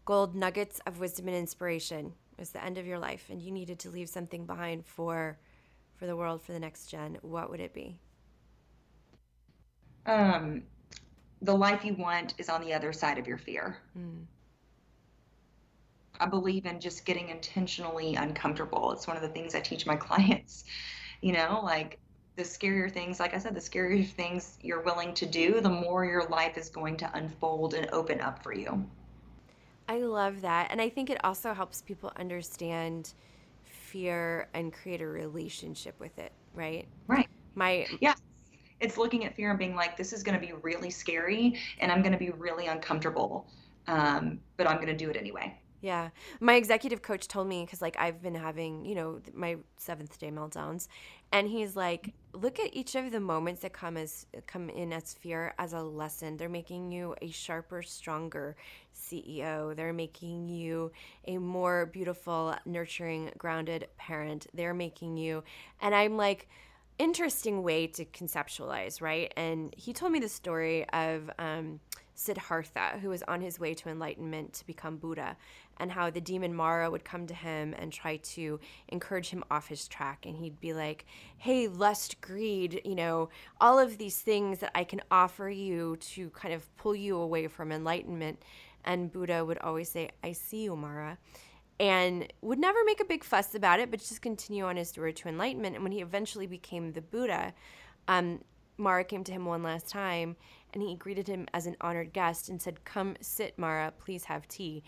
gold 0.04 0.34
nuggets 0.34 0.80
of 0.86 0.98
wisdom 0.98 1.28
and 1.28 1.36
inspiration, 1.36 2.14
it 2.32 2.40
was 2.40 2.50
the 2.50 2.64
end 2.64 2.78
of 2.78 2.86
your 2.86 2.98
life 2.98 3.26
and 3.30 3.42
you 3.42 3.50
needed 3.52 3.78
to 3.80 3.90
leave 3.90 4.08
something 4.08 4.46
behind 4.46 4.86
for 4.86 5.38
for 5.96 6.06
the 6.06 6.16
world 6.16 6.42
for 6.42 6.52
the 6.52 6.60
next 6.60 6.86
gen, 6.86 7.18
what 7.22 7.50
would 7.50 7.60
it 7.60 7.72
be? 7.72 7.98
Um, 10.06 10.62
the 11.42 11.54
life 11.54 11.84
you 11.84 11.94
want 11.94 12.34
is 12.38 12.48
on 12.48 12.60
the 12.62 12.72
other 12.72 12.92
side 12.92 13.18
of 13.18 13.26
your 13.26 13.38
fear. 13.38 13.76
Mm. 13.98 14.24
I 16.18 16.26
believe 16.26 16.64
in 16.64 16.80
just 16.80 17.04
getting 17.04 17.28
intentionally 17.28 18.14
uncomfortable. 18.14 18.92
It's 18.92 19.06
one 19.06 19.16
of 19.16 19.22
the 19.22 19.28
things 19.28 19.54
I 19.54 19.60
teach 19.60 19.86
my 19.86 19.96
clients. 20.08 20.64
You 21.20 21.32
know, 21.32 21.60
like 21.62 21.98
the 22.36 22.42
scarier 22.42 22.90
things, 22.90 23.20
like 23.20 23.34
I 23.34 23.38
said, 23.38 23.54
the 23.54 23.60
scarier 23.60 24.06
things 24.06 24.58
you're 24.62 24.82
willing 24.82 25.14
to 25.14 25.26
do, 25.26 25.60
the 25.60 25.70
more 25.70 26.04
your 26.04 26.26
life 26.28 26.56
is 26.56 26.68
going 26.68 26.96
to 26.98 27.10
unfold 27.14 27.74
and 27.74 27.88
open 27.92 28.20
up 28.20 28.42
for 28.42 28.54
you. 28.54 28.86
I 29.88 29.98
love 29.98 30.40
that. 30.42 30.68
And 30.70 30.80
I 30.80 30.88
think 30.88 31.10
it 31.10 31.22
also 31.24 31.54
helps 31.54 31.80
people 31.80 32.12
understand 32.16 33.14
fear 33.62 34.48
and 34.52 34.72
create 34.72 35.00
a 35.00 35.06
relationship 35.06 35.98
with 36.00 36.18
it, 36.18 36.32
right? 36.54 36.86
Right. 37.06 37.28
My 37.54 37.86
yeah 38.00 38.14
it's 38.80 38.96
looking 38.96 39.24
at 39.24 39.34
fear 39.34 39.50
and 39.50 39.58
being 39.58 39.74
like, 39.74 39.96
this 39.96 40.12
is 40.12 40.22
going 40.22 40.38
to 40.38 40.46
be 40.46 40.52
really 40.62 40.90
scary 40.90 41.58
and 41.80 41.90
I'm 41.90 42.02
going 42.02 42.12
to 42.12 42.18
be 42.18 42.30
really 42.30 42.66
uncomfortable, 42.66 43.46
um, 43.86 44.40
but 44.56 44.68
I'm 44.68 44.76
going 44.76 44.88
to 44.88 44.96
do 44.96 45.10
it 45.10 45.16
anyway. 45.16 45.58
Yeah. 45.80 46.10
My 46.40 46.54
executive 46.54 47.02
coach 47.02 47.28
told 47.28 47.48
me, 47.48 47.64
because 47.64 47.82
like 47.82 47.96
I've 47.98 48.22
been 48.22 48.34
having, 48.34 48.84
you 48.84 48.94
know, 48.94 49.20
my 49.34 49.56
seventh 49.76 50.18
day 50.18 50.30
meltdowns. 50.30 50.88
And 51.32 51.48
he's 51.48 51.76
like, 51.76 52.14
look 52.32 52.58
at 52.58 52.74
each 52.74 52.94
of 52.94 53.10
the 53.10 53.20
moments 53.20 53.60
that 53.60 53.72
come 53.72 53.96
as 53.96 54.26
come 54.46 54.68
in 54.70 54.92
as 54.92 55.14
fear 55.14 55.54
as 55.58 55.74
a 55.74 55.80
lesson. 55.80 56.36
They're 56.36 56.48
making 56.48 56.92
you 56.92 57.14
a 57.20 57.30
sharper, 57.30 57.82
stronger 57.82 58.56
CEO. 58.94 59.76
They're 59.76 59.92
making 59.92 60.48
you 60.48 60.92
a 61.26 61.38
more 61.38 61.86
beautiful, 61.86 62.54
nurturing, 62.64 63.30
grounded 63.36 63.88
parent. 63.96 64.46
They're 64.54 64.74
making 64.74 65.18
you 65.18 65.44
and 65.80 65.94
I'm 65.94 66.16
like, 66.16 66.48
interesting 66.98 67.62
way 67.62 67.86
to 67.88 68.04
conceptualize, 68.04 69.00
right? 69.00 69.32
And 69.36 69.74
he 69.76 69.92
told 69.92 70.12
me 70.12 70.18
the 70.18 70.28
story 70.28 70.88
of 70.90 71.30
um, 71.38 71.80
Siddhartha, 72.14 72.98
who 73.00 73.10
was 73.10 73.22
on 73.24 73.40
his 73.40 73.60
way 73.60 73.74
to 73.74 73.88
enlightenment 73.88 74.54
to 74.54 74.66
become 74.66 74.96
Buddha, 74.96 75.36
and 75.78 75.92
how 75.92 76.08
the 76.08 76.20
demon 76.20 76.54
Mara 76.54 76.90
would 76.90 77.04
come 77.04 77.26
to 77.26 77.34
him 77.34 77.74
and 77.78 77.92
try 77.92 78.16
to 78.16 78.58
encourage 78.88 79.28
him 79.28 79.44
off 79.50 79.68
his 79.68 79.86
track. 79.86 80.24
And 80.24 80.36
he'd 80.36 80.58
be 80.58 80.72
like, 80.72 81.04
Hey, 81.36 81.68
lust, 81.68 82.20
greed, 82.22 82.80
you 82.84 82.94
know, 82.94 83.28
all 83.60 83.78
of 83.78 83.98
these 83.98 84.20
things 84.20 84.60
that 84.60 84.72
I 84.74 84.84
can 84.84 85.02
offer 85.10 85.50
you 85.50 85.96
to 85.96 86.30
kind 86.30 86.54
of 86.54 86.74
pull 86.76 86.96
you 86.96 87.18
away 87.18 87.46
from 87.48 87.72
enlightenment. 87.72 88.42
And 88.84 89.12
Buddha 89.12 89.44
would 89.44 89.58
always 89.58 89.90
say, 89.90 90.10
I 90.24 90.32
see 90.32 90.62
you, 90.64 90.76
Mara 90.76 91.18
and 91.78 92.32
would 92.40 92.58
never 92.58 92.78
make 92.84 93.00
a 93.00 93.04
big 93.04 93.24
fuss 93.24 93.54
about 93.54 93.80
it, 93.80 93.90
but 93.90 94.00
just 94.00 94.22
continue 94.22 94.64
on 94.64 94.76
his 94.76 94.96
road 94.96 95.16
to 95.16 95.28
enlightenment. 95.28 95.74
And 95.74 95.82
when 95.82 95.92
he 95.92 96.00
eventually 96.00 96.46
became 96.46 96.92
the 96.92 97.02
Buddha, 97.02 97.52
um, 98.08 98.40
Mara 98.78 99.04
came 99.04 99.24
to 99.24 99.32
him 99.32 99.44
one 99.44 99.62
last 99.62 99.88
time 99.88 100.36
and 100.72 100.82
he 100.82 100.96
greeted 100.96 101.28
him 101.28 101.46
as 101.54 101.66
an 101.66 101.76
honored 101.80 102.12
guest 102.12 102.48
and 102.48 102.60
said, 102.60 102.84
Come 102.84 103.16
sit, 103.20 103.58
Mara, 103.58 103.92
please 103.98 104.24
have 104.24 104.46
tea. 104.48 104.82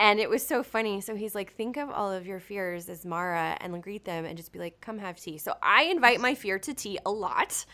And 0.00 0.20
it 0.20 0.30
was 0.30 0.46
so 0.46 0.62
funny. 0.62 1.00
So 1.00 1.16
he's 1.16 1.34
like, 1.34 1.54
think 1.54 1.76
of 1.76 1.90
all 1.90 2.12
of 2.12 2.24
your 2.24 2.38
fears 2.38 2.88
as 2.88 3.04
Mara 3.04 3.56
and 3.60 3.82
greet 3.82 4.04
them 4.04 4.24
and 4.24 4.36
just 4.36 4.52
be 4.52 4.58
like, 4.60 4.80
come 4.80 4.98
have 4.98 5.18
tea. 5.18 5.38
So 5.38 5.54
I 5.60 5.84
invite 5.84 6.20
my 6.20 6.36
fear 6.36 6.58
to 6.60 6.72
tea 6.72 6.98
a 7.04 7.10
lot. 7.10 7.64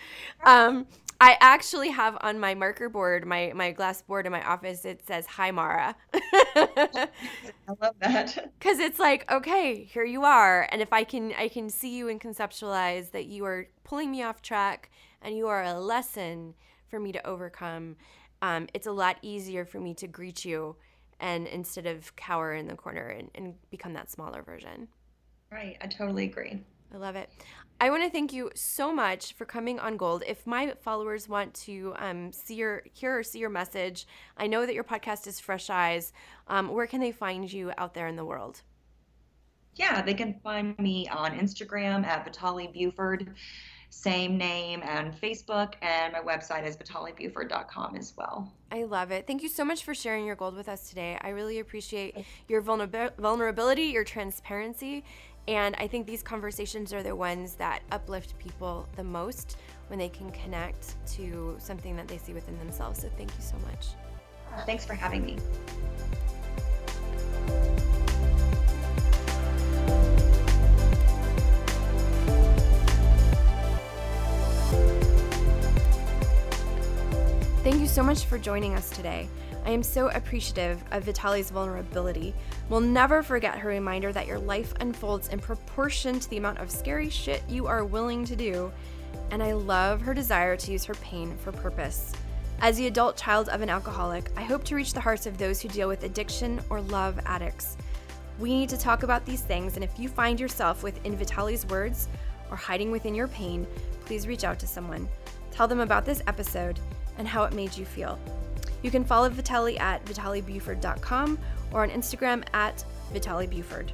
Um, 0.42 0.86
I 1.20 1.36
actually 1.40 1.90
have 1.90 2.16
on 2.20 2.38
my 2.38 2.54
marker 2.54 2.88
board, 2.88 3.26
my 3.26 3.52
my 3.54 3.72
glass 3.72 4.02
board 4.02 4.26
in 4.26 4.32
my 4.32 4.42
office, 4.42 4.84
it 4.84 5.06
says 5.06 5.26
"Hi 5.26 5.50
Mara." 5.50 5.96
I 6.14 7.08
love 7.80 7.94
that. 8.00 8.52
Cuz 8.60 8.78
it's 8.78 8.98
like, 8.98 9.30
okay, 9.30 9.84
here 9.84 10.04
you 10.04 10.24
are, 10.24 10.68
and 10.70 10.82
if 10.82 10.92
I 10.92 11.04
can 11.04 11.32
I 11.34 11.48
can 11.48 11.70
see 11.70 11.96
you 11.96 12.08
and 12.08 12.20
conceptualize 12.20 13.10
that 13.12 13.26
you 13.26 13.44
are 13.44 13.68
pulling 13.84 14.10
me 14.10 14.22
off 14.22 14.42
track 14.42 14.90
and 15.22 15.36
you 15.36 15.48
are 15.48 15.62
a 15.62 15.74
lesson 15.74 16.54
for 16.88 16.98
me 17.00 17.12
to 17.12 17.26
overcome, 17.26 17.96
um, 18.42 18.68
it's 18.74 18.86
a 18.86 18.92
lot 18.92 19.16
easier 19.22 19.64
for 19.64 19.80
me 19.80 19.94
to 19.94 20.06
greet 20.06 20.44
you 20.44 20.76
and 21.20 21.46
instead 21.46 21.86
of 21.86 22.14
cower 22.16 22.54
in 22.54 22.66
the 22.66 22.76
corner 22.76 23.08
and, 23.08 23.30
and 23.34 23.54
become 23.70 23.94
that 23.94 24.10
smaller 24.10 24.42
version. 24.42 24.88
Right, 25.50 25.76
I 25.80 25.86
totally 25.86 26.24
agree. 26.24 26.60
I 26.92 26.96
love 26.96 27.16
it. 27.16 27.30
I 27.80 27.90
want 27.90 28.04
to 28.04 28.10
thank 28.10 28.32
you 28.32 28.50
so 28.54 28.94
much 28.94 29.34
for 29.34 29.44
coming 29.44 29.80
on 29.80 29.96
Gold. 29.96 30.22
If 30.26 30.46
my 30.46 30.74
followers 30.80 31.28
want 31.28 31.52
to 31.54 31.92
um, 31.98 32.32
see 32.32 32.54
your 32.54 32.82
hear 32.92 33.18
or 33.18 33.22
see 33.22 33.40
your 33.40 33.50
message, 33.50 34.06
I 34.36 34.46
know 34.46 34.64
that 34.64 34.74
your 34.74 34.84
podcast 34.84 35.26
is 35.26 35.40
Fresh 35.40 35.70
Eyes. 35.70 36.12
Um, 36.46 36.68
where 36.68 36.86
can 36.86 37.00
they 37.00 37.12
find 37.12 37.52
you 37.52 37.72
out 37.76 37.92
there 37.92 38.06
in 38.06 38.16
the 38.16 38.24
world? 38.24 38.62
Yeah, 39.74 40.02
they 40.02 40.14
can 40.14 40.38
find 40.42 40.78
me 40.78 41.08
on 41.08 41.32
Instagram 41.32 42.06
at 42.06 42.24
Vitale 42.24 42.68
Buford, 42.68 43.34
same 43.90 44.38
name, 44.38 44.80
and 44.84 45.12
Facebook, 45.20 45.74
and 45.82 46.12
my 46.12 46.20
website 46.20 46.64
is 46.64 46.76
vitalebuford.com 46.76 47.96
as 47.96 48.14
well. 48.16 48.52
I 48.70 48.84
love 48.84 49.10
it. 49.10 49.26
Thank 49.26 49.42
you 49.42 49.48
so 49.48 49.64
much 49.64 49.84
for 49.84 49.94
sharing 49.94 50.26
your 50.26 50.36
gold 50.36 50.54
with 50.54 50.68
us 50.68 50.88
today. 50.88 51.18
I 51.20 51.30
really 51.30 51.58
appreciate 51.58 52.24
your 52.48 52.60
vulnerability, 52.60 53.84
your 53.84 54.04
transparency, 54.04 55.04
and 55.46 55.74
I 55.78 55.86
think 55.86 56.06
these 56.06 56.22
conversations 56.22 56.92
are 56.92 57.02
the 57.02 57.14
ones 57.14 57.54
that 57.56 57.82
uplift 57.92 58.38
people 58.38 58.88
the 58.96 59.04
most 59.04 59.58
when 59.88 59.98
they 59.98 60.08
can 60.08 60.30
connect 60.32 60.94
to 61.14 61.56
something 61.58 61.96
that 61.96 62.08
they 62.08 62.18
see 62.18 62.32
within 62.32 62.58
themselves. 62.58 63.02
So 63.02 63.10
thank 63.16 63.30
you 63.34 63.42
so 63.42 63.56
much. 63.66 63.88
Thanks 64.66 64.84
for 64.86 64.94
having 64.94 65.24
me. 65.24 65.36
Thank 77.62 77.80
you 77.80 77.86
so 77.86 78.02
much 78.02 78.26
for 78.26 78.38
joining 78.38 78.74
us 78.74 78.90
today. 78.90 79.28
I 79.64 79.70
am 79.70 79.82
so 79.82 80.08
appreciative 80.10 80.82
of 80.90 81.04
Vitale's 81.04 81.50
vulnerability. 81.50 82.34
We'll 82.68 82.80
never 82.80 83.22
forget 83.22 83.58
her 83.58 83.68
reminder 83.68 84.12
that 84.12 84.26
your 84.26 84.38
life 84.38 84.74
unfolds 84.80 85.28
in 85.28 85.38
proportion 85.38 86.20
to 86.20 86.30
the 86.30 86.36
amount 86.36 86.58
of 86.58 86.70
scary 86.70 87.08
shit 87.08 87.42
you 87.48 87.66
are 87.66 87.84
willing 87.84 88.24
to 88.26 88.36
do. 88.36 88.70
And 89.30 89.42
I 89.42 89.52
love 89.52 90.00
her 90.02 90.12
desire 90.12 90.56
to 90.56 90.72
use 90.72 90.84
her 90.84 90.94
pain 90.94 91.36
for 91.38 91.52
purpose. 91.52 92.12
As 92.60 92.76
the 92.76 92.86
adult 92.86 93.16
child 93.16 93.48
of 93.48 93.62
an 93.62 93.70
alcoholic, 93.70 94.30
I 94.36 94.42
hope 94.42 94.64
to 94.64 94.74
reach 94.74 94.92
the 94.92 95.00
hearts 95.00 95.26
of 95.26 95.38
those 95.38 95.60
who 95.60 95.68
deal 95.68 95.88
with 95.88 96.04
addiction 96.04 96.60
or 96.70 96.80
love 96.80 97.18
addicts. 97.26 97.76
We 98.38 98.50
need 98.50 98.68
to 98.70 98.78
talk 98.78 99.02
about 99.02 99.24
these 99.24 99.42
things, 99.42 99.76
and 99.76 99.84
if 99.84 99.98
you 99.98 100.08
find 100.08 100.40
yourself 100.40 100.82
within 100.82 101.16
Vitale's 101.16 101.66
words 101.66 102.08
or 102.50 102.56
hiding 102.56 102.90
within 102.90 103.14
your 103.14 103.28
pain, 103.28 103.66
please 104.04 104.26
reach 104.26 104.44
out 104.44 104.58
to 104.60 104.66
someone. 104.66 105.08
Tell 105.50 105.68
them 105.68 105.80
about 105.80 106.04
this 106.04 106.22
episode 106.26 106.80
and 107.18 107.28
how 107.28 107.44
it 107.44 107.52
made 107.52 107.76
you 107.76 107.84
feel. 107.84 108.18
You 108.84 108.90
can 108.90 109.02
follow 109.02 109.30
Vitale 109.30 109.78
at 109.78 110.04
vitalebuford.com 110.04 111.38
or 111.72 111.84
on 111.84 111.90
Instagram 111.90 112.44
at 112.52 112.84
vitalebuford. 113.14 113.88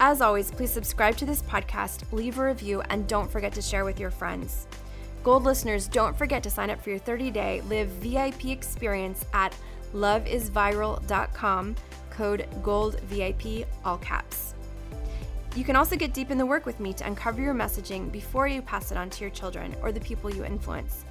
As 0.00 0.20
always, 0.20 0.50
please 0.50 0.72
subscribe 0.72 1.16
to 1.18 1.24
this 1.24 1.40
podcast, 1.40 2.02
leave 2.12 2.40
a 2.40 2.46
review, 2.46 2.82
and 2.90 3.06
don't 3.06 3.30
forget 3.30 3.52
to 3.52 3.62
share 3.62 3.84
with 3.84 4.00
your 4.00 4.10
friends. 4.10 4.66
Gold 5.22 5.44
listeners, 5.44 5.86
don't 5.86 6.18
forget 6.18 6.42
to 6.42 6.50
sign 6.50 6.68
up 6.68 6.82
for 6.82 6.90
your 6.90 6.98
30 6.98 7.30
day 7.30 7.62
live 7.68 7.86
VIP 7.88 8.46
experience 8.46 9.24
at 9.32 9.56
loveisviral.com, 9.94 11.76
code 12.10 12.48
GOLDVIP, 12.62 13.66
all 13.84 13.98
caps. 13.98 14.54
You 15.54 15.62
can 15.62 15.76
also 15.76 15.94
get 15.94 16.12
deep 16.12 16.32
in 16.32 16.38
the 16.38 16.44
work 16.44 16.66
with 16.66 16.80
me 16.80 16.92
to 16.94 17.06
uncover 17.06 17.40
your 17.40 17.54
messaging 17.54 18.10
before 18.10 18.48
you 18.48 18.62
pass 18.62 18.90
it 18.90 18.98
on 18.98 19.10
to 19.10 19.20
your 19.20 19.30
children 19.30 19.76
or 19.80 19.92
the 19.92 20.00
people 20.00 20.28
you 20.28 20.44
influence. 20.44 21.05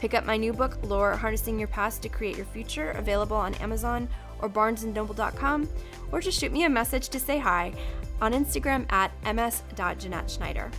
Pick 0.00 0.14
up 0.14 0.24
my 0.24 0.36
new 0.36 0.52
book, 0.52 0.78
Lore 0.84 1.16
Harnessing 1.16 1.58
Your 1.58 1.68
Past 1.68 2.02
to 2.02 2.08
Create 2.08 2.36
Your 2.36 2.46
Future, 2.46 2.92
available 2.92 3.36
on 3.36 3.54
Amazon 3.56 4.08
or 4.40 4.48
barnesandnoble.com, 4.48 5.68
or 6.12 6.20
just 6.20 6.38
shoot 6.38 6.52
me 6.52 6.64
a 6.64 6.70
message 6.70 7.08
to 7.08 7.18
say 7.18 7.38
hi 7.38 7.72
on 8.20 8.32
Instagram 8.32 8.90
at 8.92 9.10
ms.jeanetteschneider. 9.24 10.72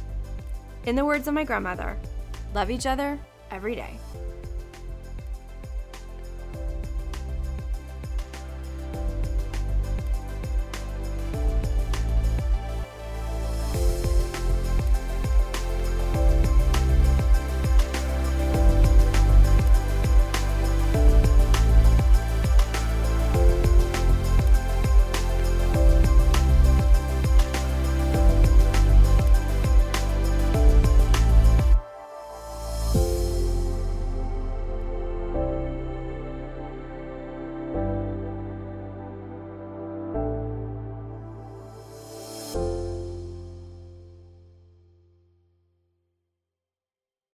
In 0.86 0.96
the 0.96 1.06
words 1.06 1.28
of 1.28 1.34
my 1.34 1.44
grandmother, 1.44 1.98
love 2.54 2.72
each 2.72 2.86
other 2.86 3.20
every 3.52 3.76
day. 3.76 4.00